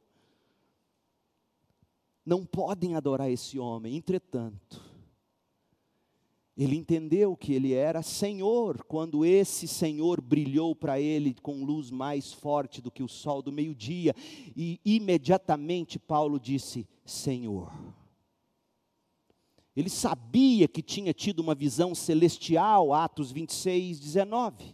Não 2.25 2.43
podem 2.43 2.95
adorar 2.95 3.29
esse 3.29 3.59
homem. 3.59 3.95
Entretanto, 3.95 4.83
ele 6.57 6.75
entendeu 6.75 7.35
que 7.37 7.53
ele 7.53 7.73
era 7.73 8.01
Senhor 8.01 8.83
quando 8.83 9.23
esse 9.23 9.67
Senhor 9.67 10.19
brilhou 10.19 10.75
para 10.75 10.99
ele 10.99 11.35
com 11.41 11.63
luz 11.63 11.91
mais 11.91 12.33
forte 12.33 12.81
do 12.81 12.89
que 12.89 13.03
o 13.03 13.07
sol 13.07 13.43
do 13.43 13.51
meio-dia, 13.51 14.15
e 14.55 14.79
imediatamente 14.83 15.99
Paulo 15.99 16.39
disse: 16.39 16.87
Senhor. 17.05 17.71
Ele 19.75 19.91
sabia 19.91 20.67
que 20.67 20.81
tinha 20.81 21.13
tido 21.13 21.39
uma 21.39 21.53
visão 21.53 21.93
celestial, 21.93 22.91
Atos 22.91 23.31
26, 23.31 23.99
19, 23.99 24.73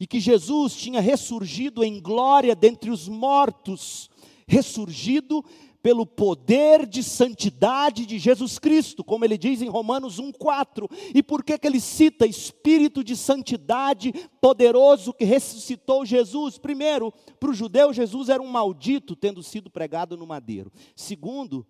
e 0.00 0.06
que 0.06 0.18
Jesus 0.18 0.74
tinha 0.74 1.02
ressurgido 1.02 1.84
em 1.84 2.00
glória 2.00 2.56
dentre 2.56 2.90
os 2.90 3.06
mortos, 3.06 4.08
ressurgido 4.46 5.44
pelo 5.82 6.04
poder 6.04 6.86
de 6.86 7.02
santidade 7.02 8.04
de 8.06 8.18
Jesus 8.18 8.58
Cristo, 8.58 9.02
como 9.02 9.24
ele 9.24 9.38
diz 9.38 9.62
em 9.62 9.68
Romanos 9.68 10.20
1,4. 10.20 10.90
E 11.14 11.22
por 11.22 11.42
que, 11.42 11.58
que 11.58 11.66
ele 11.66 11.80
cita 11.80 12.26
Espírito 12.26 13.02
de 13.02 13.16
santidade 13.16 14.12
poderoso 14.40 15.12
que 15.12 15.24
ressuscitou 15.24 16.04
Jesus? 16.04 16.58
Primeiro, 16.58 17.12
para 17.38 17.50
o 17.50 17.54
judeu, 17.54 17.92
Jesus 17.92 18.28
era 18.28 18.42
um 18.42 18.48
maldito 18.48 19.16
tendo 19.16 19.42
sido 19.42 19.70
pregado 19.70 20.16
no 20.16 20.26
madeiro. 20.26 20.70
Segundo, 20.94 21.66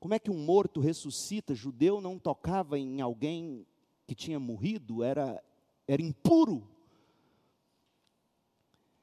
como 0.00 0.14
é 0.14 0.18
que 0.18 0.30
um 0.30 0.38
morto 0.38 0.80
ressuscita? 0.80 1.54
Judeu 1.54 2.00
não 2.00 2.18
tocava 2.18 2.78
em 2.78 3.00
alguém 3.00 3.66
que 4.06 4.14
tinha 4.14 4.40
morrido, 4.40 5.02
era, 5.02 5.42
era 5.86 6.02
impuro. 6.02 6.68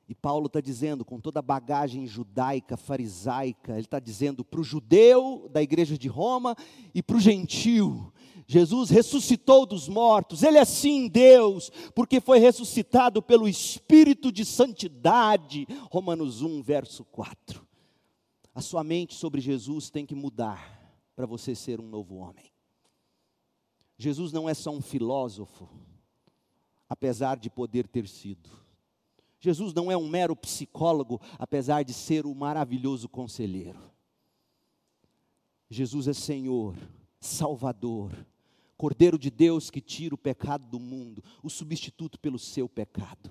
E 0.10 0.16
Paulo 0.16 0.48
está 0.48 0.60
dizendo, 0.60 1.06
com 1.06 1.20
toda 1.20 1.38
a 1.38 1.44
bagagem 1.44 2.08
judaica, 2.08 2.76
farisaica, 2.76 3.74
ele 3.74 3.82
está 3.82 4.00
dizendo 4.00 4.44
para 4.44 4.60
o 4.60 4.64
judeu 4.64 5.48
da 5.54 5.62
igreja 5.62 5.96
de 6.00 6.08
Roma 6.08 6.56
e 6.96 7.04
para 7.04 7.16
o 7.16 7.20
gentil: 7.20 8.12
Jesus 8.48 8.90
ressuscitou 8.90 9.68
dos 9.68 9.88
mortos, 9.88 10.42
ele 10.42 10.58
é 10.58 10.66
sim 10.66 11.08
Deus, 11.08 11.72
porque 11.94 12.20
foi 12.20 12.40
ressuscitado 12.40 13.22
pelo 13.22 13.48
Espírito 13.48 14.32
de 14.32 14.44
Santidade. 14.44 15.68
Romanos 15.92 16.42
1, 16.42 16.64
verso 16.64 17.06
4. 17.06 17.64
A 18.56 18.62
sua 18.62 18.84
mente 18.84 19.14
sobre 19.14 19.40
Jesus 19.40 19.92
tem 19.92 20.08
que 20.08 20.16
mudar 20.16 20.92
para 21.16 21.28
você 21.28 21.54
ser 21.54 21.80
um 21.80 21.88
novo 21.88 22.16
homem. 22.16 22.52
Jesus 23.96 24.34
não 24.34 24.50
é 24.50 24.56
só 24.56 24.72
um 24.72 24.82
filósofo, 24.82 25.70
apesar 26.90 27.38
de 27.38 27.48
poder 27.48 27.88
ter 27.88 28.08
sido. 28.08 28.50
Jesus 29.40 29.74
não 29.74 29.92
é 29.92 29.96
um 29.96 30.08
mero 30.08 30.36
psicólogo, 30.36 31.22
apesar 31.38 31.84
de 31.84 31.94
ser 31.94 32.26
o 32.26 32.32
um 32.32 32.36
maravilhoso 32.36 33.08
conselheiro. 33.08 33.80
Jesus 35.70 36.08
é 36.08 36.14
Senhor, 36.14 36.76
Salvador, 37.20 38.12
Cordeiro 38.76 39.20
de 39.20 39.30
Deus 39.30 39.70
que 39.70 39.82
tira 39.82 40.16
o 40.16 40.18
pecado 40.18 40.66
do 40.66 40.80
mundo, 40.80 41.24
o 41.44 41.50
substituto 41.50 42.20
pelo 42.20 42.40
seu 42.40 42.68
pecado. 42.68 43.30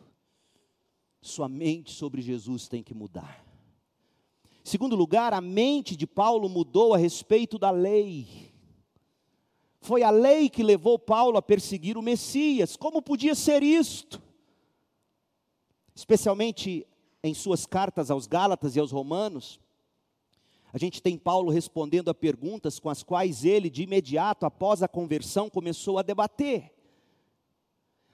Sua 1.21 1.49
mente 1.49 1.91
sobre 1.91 2.23
Jesus 2.23 2.69
tem 2.69 2.83
que 2.83 2.95
mudar. 2.95 3.45
Segundo 4.63 4.95
lugar, 4.95 5.33
a 5.33 5.41
mente 5.41 5.97
de 5.97 6.07
Paulo 6.07 6.49
mudou 6.49 6.95
a 6.95 6.99
respeito 6.99 7.59
da 7.59 7.71
lei. 7.71 8.53
Foi 9.81 10.03
a 10.03 10.11
lei 10.11 10.49
que 10.49 10.63
levou 10.63 10.99
Paulo 10.99 11.39
a 11.39 11.43
perseguir 11.43 11.97
o 11.97 12.03
Messias. 12.03 12.77
Como 12.77 13.01
podia 13.01 13.35
ser 13.35 13.63
isto? 13.63 14.23
Especialmente 15.99 16.87
em 17.25 17.35
suas 17.35 17.67
cartas 17.67 18.09
aos 18.09 18.29
Gálatas 18.29 18.77
e 18.77 18.79
aos 18.79 18.93
Romanos, 18.93 19.59
a 20.73 20.79
gente 20.79 21.03
tem 21.03 21.19
Paulo 21.19 21.51
respondendo 21.51 22.09
a 22.09 22.15
perguntas 22.15 22.79
com 22.79 22.89
as 22.89 23.03
quais 23.03 23.45
ele, 23.45 23.69
de 23.69 23.83
imediato 23.83 24.47
após 24.47 24.81
a 24.81 24.87
conversão, 24.87 25.51
começou 25.51 25.99
a 25.99 26.03
debater. 26.03 26.73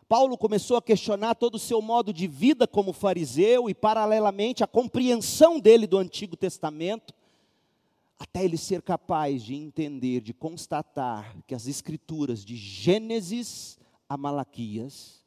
Paulo 0.08 0.38
começou 0.38 0.78
a 0.78 0.82
questionar 0.82 1.34
todo 1.34 1.56
o 1.56 1.58
seu 1.58 1.82
modo 1.82 2.10
de 2.10 2.26
vida 2.26 2.66
como 2.66 2.90
fariseu 2.90 3.68
e, 3.68 3.74
paralelamente, 3.74 4.64
a 4.64 4.66
compreensão 4.66 5.60
dele 5.60 5.86
do 5.86 5.98
Antigo 5.98 6.38
Testamento, 6.38 7.12
até 8.18 8.46
ele 8.46 8.56
ser 8.56 8.80
capaz 8.80 9.42
de 9.42 9.54
entender, 9.54 10.22
de 10.22 10.32
constatar 10.32 11.36
que 11.46 11.54
as 11.54 11.66
Escrituras, 11.66 12.42
de 12.42 12.56
Gênesis 12.56 13.78
a 14.08 14.16
Malaquias, 14.16 15.23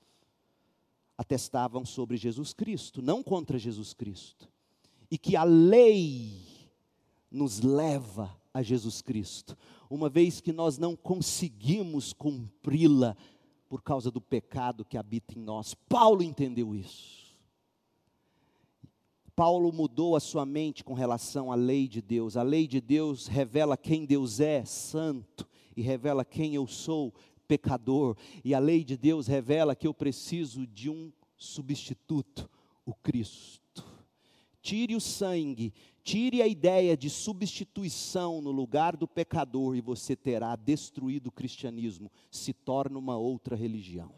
atestavam 1.17 1.85
sobre 1.85 2.15
Jesus 2.15 2.53
Cristo, 2.53 3.01
não 3.01 3.23
contra 3.23 3.57
Jesus 3.57 3.93
Cristo. 3.93 4.47
E 5.09 5.17
que 5.17 5.35
a 5.35 5.43
lei 5.43 6.31
nos 7.31 7.61
leva 7.61 8.35
a 8.53 8.61
Jesus 8.61 9.01
Cristo, 9.01 9.57
uma 9.89 10.09
vez 10.09 10.41
que 10.41 10.51
nós 10.51 10.77
não 10.77 10.95
conseguimos 10.95 12.13
cumpri-la 12.13 13.15
por 13.69 13.81
causa 13.81 14.09
do 14.09 14.21
pecado 14.21 14.85
que 14.85 14.97
habita 14.97 15.37
em 15.37 15.41
nós. 15.41 15.73
Paulo 15.73 16.23
entendeu 16.23 16.75
isso. 16.75 17.27
Paulo 19.35 19.71
mudou 19.71 20.15
a 20.15 20.19
sua 20.19 20.45
mente 20.45 20.83
com 20.83 20.93
relação 20.93 21.51
à 21.51 21.55
lei 21.55 21.87
de 21.87 22.01
Deus. 22.01 22.35
A 22.35 22.41
lei 22.41 22.67
de 22.67 22.81
Deus 22.81 23.27
revela 23.27 23.77
quem 23.77 24.05
Deus 24.05 24.39
é, 24.39 24.65
santo, 24.65 25.47
e 25.75 25.81
revela 25.83 26.25
quem 26.25 26.55
eu 26.55 26.65
sou, 26.65 27.13
pecador, 27.47 28.17
e 28.43 28.53
a 28.53 28.59
lei 28.59 28.83
de 28.83 28.97
Deus 28.97 29.27
revela 29.27 29.75
que 29.75 29.87
eu 29.87 29.93
preciso 29.93 30.67
de 30.67 30.89
um 30.89 31.11
substituto, 31.37 32.49
o 32.85 32.93
Cristo. 32.93 33.85
Tire 34.61 34.95
o 34.95 35.01
sangue, 35.01 35.73
tire 36.03 36.41
a 36.41 36.47
ideia 36.47 36.97
de 36.97 37.09
substituição 37.09 38.41
no 38.41 38.51
lugar 38.51 38.97
do 38.97 39.07
pecador 39.07 39.75
e 39.75 39.81
você 39.81 40.15
terá 40.15 40.55
destruído 40.55 41.27
o 41.27 41.31
cristianismo, 41.31 42.11
se 42.29 42.51
torna 42.51 42.99
uma 42.99 43.17
outra 43.17 43.55
religião. 43.55 44.13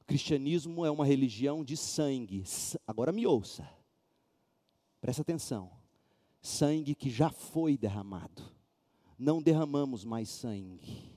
O 0.00 0.04
cristianismo 0.04 0.84
é 0.84 0.90
uma 0.90 1.06
religião 1.06 1.62
de 1.62 1.76
sangue. 1.76 2.42
Agora 2.86 3.12
me 3.12 3.26
ouça, 3.26 3.68
presta 5.00 5.22
atenção. 5.22 5.70
Sangue 6.40 6.96
que 6.96 7.08
já 7.08 7.30
foi 7.30 7.78
derramado 7.78 8.42
não 9.22 9.40
derramamos 9.40 10.04
mais 10.04 10.28
sangue. 10.28 11.08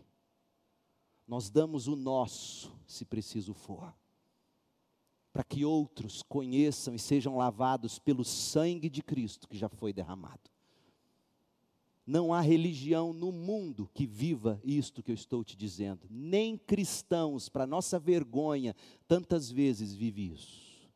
Nós 1.28 1.50
damos 1.50 1.88
o 1.88 1.96
nosso, 1.96 2.72
se 2.86 3.04
preciso 3.04 3.52
for, 3.56 3.92
para 5.34 5.44
que 5.44 5.66
outros 5.66 6.22
conheçam 6.22 6.94
e 6.94 7.00
sejam 7.00 7.36
lavados 7.36 7.98
pelo 7.98 8.24
sangue 8.24 8.90
de 8.92 9.02
Cristo 9.02 9.48
que 9.48 9.58
já 9.58 9.68
foi 9.68 9.92
derramado. 9.92 10.52
Não 12.06 12.32
há 12.32 12.42
religião 12.42 13.12
no 13.12 13.32
mundo 13.32 13.90
que 13.92 14.06
viva 14.06 14.62
isto 14.64 15.02
que 15.02 15.10
eu 15.10 15.16
estou 15.16 15.44
te 15.44 15.58
dizendo. 15.58 16.06
Nem 16.08 16.56
cristãos, 16.56 17.50
para 17.50 17.66
nossa 17.66 17.98
vergonha, 17.98 18.76
tantas 19.08 19.50
vezes 19.50 19.96
vive 19.96 20.32
isso. 20.32 20.88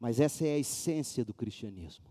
Mas 0.00 0.18
essa 0.18 0.46
é 0.46 0.54
a 0.54 0.58
essência 0.58 1.22
do 1.22 1.34
cristianismo. 1.34 2.06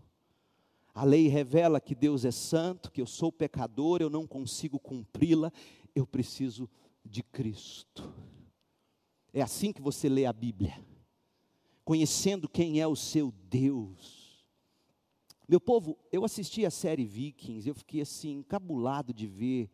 A 0.98 1.04
lei 1.04 1.28
revela 1.28 1.80
que 1.80 1.94
Deus 1.94 2.24
é 2.24 2.32
santo, 2.32 2.90
que 2.90 3.00
eu 3.00 3.06
sou 3.06 3.30
pecador, 3.30 4.02
eu 4.02 4.10
não 4.10 4.26
consigo 4.26 4.80
cumpri-la, 4.80 5.52
eu 5.94 6.04
preciso 6.04 6.68
de 7.04 7.22
Cristo. 7.22 8.12
É 9.32 9.40
assim 9.40 9.72
que 9.72 9.80
você 9.80 10.08
lê 10.08 10.26
a 10.26 10.32
Bíblia, 10.32 10.84
conhecendo 11.84 12.48
quem 12.48 12.80
é 12.80 12.86
o 12.88 12.96
seu 12.96 13.30
Deus. 13.30 14.44
Meu 15.48 15.60
povo, 15.60 15.96
eu 16.10 16.24
assisti 16.24 16.66
a 16.66 16.70
série 16.70 17.04
Vikings, 17.04 17.68
eu 17.68 17.76
fiquei 17.76 18.00
assim, 18.00 18.32
encabulado 18.32 19.14
de 19.14 19.28
ver 19.28 19.70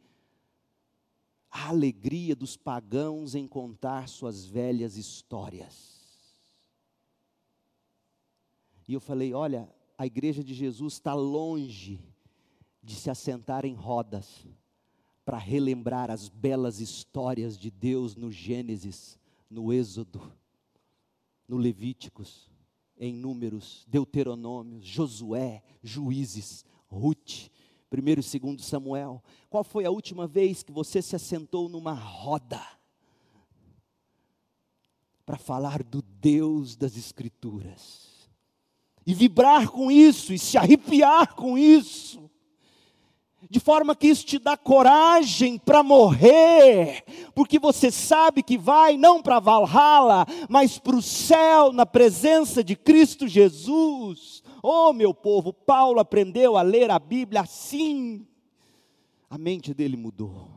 a 1.50 1.70
alegria 1.70 2.36
dos 2.36 2.54
pagãos 2.54 3.34
em 3.34 3.48
contar 3.48 4.10
suas 4.10 4.44
velhas 4.44 4.98
histórias. 4.98 6.36
E 8.86 8.92
eu 8.92 9.00
falei: 9.00 9.32
olha, 9.32 9.74
a 9.96 10.06
igreja 10.06 10.42
de 10.42 10.54
Jesus 10.54 10.94
está 10.94 11.14
longe 11.14 12.00
de 12.82 12.94
se 12.94 13.10
assentar 13.10 13.64
em 13.64 13.74
rodas 13.74 14.46
para 15.24 15.38
relembrar 15.38 16.10
as 16.10 16.28
belas 16.28 16.80
histórias 16.80 17.56
de 17.56 17.70
Deus 17.70 18.14
no 18.14 18.30
Gênesis, 18.30 19.18
no 19.48 19.72
Êxodo, 19.72 20.32
no 21.48 21.56
Levíticos, 21.56 22.50
em 22.98 23.12
Números, 23.12 23.86
Deuteronômios, 23.88 24.84
Josué, 24.84 25.62
Juízes, 25.82 26.64
Ruth, 26.88 27.48
primeiro 27.88 28.20
e 28.20 28.24
segundo 28.24 28.60
Samuel. 28.62 29.22
Qual 29.48 29.64
foi 29.64 29.84
a 29.84 29.90
última 29.90 30.26
vez 30.26 30.62
que 30.62 30.72
você 30.72 31.00
se 31.00 31.16
assentou 31.16 31.68
numa 31.68 31.94
roda 31.94 32.60
para 35.24 35.38
falar 35.38 35.82
do 35.82 36.02
Deus 36.02 36.76
das 36.76 36.96
Escrituras? 36.96 38.13
E 39.06 39.12
vibrar 39.12 39.70
com 39.70 39.90
isso, 39.90 40.32
e 40.32 40.38
se 40.38 40.56
arrepiar 40.56 41.34
com 41.34 41.58
isso, 41.58 42.30
de 43.50 43.60
forma 43.60 43.94
que 43.94 44.08
isso 44.08 44.24
te 44.24 44.38
dá 44.38 44.56
coragem 44.56 45.58
para 45.58 45.82
morrer, 45.82 47.04
porque 47.34 47.58
você 47.58 47.90
sabe 47.90 48.42
que 48.42 48.58
vai 48.58 48.96
não 48.96 49.22
para 49.22 49.38
Valhalla, 49.38 50.26
mas 50.48 50.78
para 50.78 50.96
o 50.96 51.02
céu, 51.02 51.72
na 51.72 51.86
presença 51.86 52.64
de 52.64 52.74
Cristo 52.74 53.28
Jesus. 53.28 54.42
Oh, 54.62 54.92
meu 54.92 55.12
povo, 55.12 55.52
Paulo 55.52 56.00
aprendeu 56.00 56.56
a 56.56 56.62
ler 56.62 56.90
a 56.90 56.98
Bíblia 56.98 57.42
assim. 57.42 58.26
A 59.28 59.36
mente 59.36 59.74
dele 59.74 59.96
mudou. 59.96 60.48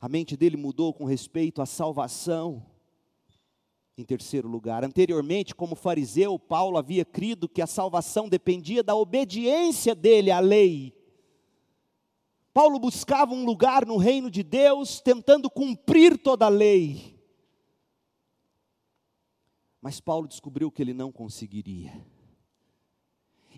A 0.00 0.08
mente 0.08 0.36
dele 0.36 0.56
mudou 0.56 0.92
com 0.92 1.04
respeito 1.04 1.62
à 1.62 1.66
salvação. 1.66 2.62
Em 4.00 4.04
terceiro 4.04 4.48
lugar, 4.48 4.82
anteriormente, 4.82 5.54
como 5.54 5.76
fariseu, 5.76 6.38
Paulo 6.38 6.78
havia 6.78 7.04
crido 7.04 7.46
que 7.46 7.60
a 7.60 7.66
salvação 7.66 8.30
dependia 8.30 8.82
da 8.82 8.96
obediência 8.96 9.94
dele 9.94 10.30
à 10.30 10.40
lei. 10.40 10.94
Paulo 12.50 12.78
buscava 12.78 13.34
um 13.34 13.44
lugar 13.44 13.84
no 13.84 13.98
reino 13.98 14.30
de 14.30 14.42
Deus, 14.42 15.02
tentando 15.02 15.50
cumprir 15.50 16.16
toda 16.16 16.46
a 16.46 16.48
lei. 16.48 17.14
Mas 19.82 20.00
Paulo 20.00 20.26
descobriu 20.26 20.72
que 20.72 20.80
ele 20.80 20.94
não 20.94 21.12
conseguiria. 21.12 21.92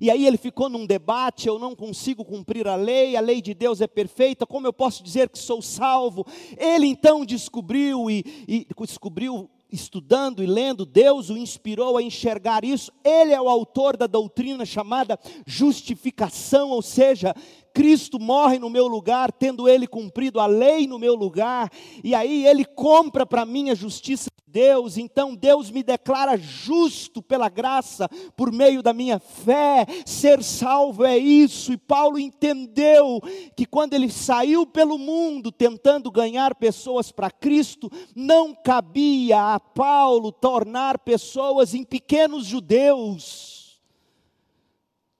e 0.00 0.10
aí 0.10 0.26
ele 0.26 0.36
ficou 0.36 0.68
num 0.68 0.84
debate: 0.84 1.46
eu 1.46 1.56
não 1.56 1.76
consigo 1.76 2.24
cumprir 2.24 2.66
a 2.66 2.74
lei, 2.74 3.14
a 3.14 3.20
lei 3.20 3.40
de 3.40 3.54
Deus 3.54 3.80
é 3.80 3.86
perfeita, 3.86 4.44
como 4.44 4.66
eu 4.66 4.72
posso 4.72 5.04
dizer 5.04 5.28
que 5.28 5.38
sou 5.38 5.62
salvo? 5.62 6.26
Ele 6.58 6.88
então 6.88 7.24
descobriu 7.24 8.10
e, 8.10 8.24
e 8.48 8.66
descobriu 8.84 9.48
estudando 9.72 10.42
e 10.42 10.46
lendo, 10.46 10.84
Deus 10.84 11.30
o 11.30 11.36
inspirou 11.36 11.96
a 11.96 12.02
enxergar 12.02 12.64
isso. 12.64 12.92
Ele 13.02 13.32
é 13.32 13.40
o 13.40 13.48
autor 13.48 13.96
da 13.96 14.06
doutrina 14.06 14.66
chamada 14.66 15.18
justificação, 15.46 16.70
ou 16.70 16.82
seja, 16.82 17.34
Cristo 17.72 18.20
morre 18.20 18.58
no 18.58 18.68
meu 18.68 18.86
lugar, 18.86 19.32
tendo 19.32 19.68
ele 19.68 19.86
cumprido 19.86 20.38
a 20.38 20.46
lei 20.46 20.86
no 20.86 20.98
meu 20.98 21.14
lugar, 21.14 21.70
e 22.04 22.14
aí 22.14 22.46
ele 22.46 22.64
compra 22.64 23.24
para 23.24 23.46
mim 23.46 23.70
a 23.70 23.74
justiça 23.74 24.30
de 24.30 24.52
Deus, 24.52 24.98
então 24.98 25.34
Deus 25.34 25.70
me 25.70 25.82
declara 25.82 26.36
justo 26.36 27.22
pela 27.22 27.48
graça, 27.48 28.08
por 28.36 28.52
meio 28.52 28.82
da 28.82 28.92
minha 28.92 29.18
fé, 29.18 29.86
ser 30.04 30.42
salvo 30.42 31.04
é 31.04 31.16
isso, 31.16 31.72
e 31.72 31.78
Paulo 31.78 32.18
entendeu 32.18 33.20
que 33.56 33.64
quando 33.64 33.94
ele 33.94 34.10
saiu 34.10 34.66
pelo 34.66 34.98
mundo 34.98 35.50
tentando 35.50 36.10
ganhar 36.10 36.54
pessoas 36.54 37.10
para 37.10 37.30
Cristo, 37.30 37.90
não 38.14 38.54
cabia 38.54 39.54
a 39.54 39.60
Paulo 39.60 40.30
tornar 40.30 40.98
pessoas 40.98 41.72
em 41.74 41.84
pequenos 41.84 42.44
judeus, 42.44 43.80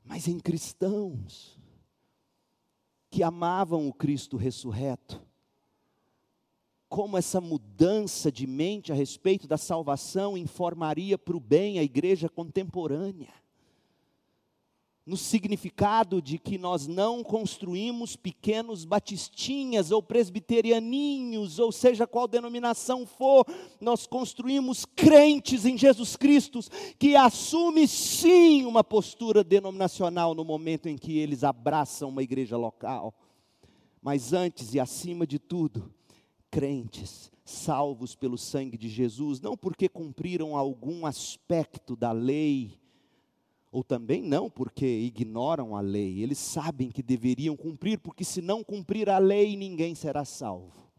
mas 0.04 0.28
em 0.28 0.38
cristãos 0.38 1.51
que 3.12 3.22
amavam 3.22 3.86
o 3.86 3.92
Cristo 3.92 4.38
ressurreto. 4.38 5.20
Como 6.88 7.18
essa 7.18 7.42
mudança 7.42 8.32
de 8.32 8.46
mente 8.46 8.90
a 8.90 8.94
respeito 8.94 9.46
da 9.46 9.58
salvação 9.58 10.36
informaria 10.36 11.18
para 11.18 11.36
o 11.36 11.40
bem 11.40 11.78
a 11.78 11.82
igreja 11.82 12.26
contemporânea 12.26 13.41
no 15.04 15.16
significado 15.16 16.22
de 16.22 16.38
que 16.38 16.56
nós 16.56 16.86
não 16.86 17.24
construímos 17.24 18.14
pequenos 18.14 18.84
batistinhas 18.84 19.90
ou 19.90 20.00
presbiterianinhos, 20.00 21.58
ou 21.58 21.72
seja 21.72 22.06
qual 22.06 22.28
denominação 22.28 23.04
for, 23.04 23.44
nós 23.80 24.06
construímos 24.06 24.84
crentes 24.84 25.64
em 25.66 25.76
Jesus 25.76 26.16
Cristo 26.16 26.60
que 26.98 27.16
assume 27.16 27.88
sim 27.88 28.64
uma 28.64 28.84
postura 28.84 29.42
denominacional 29.42 30.34
no 30.34 30.44
momento 30.44 30.88
em 30.88 30.96
que 30.96 31.18
eles 31.18 31.42
abraçam 31.42 32.08
uma 32.08 32.22
igreja 32.22 32.56
local. 32.56 33.12
Mas 34.00 34.32
antes 34.32 34.72
e 34.74 34.80
acima 34.80 35.26
de 35.26 35.38
tudo, 35.38 35.92
crentes 36.50 37.32
salvos 37.44 38.14
pelo 38.14 38.38
sangue 38.38 38.76
de 38.78 38.88
Jesus, 38.88 39.40
não 39.40 39.56
porque 39.56 39.88
cumpriram 39.88 40.56
algum 40.56 41.04
aspecto 41.06 41.96
da 41.96 42.12
lei, 42.12 42.80
ou 43.72 43.82
também 43.82 44.22
não, 44.22 44.50
porque 44.50 44.86
ignoram 44.86 45.74
a 45.74 45.80
lei, 45.80 46.22
eles 46.22 46.36
sabem 46.36 46.90
que 46.90 47.02
deveriam 47.02 47.56
cumprir, 47.56 47.98
porque 47.98 48.22
se 48.22 48.42
não 48.42 48.62
cumprir 48.62 49.08
a 49.08 49.16
lei, 49.16 49.56
ninguém 49.56 49.94
será 49.94 50.26
salvo. 50.26 50.92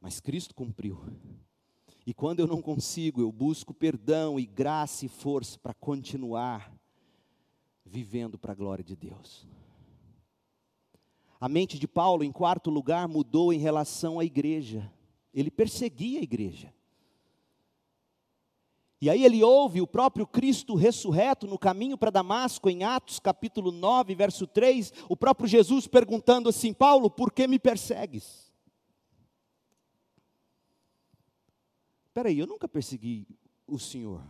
Mas 0.00 0.20
Cristo 0.20 0.54
cumpriu. 0.54 1.00
E 2.06 2.14
quando 2.14 2.38
eu 2.38 2.46
não 2.46 2.62
consigo, 2.62 3.20
eu 3.20 3.32
busco 3.32 3.74
perdão 3.74 4.38
e 4.38 4.46
graça 4.46 5.04
e 5.04 5.08
força 5.08 5.58
para 5.58 5.74
continuar 5.74 6.72
vivendo 7.84 8.38
para 8.38 8.52
a 8.52 8.54
glória 8.54 8.84
de 8.84 8.94
Deus. 8.94 9.48
A 11.40 11.48
mente 11.48 11.76
de 11.76 11.88
Paulo, 11.88 12.22
em 12.22 12.30
quarto 12.30 12.70
lugar, 12.70 13.08
mudou 13.08 13.52
em 13.52 13.58
relação 13.58 14.20
à 14.20 14.24
igreja. 14.24 14.90
Ele 15.34 15.50
perseguia 15.50 16.20
a 16.20 16.22
igreja. 16.22 16.72
E 19.00 19.08
aí 19.08 19.24
ele 19.24 19.44
ouve 19.44 19.80
o 19.80 19.86
próprio 19.86 20.26
Cristo 20.26 20.74
ressurreto 20.74 21.46
no 21.46 21.56
caminho 21.56 21.96
para 21.96 22.10
Damasco, 22.10 22.68
em 22.68 22.82
Atos 22.82 23.20
capítulo 23.20 23.70
9, 23.70 24.14
verso 24.14 24.46
3, 24.46 24.92
o 25.08 25.16
próprio 25.16 25.48
Jesus 25.48 25.86
perguntando 25.86 26.48
assim: 26.48 26.72
Paulo, 26.72 27.08
por 27.08 27.32
que 27.32 27.46
me 27.46 27.60
persegues? 27.60 28.52
Espera 32.08 32.28
aí, 32.28 32.38
eu 32.40 32.46
nunca 32.48 32.66
persegui 32.66 33.28
o 33.68 33.78
Senhor, 33.78 34.20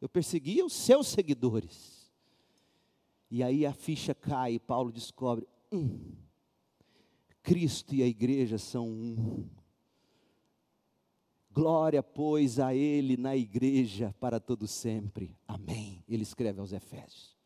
eu 0.00 0.08
perseguia 0.08 0.64
os 0.66 0.72
seus 0.72 1.06
seguidores. 1.06 2.10
E 3.30 3.42
aí 3.42 3.64
a 3.64 3.72
ficha 3.72 4.12
cai 4.12 4.54
e 4.54 4.58
Paulo 4.58 4.90
descobre: 4.90 5.46
hum, 5.70 6.16
Cristo 7.44 7.94
e 7.94 8.02
a 8.02 8.06
igreja 8.06 8.58
são 8.58 8.88
um. 8.88 9.48
Glória, 11.52 12.02
pois, 12.02 12.58
a 12.58 12.74
Ele 12.74 13.16
na 13.16 13.36
igreja 13.36 14.14
para 14.18 14.40
todo 14.40 14.66
sempre. 14.66 15.36
Amém. 15.46 16.02
Ele 16.08 16.22
escreve 16.22 16.60
aos 16.60 16.72
Efésios. 16.72 17.36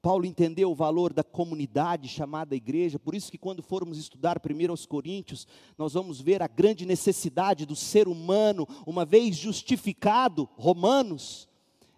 Paulo 0.00 0.24
entendeu 0.24 0.70
o 0.70 0.74
valor 0.74 1.12
da 1.12 1.22
comunidade 1.22 2.08
chamada 2.08 2.56
igreja, 2.56 2.98
por 2.98 3.14
isso 3.14 3.30
que 3.30 3.36
quando 3.36 3.62
formos 3.62 3.98
estudar 3.98 4.40
primeiro 4.40 4.72
aos 4.72 4.86
Coríntios, 4.86 5.46
nós 5.76 5.92
vamos 5.92 6.22
ver 6.22 6.40
a 6.40 6.48
grande 6.48 6.86
necessidade 6.86 7.66
do 7.66 7.76
ser 7.76 8.08
humano, 8.08 8.66
uma 8.86 9.04
vez 9.04 9.36
justificado, 9.36 10.48
Romanos, 10.56 11.46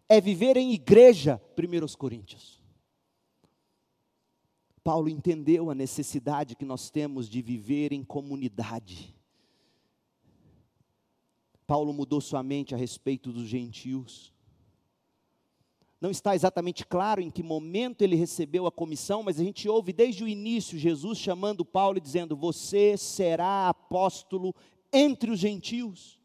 é 0.09 0.21
viver 0.21 0.57
em 0.57 0.73
igreja, 0.73 1.41
primeiro 1.55 1.85
aos 1.85 1.95
Coríntios. 1.95 2.61
Paulo 4.83 5.09
entendeu 5.09 5.71
a 5.71 5.75
necessidade 5.77 6.57
que 6.57 6.65
nós 6.65 6.91
temos 6.91 7.29
de 7.29 7.41
viver 7.41 7.93
em 7.93 8.03
comunidade. 8.03 9.15
Paulo 11.73 11.91
mudou 11.95 12.21
sua 12.21 12.43
mente 12.43 12.75
a 12.75 12.77
respeito 12.77 13.33
dos 13.33 13.49
gentios. 13.49 14.31
Não 15.99 16.11
está 16.11 16.35
exatamente 16.35 16.85
claro 16.85 17.23
em 17.23 17.31
que 17.31 17.43
momento 17.43 18.03
ele 18.03 18.15
recebeu 18.15 18.67
a 18.67 18.71
comissão, 18.71 19.23
mas 19.23 19.41
a 19.41 19.43
gente 19.43 19.67
ouve 19.71 19.91
desde 19.91 20.23
o 20.23 20.29
início 20.29 20.79
Jesus 20.79 21.17
chamando 21.17 21.65
Paulo 21.65 21.97
e 21.97 22.01
dizendo: 22.03 22.37
Você 22.37 22.99
será 22.99 23.71
apóstolo 23.71 24.55
entre 24.93 25.31
os 25.31 25.39
gentios. 25.39 26.21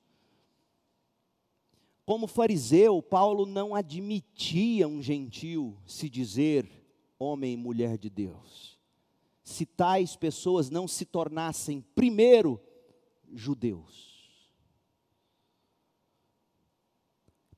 Como 2.05 2.27
fariseu, 2.27 3.01
Paulo 3.01 3.45
não 3.45 3.73
admitia 3.73 4.85
um 4.85 5.01
gentio 5.01 5.77
se 5.85 6.09
dizer 6.09 6.69
homem 7.17 7.53
e 7.53 7.57
mulher 7.57 7.97
de 7.97 8.09
Deus. 8.09 8.77
Se 9.45 9.65
tais 9.65 10.13
pessoas 10.13 10.69
não 10.69 10.89
se 10.89 11.05
tornassem 11.05 11.79
primeiro 11.95 12.59
judeus. 13.33 14.16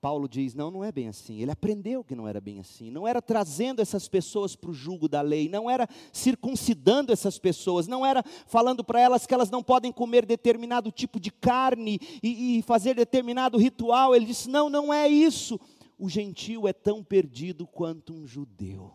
Paulo 0.01 0.27
diz: 0.29 0.53
não, 0.53 0.71
não 0.71 0.83
é 0.83 0.91
bem 0.91 1.07
assim. 1.07 1.41
Ele 1.41 1.51
aprendeu 1.51 2.03
que 2.03 2.15
não 2.15 2.27
era 2.27 2.39
bem 2.39 2.59
assim. 2.59 2.89
Não 2.89 3.07
era 3.07 3.21
trazendo 3.21 3.81
essas 3.81 4.07
pessoas 4.07 4.55
para 4.55 4.69
o 4.69 4.73
jugo 4.73 5.07
da 5.07 5.21
lei, 5.21 5.49
não 5.49 5.69
era 5.69 5.87
circuncidando 6.11 7.11
essas 7.11 7.37
pessoas, 7.37 7.87
não 7.87 8.05
era 8.05 8.23
falando 8.47 8.83
para 8.83 8.99
elas 8.99 9.25
que 9.25 9.33
elas 9.33 9.49
não 9.49 9.61
podem 9.61 9.91
comer 9.91 10.25
determinado 10.25 10.91
tipo 10.91 11.19
de 11.19 11.31
carne 11.31 11.99
e, 12.23 12.59
e 12.59 12.61
fazer 12.61 12.95
determinado 12.95 13.57
ritual. 13.57 14.15
Ele 14.15 14.25
disse: 14.25 14.49
não, 14.49 14.69
não 14.69 14.93
é 14.93 15.07
isso. 15.07 15.59
O 15.97 16.09
gentio 16.09 16.67
é 16.67 16.73
tão 16.73 17.03
perdido 17.03 17.67
quanto 17.67 18.13
um 18.13 18.25
judeu. 18.25 18.93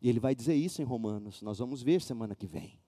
E 0.00 0.08
ele 0.08 0.18
vai 0.18 0.34
dizer 0.34 0.54
isso 0.54 0.82
em 0.82 0.84
Romanos, 0.84 1.42
nós 1.42 1.58
vamos 1.58 1.82
ver 1.82 2.02
semana 2.02 2.34
que 2.34 2.46
vem. 2.46 2.81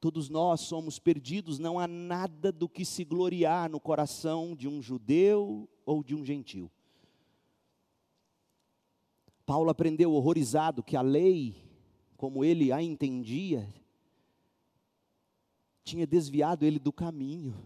Todos 0.00 0.28
nós 0.28 0.60
somos 0.60 1.00
perdidos, 1.00 1.58
não 1.58 1.78
há 1.78 1.88
nada 1.88 2.52
do 2.52 2.68
que 2.68 2.84
se 2.84 3.04
gloriar 3.04 3.68
no 3.68 3.80
coração 3.80 4.54
de 4.54 4.68
um 4.68 4.80
judeu 4.80 5.68
ou 5.84 6.04
de 6.04 6.14
um 6.14 6.24
gentil. 6.24 6.70
Paulo 9.44 9.70
aprendeu 9.70 10.12
horrorizado 10.12 10.84
que 10.84 10.96
a 10.96 11.02
lei, 11.02 11.56
como 12.16 12.44
ele 12.44 12.70
a 12.70 12.80
entendia, 12.80 13.68
tinha 15.82 16.06
desviado 16.06 16.64
ele 16.64 16.78
do 16.78 16.92
caminho. 16.92 17.56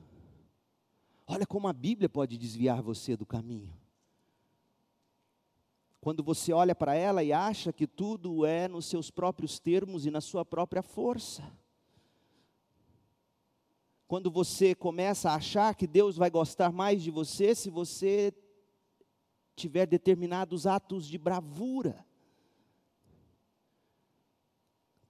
Olha 1.26 1.46
como 1.46 1.68
a 1.68 1.72
Bíblia 1.72 2.08
pode 2.08 2.38
desviar 2.38 2.80
você 2.80 3.14
do 3.14 3.26
caminho. 3.26 3.76
Quando 6.00 6.22
você 6.22 6.52
olha 6.52 6.74
para 6.74 6.94
ela 6.94 7.22
e 7.22 7.32
acha 7.32 7.72
que 7.72 7.86
tudo 7.86 8.46
é 8.46 8.68
nos 8.68 8.86
seus 8.86 9.10
próprios 9.10 9.58
termos 9.58 10.06
e 10.06 10.10
na 10.10 10.20
sua 10.20 10.44
própria 10.44 10.82
força 10.82 11.61
quando 14.12 14.30
você 14.30 14.74
começa 14.74 15.30
a 15.30 15.36
achar 15.36 15.74
que 15.74 15.86
Deus 15.86 16.18
vai 16.18 16.28
gostar 16.28 16.70
mais 16.70 17.02
de 17.02 17.10
você 17.10 17.54
se 17.54 17.70
você 17.70 18.30
tiver 19.56 19.86
determinados 19.86 20.66
atos 20.66 21.08
de 21.08 21.16
bravura. 21.16 22.04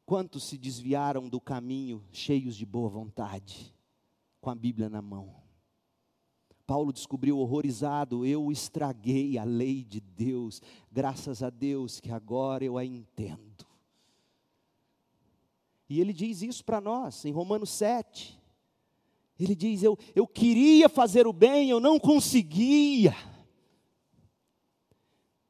Quantos 0.07 0.45
se 0.45 0.57
desviaram 0.57 1.29
do 1.29 1.41
caminho 1.41 2.07
cheios 2.13 2.55
de 2.55 2.65
boa 2.65 2.89
vontade, 2.89 3.75
com 4.41 4.51
a 4.51 4.55
Bíblia 4.55 4.89
na 4.89 5.03
mão? 5.03 5.35
Paulo 6.65 6.93
descobriu 6.93 7.39
horrorizado: 7.39 8.25
eu 8.25 8.53
estraguei 8.53 9.37
a 9.37 9.43
lei 9.43 9.83
de 9.83 10.01
Deus, 10.01 10.63
graças 10.93 11.43
a 11.43 11.51
Deus 11.51 11.99
que 11.99 12.13
agora 12.13 12.65
eu 12.65 12.79
a 12.79 12.85
entendo. 12.85 13.67
E 15.89 16.01
ele 16.01 16.13
diz 16.13 16.41
isso 16.41 16.65
para 16.65 16.81
nós 16.81 17.25
em 17.25 17.33
Romanos 17.33 17.71
7. 17.71 18.41
Ele 19.39 19.55
diz: 19.55 19.83
eu, 19.83 19.99
eu 20.15 20.27
queria 20.27 20.89
fazer 20.89 21.27
o 21.27 21.33
bem, 21.33 21.71
eu 21.71 21.81
não 21.81 21.99
conseguia. 21.99 23.15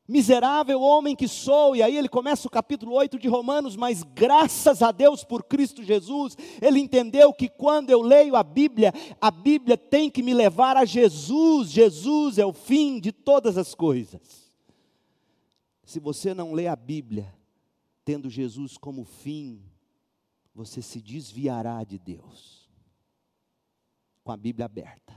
Miserável 0.09 0.81
homem 0.81 1.15
que 1.15 1.29
sou, 1.29 1.77
e 1.77 1.83
aí 1.83 1.97
ele 1.97 2.09
começa 2.09 2.47
o 2.47 2.51
capítulo 2.51 2.93
8 2.97 3.19
de 3.19 3.29
Romanos, 3.29 3.77
mas 3.77 4.03
graças 4.03 4.83
a 4.83 4.91
Deus 4.91 5.25
por 5.25 5.45
Cristo 5.45 5.83
Jesus, 5.83 6.37
ele 6.61 6.81
entendeu 6.81 7.33
que 7.33 7.49
quando 7.49 7.89
eu 7.89 8.03
leio 8.03 8.37
a 8.37 8.43
Bíblia, 8.43 8.93
a 9.21 9.31
Bíblia 9.31 9.79
tem 9.79 10.11
que 10.11 10.23
me 10.23 10.35
levar 10.35 10.77
a 10.77 10.85
Jesus, 10.85 11.71
Jesus 11.71 12.37
é 12.37 12.45
o 12.45 12.53
fim 12.53 13.01
de 13.01 13.13
todas 13.13 13.57
as 13.57 13.75
coisas. 13.75 14.53
Se 15.85 16.01
você 16.01 16.35
não 16.35 16.53
lê 16.53 16.67
a 16.67 16.77
Bíblia, 16.77 17.33
tendo 18.05 18.29
Jesus 18.29 18.77
como 18.77 19.05
fim, 19.05 19.63
você 20.55 20.83
se 20.83 21.01
desviará 21.01 21.85
de 21.85 21.99
Deus, 21.99 22.62
com 24.23 24.33
a 24.33 24.37
Bíblia 24.37 24.67
aberta. 24.67 25.13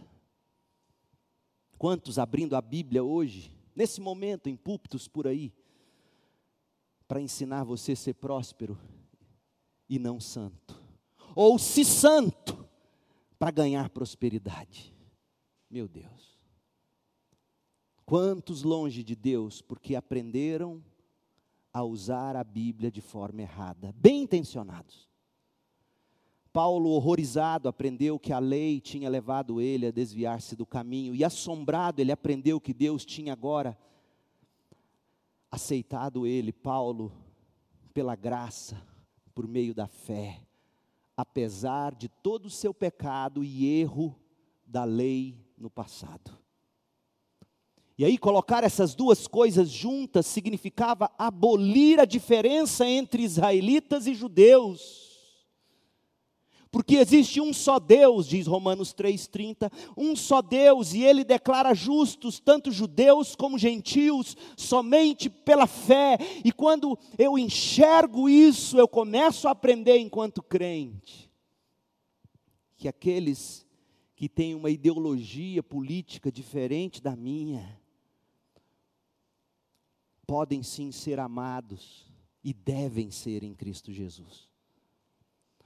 Quantos 1.78 2.18
abrindo 2.18 2.56
a 2.56 2.62
Bíblia 2.62 3.03
hoje, 3.03 3.51
nesse 3.76 3.99
momento, 3.99 4.47
em 4.47 4.56
púlpitos 4.56 5.08
por 5.08 5.28
aí, 5.28 5.53
para 7.08 7.22
ensinar 7.22 7.64
você 7.64 7.91
a 7.91 7.95
ser 7.95 8.16
próspero 8.16 8.78
e 9.88 9.99
não 9.99 10.20
santo. 10.20 10.82
Ou 11.36 11.60
se 11.60 11.86
santo 11.86 12.68
para 13.38 13.51
ganhar 13.51 13.89
prosperidade. 13.89 14.93
Meu 15.70 15.88
Deus. 15.88 16.36
Quantos 18.06 18.64
longe 18.64 19.03
de 19.03 19.16
Deus 19.16 19.62
porque 19.62 19.95
aprenderam 19.95 20.84
a 21.74 21.84
usar 21.84 22.36
a 22.36 22.43
Bíblia 22.43 22.89
de 22.89 23.01
forma 23.01 23.41
errada, 23.41 23.93
bem 23.97 24.22
intencionados. 24.22 25.10
Paulo, 26.56 26.91
horrorizado, 26.91 27.68
aprendeu 27.68 28.18
que 28.18 28.32
a 28.32 28.39
lei 28.39 28.80
tinha 28.80 29.10
levado 29.10 29.60
ele 29.60 29.88
a 29.88 29.91
desviar-se 29.91 30.56
do 30.56 30.66
caminho, 30.66 31.14
e 31.14 31.22
assombrado, 31.22 31.99
ele 31.99 32.14
aprendeu 32.14 32.62
que 32.62 32.74
Deus 32.74 33.03
tinha 33.03 33.34
agora 33.34 33.78
aceitado 35.51 36.26
ele, 36.26 36.53
Paulo, 36.53 37.12
pela 37.93 38.16
graça, 38.16 38.82
por 39.34 39.45
meio 39.45 39.76
da 39.76 39.86
fé, 39.86 40.43
apesar 41.18 41.93
de 41.93 42.08
todo 42.08 42.45
o 42.45 42.49
seu 42.49 42.74
pecado 42.74 43.43
e 43.43 43.82
erro 43.82 44.18
da 44.66 44.86
lei 44.86 45.38
no 45.58 45.70
passado. 45.70 46.39
E 47.97 48.06
aí, 48.06 48.18
colocar 48.18 48.64
essas 48.64 48.95
duas 48.95 49.28
coisas 49.28 49.70
juntas 49.70 50.26
significava 50.26 51.12
abolir 51.18 51.99
a 51.99 52.06
diferença 52.06 52.88
entre 52.88 53.24
israelitas 53.24 54.08
e 54.08 54.14
judeus 54.14 55.05
porque 56.76 56.98
existe 56.98 57.40
um 57.40 57.54
só 57.54 57.80
Deus, 57.80 58.28
diz 58.28 58.48
Romanos 58.48 58.94
3,30, 58.94 59.72
um 59.96 60.14
só 60.14 60.42
Deus, 60.42 60.94
e 60.94 61.04
ele 61.04 61.24
declara 61.24 61.74
justos, 61.74 62.38
tanto 62.38 62.70
judeus 62.70 63.34
como 63.34 63.58
gentios, 63.58 64.36
somente 64.58 65.30
pela 65.30 65.68
fé. 65.68 66.18
E 66.44 66.52
quando 66.52 67.00
eu 67.18 67.38
enxergo 67.38 68.28
isso, 68.28 68.78
eu 68.78 68.90
começo 68.90 69.48
a 69.48 69.52
aprender 69.52 70.00
enquanto 70.00 70.44
crente, 70.44 71.32
que 72.76 72.90
aqueles 72.90 73.66
que 74.14 74.28
têm 74.28 74.54
uma 74.54 74.70
ideologia 74.70 75.64
política 75.64 76.30
diferente 76.30 77.02
da 77.02 77.16
minha, 77.16 77.80
podem 80.28 80.62
sim 80.62 80.92
ser 80.92 81.22
amados 81.22 82.06
e 82.44 82.54
devem 82.54 83.12
ser 83.12 83.44
em 83.44 83.54
Cristo 83.54 83.94
Jesus. 83.94 84.45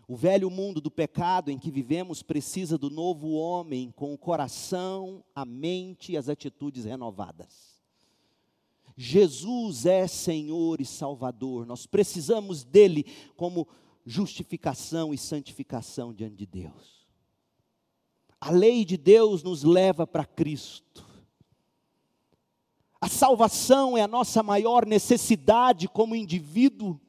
O 0.10 0.16
velho 0.16 0.50
mundo 0.50 0.82
do 0.82 0.90
pecado 0.90 1.52
em 1.52 1.60
que 1.60 1.70
vivemos 1.70 2.24
precisa 2.24 2.80
do 2.80 2.90
novo 2.90 3.30
homem 3.34 3.92
com 3.92 4.12
o 4.12 4.18
coração, 4.18 5.24
a 5.36 5.46
mente 5.46 6.14
e 6.14 6.18
as 6.18 6.28
atitudes 6.28 6.84
renovadas. 6.84 7.80
Jesus 8.98 9.86
é 9.86 10.08
Senhor 10.08 10.82
e 10.82 10.86
Salvador, 10.86 11.64
nós 11.64 11.86
precisamos 11.86 12.64
dele 12.64 13.06
como 13.36 13.68
justificação 14.04 15.14
e 15.14 15.18
santificação 15.18 16.12
diante 16.12 16.38
de 16.38 16.48
Deus. 16.48 17.08
A 18.42 18.50
lei 18.50 18.84
de 18.84 18.98
Deus 18.98 19.44
nos 19.44 19.62
leva 19.62 20.08
para 20.08 20.26
Cristo. 20.26 21.06
A 23.00 23.08
salvação 23.08 23.96
é 23.96 24.02
a 24.02 24.08
nossa 24.08 24.42
maior 24.42 24.88
necessidade 24.88 25.88
como 25.88 26.16
indivíduo 26.16 27.00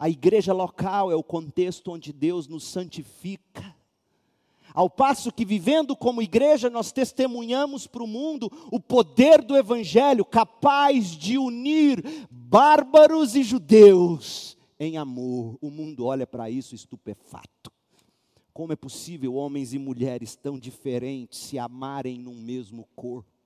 a 0.00 0.08
igreja 0.08 0.54
local 0.54 1.12
é 1.12 1.14
o 1.14 1.22
contexto 1.22 1.92
onde 1.92 2.10
Deus 2.10 2.48
nos 2.48 2.64
santifica. 2.64 3.76
Ao 4.72 4.88
passo 4.88 5.30
que, 5.30 5.44
vivendo 5.44 5.94
como 5.94 6.22
igreja, 6.22 6.70
nós 6.70 6.90
testemunhamos 6.90 7.86
para 7.86 8.02
o 8.02 8.06
mundo 8.06 8.50
o 8.72 8.80
poder 8.80 9.42
do 9.42 9.54
Evangelho, 9.54 10.24
capaz 10.24 11.08
de 11.08 11.36
unir 11.36 12.02
bárbaros 12.30 13.34
e 13.36 13.42
judeus 13.42 14.56
em 14.78 14.96
amor. 14.96 15.58
O 15.60 15.68
mundo 15.68 16.06
olha 16.06 16.26
para 16.26 16.48
isso 16.48 16.74
estupefato. 16.74 17.70
Como 18.54 18.72
é 18.72 18.76
possível 18.76 19.34
homens 19.34 19.74
e 19.74 19.78
mulheres 19.78 20.34
tão 20.34 20.58
diferentes 20.58 21.40
se 21.40 21.58
amarem 21.58 22.18
num 22.18 22.40
mesmo 22.40 22.88
corpo? 22.96 23.39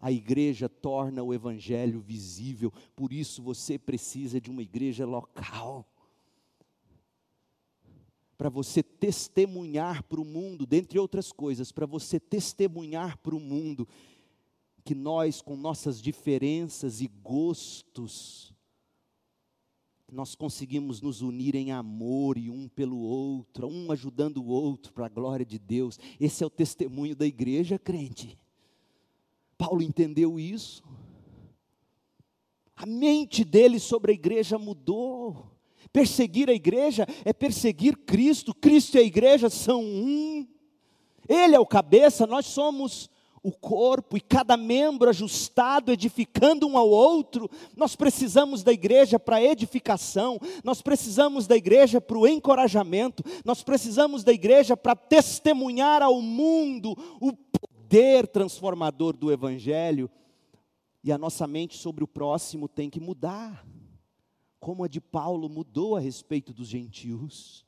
A 0.00 0.10
igreja 0.10 0.68
torna 0.68 1.22
o 1.22 1.34
evangelho 1.34 2.00
visível, 2.00 2.72
por 2.96 3.12
isso 3.12 3.42
você 3.42 3.78
precisa 3.78 4.40
de 4.40 4.50
uma 4.50 4.62
igreja 4.62 5.04
local. 5.04 5.86
Para 8.38 8.48
você 8.48 8.82
testemunhar 8.82 10.02
para 10.04 10.20
o 10.20 10.24
mundo, 10.24 10.64
dentre 10.64 10.98
outras 10.98 11.30
coisas, 11.30 11.70
para 11.70 11.84
você 11.84 12.18
testemunhar 12.18 13.18
para 13.18 13.34
o 13.34 13.40
mundo 13.40 13.86
que 14.82 14.94
nós, 14.94 15.42
com 15.42 15.54
nossas 15.54 16.00
diferenças 16.00 17.02
e 17.02 17.06
gostos, 17.06 18.54
nós 20.10 20.34
conseguimos 20.34 21.02
nos 21.02 21.20
unir 21.20 21.54
em 21.54 21.70
amor 21.70 22.38
e 22.38 22.50
um 22.50 22.66
pelo 22.66 22.98
outro, 22.98 23.68
um 23.68 23.92
ajudando 23.92 24.38
o 24.38 24.46
outro 24.46 24.92
para 24.94 25.04
a 25.04 25.10
glória 25.10 25.44
de 25.44 25.58
Deus. 25.58 25.98
Esse 26.18 26.42
é 26.42 26.46
o 26.46 26.50
testemunho 26.50 27.14
da 27.14 27.26
igreja, 27.26 27.78
crente. 27.78 28.38
Paulo 29.60 29.82
entendeu 29.82 30.40
isso. 30.40 30.82
A 32.74 32.86
mente 32.86 33.44
dele 33.44 33.78
sobre 33.78 34.10
a 34.10 34.14
igreja 34.14 34.58
mudou. 34.58 35.54
Perseguir 35.92 36.48
a 36.48 36.54
igreja 36.54 37.06
é 37.26 37.32
perseguir 37.34 37.94
Cristo. 38.06 38.54
Cristo 38.54 38.96
e 38.96 39.00
a 39.00 39.02
igreja 39.02 39.50
são 39.50 39.82
um. 39.82 40.48
Ele 41.28 41.54
é 41.54 41.60
o 41.60 41.66
cabeça, 41.66 42.26
nós 42.26 42.46
somos 42.46 43.10
o 43.42 43.52
corpo 43.52 44.16
e 44.16 44.20
cada 44.20 44.56
membro 44.56 45.10
ajustado, 45.10 45.92
edificando 45.92 46.66
um 46.66 46.78
ao 46.78 46.88
outro. 46.88 47.50
Nós 47.76 47.94
precisamos 47.94 48.62
da 48.62 48.72
igreja 48.72 49.18
para 49.18 49.42
edificação, 49.42 50.38
nós 50.64 50.80
precisamos 50.80 51.46
da 51.46 51.56
igreja 51.56 52.00
para 52.00 52.18
o 52.18 52.26
encorajamento, 52.26 53.22
nós 53.44 53.62
precisamos 53.62 54.24
da 54.24 54.32
igreja 54.32 54.74
para 54.74 54.96
testemunhar 54.96 56.02
ao 56.02 56.22
mundo 56.22 56.96
o 57.20 57.32
poder 57.90 58.28
transformador 58.28 59.16
do 59.16 59.32
Evangelho, 59.32 60.08
e 61.02 61.10
a 61.10 61.18
nossa 61.18 61.44
mente 61.44 61.76
sobre 61.76 62.04
o 62.04 62.06
próximo 62.06 62.68
tem 62.68 62.88
que 62.88 63.00
mudar, 63.00 63.66
como 64.60 64.84
a 64.84 64.88
de 64.88 65.00
Paulo 65.00 65.48
mudou 65.48 65.96
a 65.96 66.00
respeito 66.00 66.52
dos 66.52 66.68
gentios. 66.68 67.66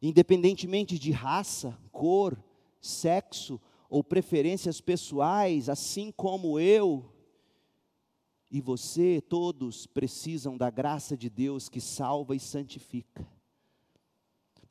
Independentemente 0.00 0.98
de 0.98 1.12
raça, 1.12 1.78
cor, 1.92 2.36
sexo 2.80 3.60
ou 3.88 4.02
preferências 4.02 4.80
pessoais, 4.80 5.68
assim 5.68 6.10
como 6.10 6.58
eu 6.58 7.14
e 8.50 8.60
você, 8.60 9.20
todos 9.20 9.86
precisam 9.86 10.56
da 10.56 10.68
graça 10.68 11.16
de 11.16 11.30
Deus 11.30 11.68
que 11.68 11.80
salva 11.80 12.34
e 12.34 12.40
santifica. 12.40 13.24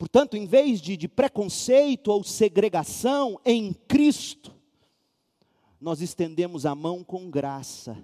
Portanto, 0.02 0.36
em 0.36 0.46
vez 0.46 0.80
de, 0.80 0.96
de 0.96 1.06
preconceito 1.06 2.08
ou 2.08 2.24
segregação 2.24 3.38
em 3.44 3.72
Cristo, 3.72 4.52
nós 5.80 6.00
estendemos 6.00 6.66
a 6.66 6.74
mão 6.74 7.04
com 7.04 7.30
graça 7.30 7.96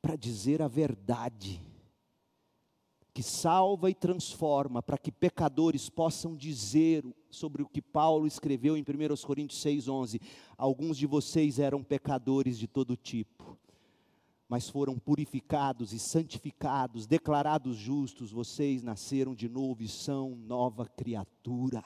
para 0.00 0.16
dizer 0.16 0.62
a 0.62 0.68
verdade, 0.68 1.60
que 3.12 3.22
salva 3.22 3.90
e 3.90 3.94
transforma, 3.94 4.82
para 4.82 4.96
que 4.96 5.12
pecadores 5.12 5.90
possam 5.90 6.34
dizer 6.34 7.04
sobre 7.28 7.62
o 7.62 7.68
que 7.68 7.82
Paulo 7.82 8.26
escreveu 8.26 8.74
em 8.74 8.80
1 8.80 9.26
Coríntios 9.26 9.62
6,11: 9.62 10.18
Alguns 10.56 10.96
de 10.96 11.04
vocês 11.06 11.58
eram 11.58 11.84
pecadores 11.84 12.56
de 12.56 12.66
todo 12.66 12.96
tipo, 12.96 13.58
mas 14.48 14.68
foram 14.68 14.98
purificados 14.98 15.92
e 15.92 15.98
santificados, 15.98 17.06
declarados 17.06 17.76
justos, 17.76 18.30
vocês 18.30 18.82
nasceram 18.82 19.34
de 19.34 19.48
novo 19.48 19.82
e 19.82 19.88
são 19.88 20.36
nova 20.36 20.86
criatura. 20.86 21.82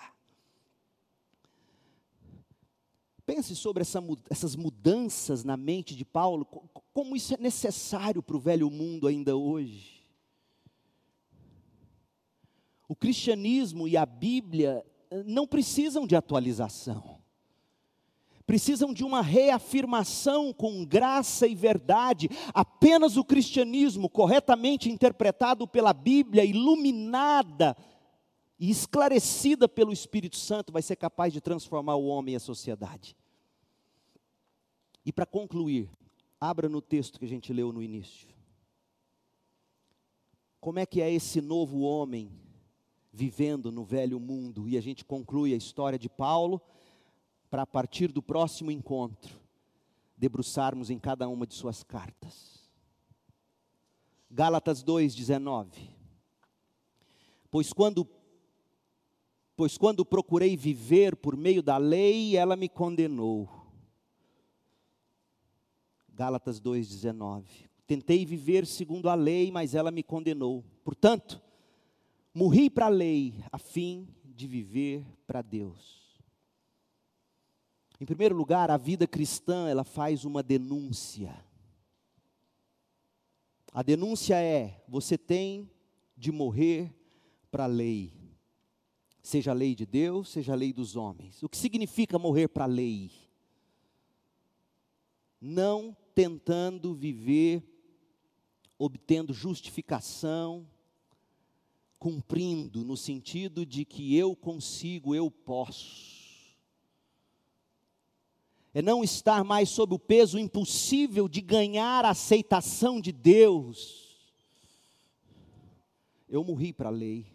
Pense 3.25 3.55
sobre 3.55 3.83
essa, 3.83 4.03
essas 4.29 4.57
mudanças 4.57 5.45
na 5.45 5.57
mente 5.57 5.95
de 5.95 6.05
Paulo, 6.05 6.45
como 6.93 7.17
isso 7.17 7.33
é 7.33 7.37
necessário 7.37 8.23
para 8.23 8.37
o 8.37 8.41
velho 8.41 8.69
mundo 8.69 9.07
ainda 9.07 9.37
hoje. 9.37 10.01
O 12.89 12.97
cristianismo 12.97 13.87
e 13.87 13.97
a 13.97 14.05
Bíblia 14.05 14.85
eh, 15.11 15.23
não 15.23 15.47
precisam 15.47 16.09
de 16.09 16.17
atualização. 16.17 17.20
Precisam 18.51 18.93
de 18.93 19.05
uma 19.05 19.23
reafirmação 19.23 20.53
com 20.53 20.85
graça 20.85 21.47
e 21.47 21.55
verdade. 21.55 22.29
Apenas 22.53 23.17
o 23.17 23.25
cristianismo, 23.25 24.11
corretamente 24.11 24.91
interpretado 24.91 25.69
pela 25.69 25.93
Bíblia, 25.93 26.45
iluminada 26.45 27.77
e 28.59 28.69
esclarecida 28.69 29.69
pelo 29.69 29.93
Espírito 29.93 30.37
Santo, 30.37 30.73
vai 30.73 30.83
ser 30.83 30.97
capaz 30.97 31.33
de 31.33 31.41
transformar 31.41 31.95
o 31.95 32.07
homem 32.07 32.35
e 32.35 32.37
a 32.39 32.41
sociedade. 32.41 33.17
E 35.07 35.13
para 35.13 35.27
concluir, 35.27 35.89
abra 36.41 36.69
no 36.69 36.83
texto 36.83 37.21
que 37.21 37.27
a 37.27 37.29
gente 37.29 37.53
leu 37.53 37.73
no 37.73 37.81
início. 37.81 38.27
Como 40.61 40.81
é 40.81 40.87
que 40.87 41.01
é 41.01 41.09
esse 41.09 41.41
novo 41.41 41.83
homem 41.83 42.33
vivendo 43.13 43.71
no 43.71 43.85
velho 43.85 44.19
mundo? 44.19 44.69
E 44.69 44.77
a 44.77 44.81
gente 44.81 45.05
conclui 45.05 45.55
a 45.55 45.57
história 45.57 45.97
de 45.97 46.09
Paulo 46.09 46.61
para 47.51 47.63
a 47.63 47.67
partir 47.67 48.13
do 48.13 48.23
próximo 48.23 48.71
encontro 48.71 49.39
debruçarmos 50.17 50.91
em 50.91 50.99
cada 50.99 51.29
uma 51.29 51.47
de 51.47 51.55
suas 51.55 51.83
cartas. 51.83 52.71
Gálatas 54.31 54.83
2:19. 54.83 55.91
Pois 57.51 57.73
quando 57.73 58.09
pois 59.57 59.77
quando 59.77 60.07
procurei 60.07 60.57
viver 60.57 61.17
por 61.17 61.37
meio 61.37 61.63
da 61.63 61.77
lei, 61.77 62.37
ela 62.37 62.57
me 62.57 62.69
condenou. 62.69 63.49
Gálatas 66.09 66.61
2:19 66.61 67.71
tentei 67.91 68.25
viver 68.25 68.69
segundo 68.69 69.09
a 69.09 69.17
lei, 69.17 69.51
mas 69.51 69.75
ela 69.75 69.91
me 69.91 70.05
condenou. 70.05 70.65
Portanto, 70.85 71.43
morri 72.33 72.71
para 72.71 72.87
a 72.87 72.89
lei, 72.89 73.35
a 73.51 73.59
fim 73.59 74.07
de 74.25 74.47
viver 74.47 75.05
para 75.27 75.43
Deus. 75.43 76.00
Em 78.01 78.07
primeiro 78.07 78.35
lugar, 78.35 78.71
a 78.71 78.79
vida 78.79 79.07
cristã, 79.07 79.69
ela 79.69 79.85
faz 79.85 80.25
uma 80.25 80.43
denúncia. 80.43 81.37
A 83.75 83.83
denúncia 83.83 84.41
é: 84.41 84.83
você 84.89 85.19
tem 85.19 85.71
de 86.17 86.33
morrer 86.33 86.95
para 87.51 87.65
a 87.65 87.69
lei. 87.69 88.13
Seja 89.23 89.51
a 89.51 89.55
lei 89.55 89.75
de 89.75 89.85
Deus, 89.85 90.31
seja 90.31 90.53
a 90.55 90.57
lei 90.57 90.73
dos 90.73 90.97
homens. 90.97 91.43
O 91.43 91.49
que 91.49 91.59
significa 91.59 92.19
morrer 92.19 92.49
para 92.49 92.65
a 92.65 92.67
lei? 92.67 93.13
Não 95.39 95.95
tentando 96.15 96.95
viver 96.95 97.63
obtendo 98.79 99.35
justificação, 99.35 100.67
cumprindo 101.99 102.83
no 102.83 102.97
sentido 102.97 103.67
de 103.67 103.85
que 103.85 104.17
eu 104.17 104.35
consigo, 104.35 105.15
eu 105.15 105.31
posso. 105.31 106.20
É 108.73 108.81
não 108.81 109.03
estar 109.03 109.43
mais 109.43 109.69
sob 109.69 109.95
o 109.95 109.99
peso 109.99 110.39
impossível 110.39 111.29
de 111.29 111.41
ganhar 111.41 112.05
a 112.05 112.11
aceitação 112.11 113.01
de 113.01 113.11
Deus. 113.11 114.11
Eu 116.29 116.45
morri 116.45 116.73
para 116.73 116.89
a 116.89 116.93
lei. 116.93 117.27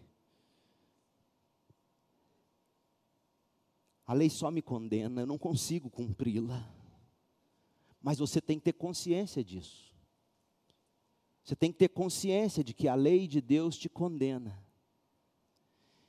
A 4.08 4.14
lei 4.14 4.30
só 4.30 4.50
me 4.50 4.62
condena, 4.62 5.22
eu 5.22 5.26
não 5.26 5.38
consigo 5.38 5.90
cumpri-la. 5.90 6.70
Mas 8.02 8.20
você 8.20 8.40
tem 8.40 8.58
que 8.58 8.66
ter 8.66 8.74
consciência 8.74 9.44
disso. 9.44 9.94
Você 11.44 11.56
tem 11.56 11.72
que 11.72 11.78
ter 11.78 11.90
consciência 11.90 12.64
de 12.64 12.74
que 12.74 12.88
a 12.88 12.96
lei 12.96 13.28
de 13.28 13.42
Deus 13.42 13.78
te 13.78 13.90
condena. 13.90 14.64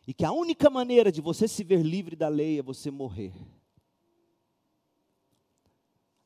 E 0.06 0.14
que 0.14 0.24
a 0.24 0.30
única 0.30 0.70
maneira 0.70 1.10
de 1.10 1.20
você 1.20 1.48
se 1.48 1.64
ver 1.64 1.82
livre 1.82 2.14
da 2.14 2.28
lei 2.28 2.58
é 2.58 2.62
você 2.62 2.90
morrer. 2.90 3.32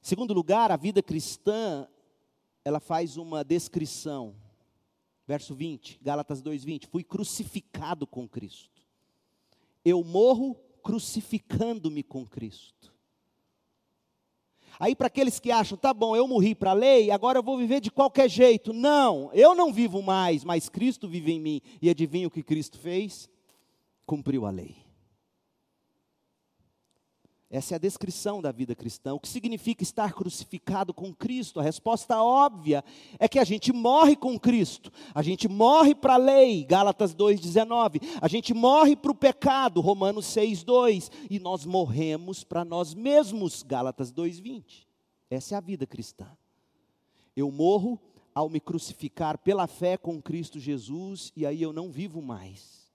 Segundo 0.01 0.32
lugar, 0.32 0.70
a 0.70 0.76
vida 0.76 1.03
cristã, 1.03 1.86
ela 2.64 2.80
faz 2.80 3.16
uma 3.16 3.44
descrição. 3.44 4.34
Verso 5.26 5.55
20, 5.55 6.01
Gálatas 6.03 6.42
2:20, 6.42 6.86
fui 6.86 7.05
crucificado 7.05 8.07
com 8.07 8.28
Cristo. 8.28 8.82
Eu 9.84 10.03
morro 10.03 10.57
crucificando-me 10.82 12.03
com 12.03 12.26
Cristo. 12.26 12.92
Aí, 14.78 14.96
para 14.96 15.09
aqueles 15.09 15.38
que 15.38 15.51
acham, 15.51 15.76
tá 15.76 15.92
bom, 15.92 16.16
eu 16.16 16.26
morri 16.26 16.55
para 16.55 16.70
a 16.70 16.74
lei, 16.74 17.11
agora 17.11 17.38
eu 17.38 17.42
vou 17.42 17.59
viver 17.59 17.80
de 17.80 17.90
qualquer 17.90 18.30
jeito. 18.30 18.72
Não, 18.72 19.30
eu 19.34 19.55
não 19.55 19.72
vivo 19.72 20.03
mais, 20.03 20.42
mas 20.42 20.70
Cristo 20.70 21.07
vive 21.07 21.32
em 21.32 21.40
mim. 21.40 21.61
E 21.82 21.90
adivinha 21.90 22.26
o 22.26 22.30
que 22.30 22.42
Cristo 22.42 22.78
fez? 22.78 23.28
Cumpriu 24.07 24.46
a 24.46 24.51
lei. 24.51 24.89
Essa 27.53 27.74
é 27.74 27.76
a 27.76 27.80
descrição 27.80 28.40
da 28.40 28.53
vida 28.53 28.76
cristã. 28.76 29.12
O 29.12 29.18
que 29.18 29.28
significa 29.28 29.82
estar 29.82 30.12
crucificado 30.12 30.94
com 30.94 31.12
Cristo? 31.12 31.59
A 31.59 31.64
resposta 31.64 32.22
óbvia 32.22 32.84
é 33.18 33.26
que 33.26 33.40
a 33.40 33.44
gente 33.44 33.72
morre 33.72 34.14
com 34.14 34.38
Cristo. 34.38 34.92
A 35.12 35.20
gente 35.20 35.48
morre 35.48 35.92
para 35.92 36.14
a 36.14 36.16
lei, 36.16 36.62
Gálatas 36.62 37.12
2:19. 37.12 38.01
A 38.22 38.28
gente 38.28 38.55
morre 38.55 38.94
para 38.94 39.11
o 39.11 39.16
pecado, 39.16 39.80
Romanos 39.80 40.26
6:2, 40.26 41.11
e 41.28 41.40
nós 41.40 41.64
morremos 41.64 42.44
para 42.44 42.64
nós 42.64 42.94
mesmos, 42.94 43.64
Gálatas 43.64 44.12
2:20. 44.12 44.86
Essa 45.28 45.57
é 45.57 45.59
a 45.59 45.61
vida 45.61 45.88
cristã. 45.88 46.30
Eu 47.34 47.51
morro 47.51 48.01
ao 48.32 48.48
me 48.48 48.61
crucificar 48.61 49.36
pela 49.38 49.66
fé 49.66 49.96
com 49.96 50.22
Cristo 50.22 50.61
Jesus 50.61 51.32
e 51.34 51.44
aí 51.44 51.61
eu 51.61 51.72
não 51.72 51.90
vivo 51.90 52.22
mais. 52.22 52.88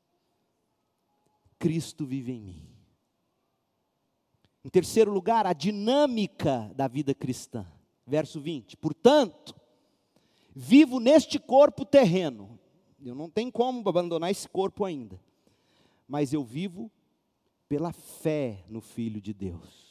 Cristo 1.60 2.06
vive 2.06 2.32
em 2.32 2.42
mim. 2.42 2.75
Em 4.66 4.70
terceiro 4.70 5.12
lugar, 5.12 5.46
a 5.46 5.54
dinâmica 5.54 6.72
da 6.76 6.88
vida 6.88 7.14
cristã. 7.14 7.68
Verso 8.04 8.42
20. 8.42 8.76
Portanto, 8.78 9.54
vivo 10.56 11.00
neste 11.00 11.38
corpo 11.38 11.86
terreno. 11.86 12.60
Eu 13.00 13.14
não 13.14 13.30
tenho 13.30 13.52
como 13.52 13.88
abandonar 13.88 14.32
esse 14.32 14.50
corpo 14.50 14.84
ainda. 14.84 15.22
Mas 16.08 16.34
eu 16.34 16.44
vivo 16.44 16.90
pela 17.70 17.94
fé 17.94 18.66
no 18.68 18.82
Filho 18.82 19.22
de 19.22 19.36
Deus. 19.36 19.86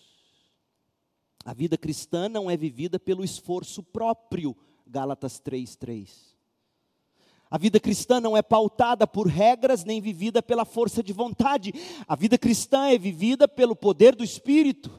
A 1.45 1.55
vida 1.55 1.79
cristã 1.79 2.29
não 2.29 2.51
é 2.51 2.57
vivida 2.57 2.99
pelo 2.99 3.23
esforço 3.23 3.81
próprio. 3.81 4.57
Gálatas 4.85 5.39
3:3. 5.39 6.34
A 7.55 7.57
vida 7.57 7.79
cristã 7.79 8.21
não 8.21 8.37
é 8.37 8.43
pautada 8.43 9.07
por 9.07 9.29
regras 9.29 9.85
nem 9.85 10.01
vivida 10.01 10.43
pela 10.43 10.65
força 10.65 11.05
de 11.05 11.13
vontade. 11.13 11.73
A 12.09 12.17
vida 12.17 12.37
cristã 12.37 12.89
é 12.89 12.99
vivida 12.99 13.47
pelo 13.47 13.77
poder 13.77 14.17
do 14.17 14.25
Espírito. 14.25 14.91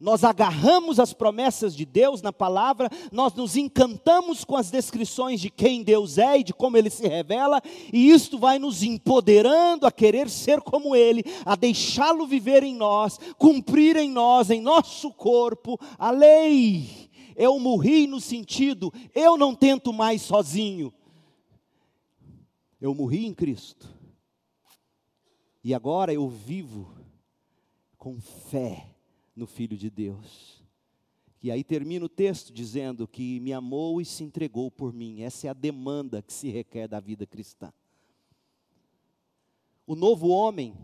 Nós 0.00 0.24
agarramos 0.24 0.98
as 0.98 1.12
promessas 1.12 1.72
de 1.72 1.84
Deus 1.84 2.20
na 2.20 2.32
palavra, 2.32 2.90
nós 3.12 3.32
nos 3.32 3.56
encantamos 3.56 4.44
com 4.44 4.56
as 4.56 4.68
descrições 4.68 5.40
de 5.40 5.50
quem 5.50 5.84
Deus 5.84 6.18
é 6.18 6.40
e 6.40 6.44
de 6.44 6.52
como 6.52 6.76
ele 6.76 6.90
se 6.90 7.06
revela, 7.06 7.62
e 7.92 8.10
isto 8.10 8.36
vai 8.36 8.58
nos 8.58 8.82
empoderando 8.82 9.86
a 9.86 9.92
querer 9.92 10.28
ser 10.28 10.60
como 10.60 10.96
ele, 10.96 11.22
a 11.44 11.54
deixá-lo 11.54 12.26
viver 12.26 12.64
em 12.64 12.74
nós, 12.74 13.20
cumprir 13.38 13.96
em 13.96 14.10
nós, 14.10 14.50
em 14.50 14.60
nosso 14.60 15.12
corpo, 15.12 15.78
a 15.96 16.10
lei 16.10 17.05
eu 17.36 17.58
morri 17.60 18.06
no 18.06 18.18
sentido, 18.18 18.92
eu 19.14 19.36
não 19.36 19.54
tento 19.54 19.92
mais 19.92 20.22
sozinho. 20.22 20.92
Eu 22.80 22.94
morri 22.94 23.26
em 23.26 23.34
Cristo. 23.34 23.94
E 25.62 25.74
agora 25.74 26.12
eu 26.12 26.28
vivo 26.28 26.96
com 27.98 28.20
fé 28.20 28.96
no 29.34 29.46
Filho 29.46 29.76
de 29.76 29.90
Deus. 29.90 30.64
E 31.42 31.50
aí 31.50 31.62
termina 31.62 32.06
o 32.06 32.08
texto 32.08 32.52
dizendo 32.52 33.06
que 33.06 33.38
me 33.40 33.52
amou 33.52 34.00
e 34.00 34.04
se 34.04 34.24
entregou 34.24 34.70
por 34.70 34.92
mim. 34.92 35.22
Essa 35.22 35.48
é 35.48 35.50
a 35.50 35.54
demanda 35.54 36.22
que 36.22 36.32
se 36.32 36.48
requer 36.48 36.88
da 36.88 37.00
vida 37.00 37.26
cristã. 37.26 37.72
O 39.86 39.94
novo 39.94 40.28
homem, 40.28 40.74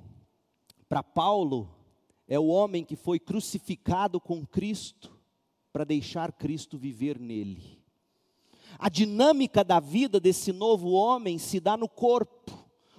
para 0.88 1.02
Paulo, 1.02 1.74
é 2.28 2.38
o 2.38 2.46
homem 2.46 2.84
que 2.84 2.94
foi 2.94 3.18
crucificado 3.18 4.20
com 4.20 4.46
Cristo 4.46 5.11
para 5.72 5.84
deixar 5.84 6.32
Cristo 6.32 6.76
viver 6.76 7.18
nele. 7.18 7.82
A 8.78 8.88
dinâmica 8.88 9.64
da 9.64 9.80
vida 9.80 10.20
desse 10.20 10.52
novo 10.52 10.90
homem 10.90 11.38
se 11.38 11.58
dá 11.60 11.76
no 11.76 11.88
corpo, 11.88 12.52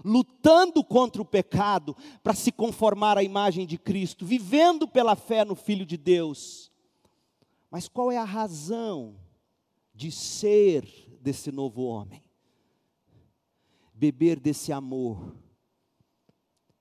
lutando 0.03 0.83
contra 0.83 1.21
o 1.21 1.25
pecado 1.25 1.95
para 2.21 2.33
se 2.33 2.51
conformar 2.51 3.17
à 3.17 3.23
imagem 3.23 3.65
de 3.65 3.77
Cristo, 3.77 4.25
vivendo 4.25 4.87
pela 4.87 5.15
fé 5.15 5.45
no 5.45 5.55
Filho 5.55 5.85
de 5.85 5.97
Deus. 5.97 6.71
Mas 7.69 7.87
qual 7.87 8.11
é 8.11 8.17
a 8.17 8.23
razão 8.23 9.15
de 9.93 10.11
ser 10.11 10.85
desse 11.21 11.51
novo 11.51 11.83
homem? 11.83 12.23
Beber 13.93 14.39
desse 14.39 14.71
amor 14.71 15.35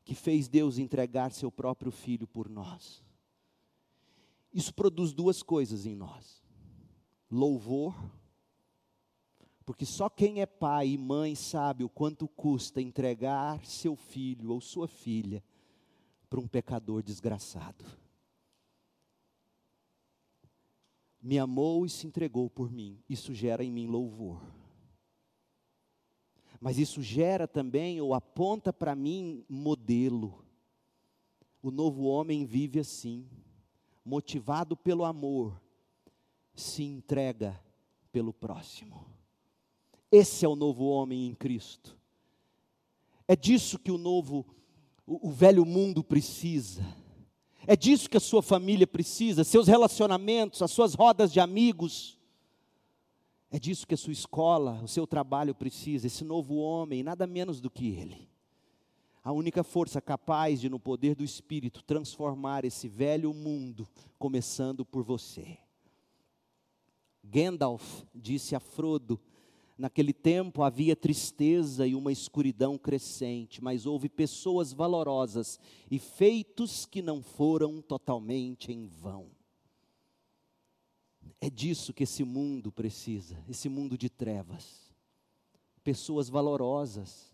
que 0.04 0.14
fez 0.14 0.48
Deus 0.48 0.78
entregar 0.78 1.32
seu 1.32 1.50
próprio 1.50 1.90
filho 1.90 2.26
por 2.26 2.48
nós. 2.48 3.02
Isso 4.52 4.74
produz 4.74 5.12
duas 5.12 5.42
coisas 5.42 5.86
em 5.86 5.94
nós: 5.94 6.42
louvor, 7.30 7.94
porque 9.64 9.86
só 9.86 10.08
quem 10.08 10.40
é 10.40 10.46
pai 10.46 10.88
e 10.88 10.98
mãe 10.98 11.34
sabe 11.34 11.84
o 11.84 11.88
quanto 11.88 12.28
custa 12.28 12.80
entregar 12.80 13.64
seu 13.64 13.96
filho 13.96 14.50
ou 14.50 14.60
sua 14.60 14.88
filha 14.88 15.42
para 16.28 16.40
um 16.40 16.48
pecador 16.48 17.02
desgraçado. 17.02 17.84
me 21.22 21.38
amou 21.38 21.86
e 21.86 21.88
se 21.88 22.06
entregou 22.06 22.50
por 22.50 22.70
mim. 22.72 22.98
Isso 23.08 23.32
gera 23.32 23.62
em 23.62 23.70
mim 23.70 23.86
louvor. 23.86 24.42
Mas 26.60 26.78
isso 26.78 27.00
gera 27.00 27.46
também 27.46 28.00
ou 28.00 28.12
aponta 28.12 28.72
para 28.72 28.96
mim 28.96 29.44
modelo. 29.48 30.44
O 31.62 31.70
novo 31.70 32.04
homem 32.04 32.44
vive 32.44 32.80
assim, 32.80 33.24
motivado 34.04 34.76
pelo 34.76 35.04
amor, 35.04 35.60
se 36.54 36.82
entrega 36.82 37.58
pelo 38.10 38.32
próximo. 38.32 39.06
Esse 40.10 40.44
é 40.44 40.48
o 40.48 40.56
novo 40.56 40.84
homem 40.86 41.26
em 41.26 41.34
Cristo. 41.34 41.96
É 43.26 43.34
disso 43.34 43.78
que 43.78 43.90
o 43.90 43.96
novo, 43.96 44.44
o, 45.06 45.28
o 45.28 45.30
velho 45.30 45.64
mundo 45.64 46.04
precisa. 46.04 46.84
É 47.66 47.76
disso 47.76 48.10
que 48.10 48.16
a 48.16 48.20
sua 48.20 48.42
família 48.42 48.86
precisa, 48.86 49.44
seus 49.44 49.68
relacionamentos, 49.68 50.60
as 50.60 50.70
suas 50.70 50.94
rodas 50.94 51.32
de 51.32 51.40
amigos. 51.40 52.18
É 53.50 53.58
disso 53.58 53.86
que 53.86 53.94
a 53.94 53.98
sua 53.98 54.12
escola, 54.12 54.82
o 54.82 54.88
seu 54.88 55.06
trabalho 55.06 55.54
precisa, 55.54 56.06
esse 56.06 56.24
novo 56.24 56.56
homem, 56.56 57.02
nada 57.02 57.26
menos 57.26 57.60
do 57.60 57.70
que 57.70 57.88
ele. 57.88 58.31
A 59.22 59.30
única 59.30 59.62
força 59.62 60.00
capaz 60.00 60.60
de, 60.60 60.68
no 60.68 60.80
poder 60.80 61.14
do 61.14 61.22
Espírito, 61.22 61.82
transformar 61.84 62.64
esse 62.64 62.88
velho 62.88 63.32
mundo, 63.32 63.88
começando 64.18 64.84
por 64.84 65.04
você. 65.04 65.58
Gandalf 67.22 68.02
disse 68.12 68.56
a 68.56 68.60
Frodo: 68.60 69.20
Naquele 69.78 70.12
tempo 70.12 70.62
havia 70.62 70.96
tristeza 70.96 71.86
e 71.86 71.94
uma 71.94 72.12
escuridão 72.12 72.76
crescente, 72.76 73.62
mas 73.62 73.86
houve 73.86 74.08
pessoas 74.08 74.72
valorosas 74.72 75.58
e 75.90 75.98
feitos 75.98 76.84
que 76.84 77.00
não 77.00 77.22
foram 77.22 77.80
totalmente 77.80 78.72
em 78.72 78.86
vão. 78.86 79.30
É 81.40 81.48
disso 81.48 81.92
que 81.92 82.02
esse 82.02 82.24
mundo 82.24 82.70
precisa, 82.70 83.42
esse 83.48 83.68
mundo 83.68 83.96
de 83.96 84.08
trevas. 84.08 84.92
Pessoas 85.82 86.28
valorosas, 86.28 87.31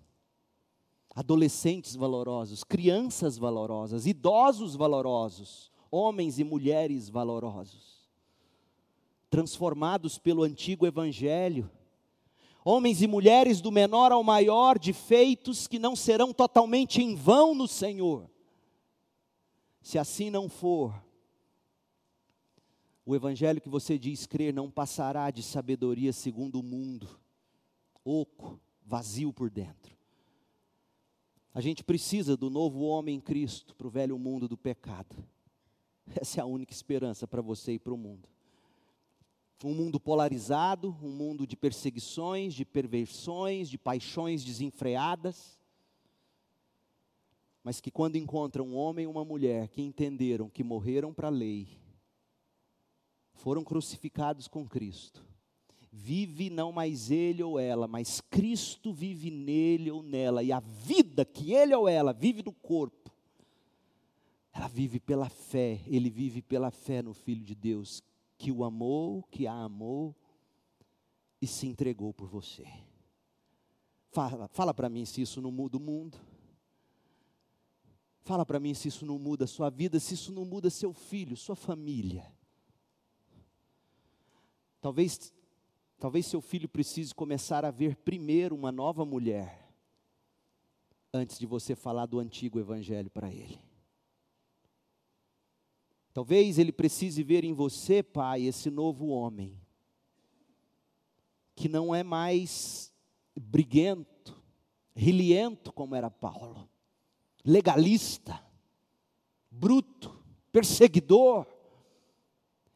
adolescentes 1.18 1.96
valorosos, 1.96 2.62
crianças 2.62 3.36
valorosas, 3.36 4.06
idosos 4.06 4.76
valorosos, 4.76 5.68
homens 5.90 6.38
e 6.38 6.44
mulheres 6.44 7.08
valorosos, 7.08 8.08
transformados 9.28 10.16
pelo 10.16 10.44
antigo 10.44 10.86
evangelho 10.86 11.68
homens 12.64 13.00
e 13.00 13.06
mulheres 13.06 13.62
do 13.62 13.72
menor 13.72 14.12
ao 14.12 14.22
maior, 14.22 14.78
de 14.78 14.92
feitos 14.92 15.66
que 15.66 15.78
não 15.78 15.96
serão 15.96 16.34
totalmente 16.34 17.00
em 17.00 17.14
vão 17.14 17.54
no 17.54 17.66
Senhor. 17.66 18.30
Se 19.80 19.98
assim 19.98 20.28
não 20.28 20.50
for, 20.50 21.02
o 23.06 23.16
evangelho 23.16 23.58
que 23.58 23.70
você 23.70 23.98
diz 23.98 24.26
crer 24.26 24.52
não 24.52 24.70
passará 24.70 25.30
de 25.30 25.42
sabedoria 25.42 26.12
segundo 26.12 26.60
o 26.60 26.62
mundo, 26.62 27.08
oco, 28.04 28.60
vazio 28.84 29.32
por 29.32 29.48
dentro. 29.48 29.97
A 31.58 31.60
gente 31.60 31.82
precisa 31.82 32.36
do 32.36 32.48
novo 32.48 32.82
homem 32.82 33.16
em 33.16 33.20
Cristo 33.20 33.74
para 33.74 33.88
o 33.88 33.90
velho 33.90 34.16
mundo 34.16 34.46
do 34.46 34.56
pecado. 34.56 35.16
Essa 36.14 36.38
é 36.38 36.40
a 36.40 36.46
única 36.46 36.72
esperança 36.72 37.26
para 37.26 37.42
você 37.42 37.72
e 37.72 37.78
para 37.80 37.92
o 37.92 37.96
mundo 37.96 38.28
um 39.64 39.74
mundo 39.74 39.98
polarizado, 39.98 40.96
um 41.02 41.10
mundo 41.10 41.44
de 41.44 41.56
perseguições, 41.56 42.54
de 42.54 42.64
perversões, 42.64 43.68
de 43.68 43.76
paixões 43.76 44.44
desenfreadas, 44.44 45.58
mas 47.64 47.80
que 47.80 47.90
quando 47.90 48.14
encontram 48.14 48.68
um 48.68 48.76
homem 48.76 49.02
e 49.02 49.08
uma 49.08 49.24
mulher 49.24 49.66
que 49.66 49.82
entenderam 49.82 50.48
que 50.48 50.62
morreram 50.62 51.12
para 51.12 51.26
a 51.26 51.32
lei, 51.32 51.66
foram 53.32 53.64
crucificados 53.64 54.46
com 54.46 54.64
Cristo, 54.64 55.26
vive 55.98 56.48
não 56.48 56.70
mais 56.70 57.10
ele 57.10 57.42
ou 57.42 57.58
ela, 57.58 57.88
mas 57.88 58.20
Cristo 58.20 58.92
vive 58.92 59.30
nele 59.30 59.90
ou 59.90 60.02
nela, 60.02 60.42
e 60.42 60.52
a 60.52 60.60
vida 60.60 61.24
que 61.24 61.52
ele 61.52 61.74
ou 61.74 61.88
ela 61.88 62.12
vive 62.12 62.42
no 62.42 62.52
corpo, 62.52 63.10
ela 64.52 64.68
vive 64.68 65.00
pela 65.00 65.28
fé, 65.28 65.80
ele 65.86 66.08
vive 66.08 66.40
pela 66.40 66.70
fé 66.70 67.02
no 67.02 67.12
Filho 67.12 67.44
de 67.44 67.54
Deus, 67.54 68.02
que 68.36 68.52
o 68.52 68.64
amou, 68.64 69.24
que 69.24 69.46
a 69.46 69.52
amou 69.52 70.14
e 71.42 71.46
se 71.46 71.66
entregou 71.66 72.14
por 72.14 72.28
você. 72.28 72.64
Fala, 74.10 74.48
fala 74.48 74.72
para 74.72 74.88
mim 74.88 75.04
se 75.04 75.20
isso 75.20 75.42
não 75.42 75.50
muda 75.50 75.76
o 75.76 75.80
mundo. 75.80 76.18
Fala 78.22 78.46
para 78.46 78.60
mim 78.60 78.74
se 78.74 78.88
isso 78.88 79.04
não 79.04 79.18
muda 79.18 79.44
a 79.44 79.48
sua 79.48 79.68
vida, 79.70 79.98
se 79.98 80.14
isso 80.14 80.32
não 80.32 80.44
muda 80.44 80.70
seu 80.70 80.92
filho, 80.92 81.36
sua 81.36 81.56
família. 81.56 82.32
Talvez, 84.80 85.32
talvez 85.98 86.26
seu 86.26 86.40
filho 86.40 86.68
precise 86.68 87.14
começar 87.14 87.64
a 87.64 87.70
ver 87.70 87.96
primeiro 87.96 88.54
uma 88.54 88.70
nova 88.70 89.04
mulher, 89.04 89.68
antes 91.12 91.38
de 91.38 91.46
você 91.46 91.74
falar 91.74 92.06
do 92.06 92.18
antigo 92.18 92.58
evangelho 92.58 93.10
para 93.10 93.32
ele. 93.32 93.60
Talvez 96.12 96.58
ele 96.58 96.72
precise 96.72 97.22
ver 97.22 97.44
em 97.44 97.52
você, 97.52 98.02
pai, 98.02 98.42
esse 98.42 98.70
novo 98.70 99.08
homem, 99.08 99.60
que 101.54 101.68
não 101.68 101.94
é 101.94 102.02
mais 102.02 102.92
briguento, 103.36 104.40
riliento 104.94 105.72
como 105.72 105.94
era 105.94 106.10
Paulo, 106.10 106.68
legalista, 107.44 108.42
bruto, 109.50 110.16
perseguidor, 110.52 111.46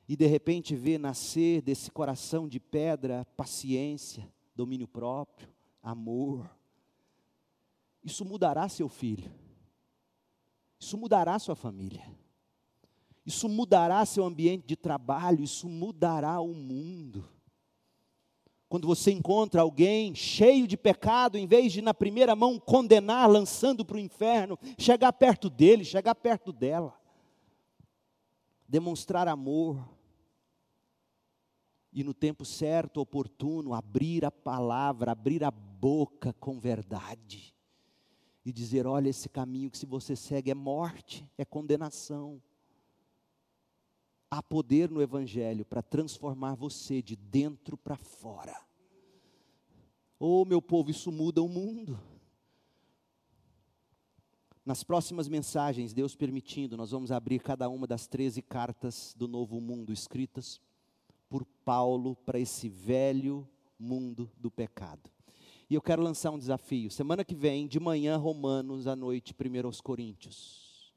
e 0.08 0.16
de 0.16 0.26
repente 0.26 0.74
vê 0.74 0.98
nascer 0.98 1.62
desse 1.62 1.90
coração 1.90 2.48
de 2.48 2.58
pedra 2.58 3.24
paciência, 3.36 4.30
domínio 4.54 4.88
próprio, 4.88 5.48
amor. 5.82 6.50
Isso 8.02 8.24
mudará 8.24 8.68
seu 8.68 8.88
filho, 8.88 9.32
isso 10.78 10.96
mudará 10.98 11.38
sua 11.38 11.54
família. 11.54 12.02
Isso 13.24 13.48
mudará 13.48 14.04
seu 14.04 14.24
ambiente 14.24 14.66
de 14.66 14.76
trabalho, 14.76 15.44
isso 15.44 15.68
mudará 15.68 16.40
o 16.40 16.52
mundo. 16.52 17.28
Quando 18.68 18.86
você 18.86 19.12
encontra 19.12 19.60
alguém 19.60 20.14
cheio 20.14 20.66
de 20.66 20.76
pecado, 20.76 21.36
em 21.38 21.46
vez 21.46 21.72
de 21.72 21.82
na 21.82 21.94
primeira 21.94 22.34
mão 22.34 22.58
condenar, 22.58 23.30
lançando 23.30 23.84
para 23.84 23.96
o 23.96 24.00
inferno, 24.00 24.58
chegar 24.78 25.12
perto 25.12 25.48
dele, 25.48 25.84
chegar 25.84 26.14
perto 26.14 26.52
dela, 26.52 26.94
demonstrar 28.72 29.28
amor, 29.28 29.86
e 31.92 32.02
no 32.02 32.14
tempo 32.14 32.42
certo, 32.42 33.02
oportuno, 33.02 33.74
abrir 33.74 34.24
a 34.24 34.30
palavra, 34.30 35.12
abrir 35.12 35.44
a 35.44 35.50
boca 35.50 36.32
com 36.40 36.58
verdade, 36.58 37.54
e 38.42 38.50
dizer: 38.50 38.86
olha, 38.86 39.10
esse 39.10 39.28
caminho 39.28 39.70
que 39.70 39.76
se 39.76 39.84
você 39.84 40.16
segue 40.16 40.50
é 40.50 40.54
morte, 40.54 41.28
é 41.36 41.44
condenação. 41.44 42.42
Há 44.30 44.42
poder 44.42 44.90
no 44.90 45.02
Evangelho 45.02 45.66
para 45.66 45.82
transformar 45.82 46.54
você 46.54 47.02
de 47.02 47.14
dentro 47.14 47.76
para 47.76 47.98
fora. 47.98 48.58
Oh, 50.18 50.46
meu 50.46 50.62
povo, 50.62 50.90
isso 50.90 51.12
muda 51.12 51.42
o 51.42 51.48
mundo. 51.48 52.00
Nas 54.64 54.84
próximas 54.84 55.26
mensagens, 55.26 55.92
Deus 55.92 56.14
permitindo, 56.14 56.76
nós 56.76 56.92
vamos 56.92 57.10
abrir 57.10 57.40
cada 57.40 57.68
uma 57.68 57.84
das 57.84 58.06
13 58.06 58.40
cartas 58.42 59.12
do 59.18 59.26
Novo 59.26 59.60
Mundo 59.60 59.92
escritas 59.92 60.60
por 61.28 61.44
Paulo 61.64 62.14
para 62.14 62.38
esse 62.38 62.68
velho 62.68 63.48
mundo 63.76 64.30
do 64.38 64.52
pecado. 64.52 65.10
E 65.68 65.74
eu 65.74 65.82
quero 65.82 66.02
lançar 66.02 66.30
um 66.30 66.38
desafio. 66.38 66.90
Semana 66.90 67.24
que 67.24 67.34
vem, 67.34 67.66
de 67.66 67.80
manhã, 67.80 68.16
Romanos, 68.16 68.86
à 68.86 68.94
noite, 68.94 69.34
1 69.34 69.66
aos 69.66 69.80
Coríntios. 69.80 70.92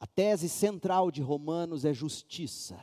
A 0.00 0.06
tese 0.06 0.48
central 0.48 1.12
de 1.12 1.22
Romanos 1.22 1.84
é 1.84 1.94
justiça. 1.94 2.80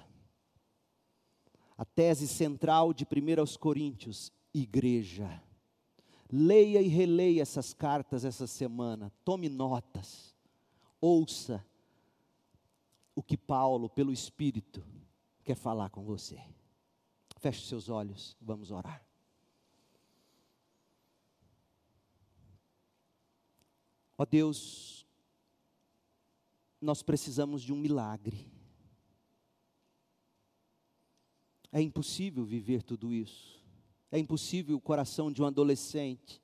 A 1.78 1.84
tese 1.84 2.30
central 2.30 2.94
de 2.94 3.04
1 3.04 3.42
aos 3.42 3.58
Coríntios, 3.58 4.32
igreja. 4.54 5.42
Leia 6.36 6.82
e 6.82 6.88
releia 6.88 7.44
essas 7.44 7.76
cartas 7.76 8.26
essa 8.26 8.48
semana, 8.48 9.12
tome 9.24 9.48
notas, 9.48 10.36
ouça 11.00 11.64
o 13.14 13.22
que 13.22 13.38
Paulo, 13.38 13.88
pelo 13.88 14.12
Espírito, 14.12 14.84
quer 15.44 15.54
falar 15.54 15.92
com 15.92 16.04
você. 16.04 16.44
Feche 17.38 17.68
seus 17.68 17.88
olhos, 17.88 18.36
vamos 18.42 18.72
orar. 18.72 19.06
Ó 24.18 24.26
Deus, 24.26 25.06
nós 26.82 27.04
precisamos 27.04 27.62
de 27.62 27.72
um 27.72 27.78
milagre. 27.78 28.52
É 31.72 31.80
impossível 31.80 32.44
viver 32.44 32.82
tudo 32.82 33.14
isso. 33.14 33.63
É 34.14 34.20
impossível 34.20 34.78
o 34.78 34.80
coração 34.80 35.32
de 35.32 35.42
um 35.42 35.46
adolescente, 35.48 36.40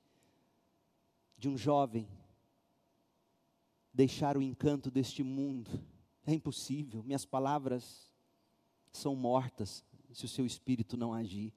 de 1.38 1.48
um 1.48 1.56
jovem, 1.56 2.08
deixar 3.94 4.36
o 4.36 4.42
encanto 4.42 4.90
deste 4.90 5.22
mundo. 5.22 5.70
É 6.26 6.34
impossível. 6.34 7.00
Minhas 7.04 7.24
palavras 7.24 8.12
são 8.90 9.14
mortas 9.14 9.84
se 10.12 10.24
o 10.24 10.28
seu 10.28 10.44
espírito 10.44 10.96
não 10.96 11.12
agir. 11.12 11.54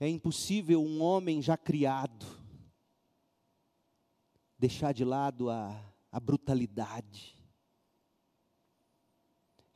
É 0.00 0.08
impossível 0.08 0.82
um 0.82 1.00
homem 1.00 1.40
já 1.40 1.56
criado 1.56 2.26
deixar 4.58 4.92
de 4.92 5.04
lado 5.04 5.48
a, 5.50 5.80
a 6.10 6.18
brutalidade. 6.18 7.37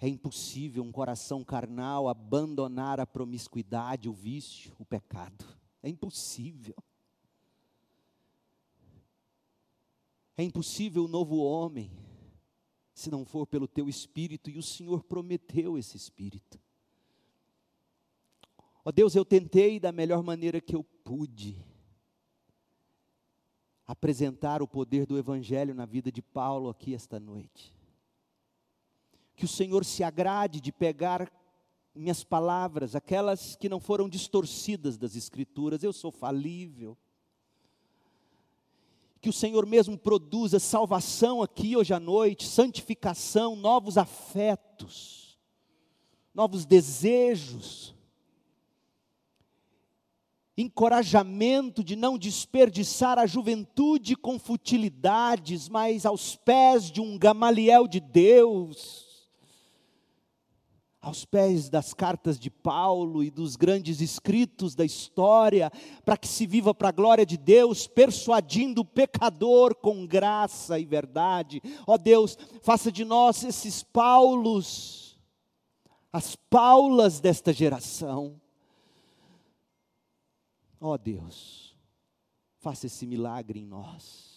É 0.05 0.09
impossível 0.09 0.83
um 0.83 0.91
coração 0.91 1.45
carnal 1.45 2.09
abandonar 2.09 2.99
a 2.99 3.07
promiscuidade, 3.07 4.09
o 4.09 4.13
vício, 4.13 4.75
o 4.77 4.85
pecado. 4.85 5.45
É 5.81 5.89
impossível. 5.89 6.75
É 10.37 10.43
impossível 10.43 11.05
o 11.05 11.09
novo 11.09 11.37
homem, 11.37 11.89
se 12.93 13.13
não 13.13 13.25
for 13.25 13.47
pelo 13.47 13.69
teu 13.69 13.89
espírito, 13.89 14.51
e 14.51 14.59
o 14.59 14.63
Senhor 14.63 15.05
prometeu 15.05 15.79
esse 15.79 15.97
espírito. 15.97 16.59
Ó 18.85 18.87
oh 18.87 18.93
Deus, 18.93 19.15
eu 19.15 19.25
tentei 19.25 19.79
da 19.79 19.93
melhor 19.93 20.25
maneira 20.25 20.61
que 20.61 20.75
eu 20.75 20.83
pude 20.83 21.65
apresentar 23.87 24.63
o 24.63 24.67
poder 24.67 25.07
do 25.07 25.17
Evangelho 25.17 25.73
na 25.75 25.87
vida 25.87 26.11
de 26.11 26.21
Paulo 26.21 26.69
aqui 26.69 26.93
esta 26.93 27.21
noite. 27.21 27.82
Que 29.43 29.47
o 29.47 29.49
Senhor 29.49 29.85
se 29.85 30.05
agrade 30.05 30.61
de 30.61 30.71
pegar 30.71 31.29
minhas 31.93 32.23
palavras, 32.23 32.95
aquelas 32.95 33.57
que 33.57 33.69
não 33.69 33.81
foram 33.81 34.09
distorcidas 34.09 34.97
das 34.97 35.17
Escrituras, 35.17 35.83
eu 35.83 35.93
sou 35.93 36.13
falível. 36.13 36.97
Que 39.21 39.29
o 39.29 39.33
Senhor 39.33 39.67
mesmo 39.67 39.99
produza 39.99 40.61
salvação 40.61 41.43
aqui 41.43 41.77
hoje 41.77 41.93
à 41.93 41.99
noite, 41.99 42.47
santificação, 42.47 43.57
novos 43.57 43.99
afetos, 43.99 45.37
novos 46.33 46.65
desejos, 46.65 47.97
encorajamento 50.57 51.83
de 51.83 51.97
não 51.97 52.17
desperdiçar 52.17 53.19
a 53.19 53.27
juventude 53.27 54.15
com 54.15 54.39
futilidades, 54.39 55.69
mas 55.69 56.07
aos 56.07 56.37
pés 56.37 56.93
de 56.93 57.01
um 57.01 57.19
Gamaliel 57.19 57.89
de 57.89 57.99
Deus, 57.99 59.11
aos 61.03 61.25
pés 61.25 61.69
das 61.69 61.93
cartas 61.93 62.39
de 62.39 62.49
Paulo 62.49 63.25
e 63.25 63.31
dos 63.31 63.57
grandes 63.57 64.01
escritos 64.01 64.77
da 64.77 64.85
história, 64.85 65.69
para 66.05 66.17
que 66.17 66.29
se 66.29 66.47
viva 66.47 66.73
para 66.73 66.91
a 66.91 66.93
glória 66.93 67.27
de 67.27 67.37
Deus, 67.37 67.89
persuadindo 67.89 68.83
o 68.83 68.85
pecador 68.85 69.75
com 69.75 70.07
graça 70.07 70.79
e 70.79 70.85
verdade. 70.85 71.61
Ó 71.89 71.99
Deus, 71.99 72.39
faça 72.63 72.93
de 72.93 73.05
nós 73.05 73.43
esses 73.43 73.83
Paulos, 73.83 75.19
as 76.13 76.37
Paulas 76.37 77.19
desta 77.19 77.53
geração. 77.53 78.41
Ó 80.81 80.97
Deus, 80.97 81.77
faça 82.61 82.87
esse 82.87 83.07
milagre 83.07 83.59
em 83.59 83.67
nós. 83.67 84.32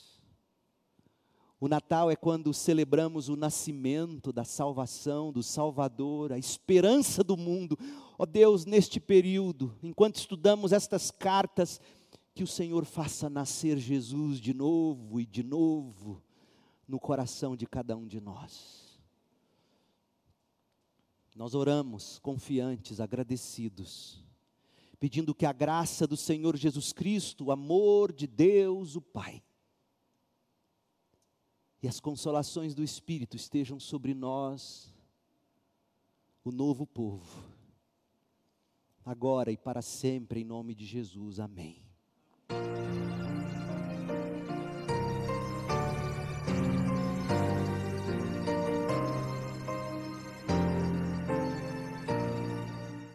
O 1.66 1.68
Natal 1.68 2.12
é 2.12 2.16
quando 2.16 2.54
celebramos 2.54 3.28
o 3.28 3.36
nascimento 3.36 4.32
da 4.32 4.44
salvação, 4.44 5.32
do 5.32 5.42
Salvador, 5.42 6.32
a 6.32 6.38
esperança 6.38 7.24
do 7.24 7.36
mundo. 7.36 7.76
Ó 8.20 8.22
oh 8.22 8.26
Deus, 8.28 8.68
neste 8.68 9.00
período, 9.00 9.76
enquanto 9.82 10.18
estudamos 10.18 10.72
estas 10.72 11.10
cartas, 11.10 11.82
que 12.36 12.44
o 12.44 12.48
Senhor 12.48 12.86
faça 12.86 13.32
nascer 13.32 13.80
Jesus 13.80 14.40
de 14.40 14.54
novo 14.54 15.20
e 15.20 15.26
de 15.26 15.42
novo 15.42 16.22
no 16.88 17.00
coração 17.00 17.56
de 17.56 17.66
cada 17.66 17.98
um 17.98 18.06
de 18.06 18.22
nós. 18.22 19.00
Nós 21.36 21.56
oramos 21.56 22.20
confiantes, 22.20 23.00
agradecidos, 23.00 24.24
pedindo 25.00 25.34
que 25.34 25.48
a 25.48 25.52
graça 25.52 26.06
do 26.06 26.16
Senhor 26.16 26.56
Jesus 26.56 26.94
Cristo, 26.94 27.46
o 27.46 27.52
amor 27.52 28.14
de 28.14 28.28
Deus, 28.28 28.96
o 28.96 29.02
Pai, 29.02 29.42
e 31.86 31.88
as 31.88 32.00
consolações 32.00 32.74
do 32.74 32.84
Espírito 32.84 33.38
estejam 33.38 33.80
sobre 33.80 34.16
nós, 34.16 34.92
o 36.44 36.52
novo 36.52 36.88
povo, 36.88 37.44
agora 39.06 39.52
e 39.52 39.58
para 39.58 39.84
sempre, 39.84 40.40
em 40.40 40.44
nome 40.44 40.74
de 40.74 40.84
Jesus. 40.84 41.40
Amém. 41.40 41.80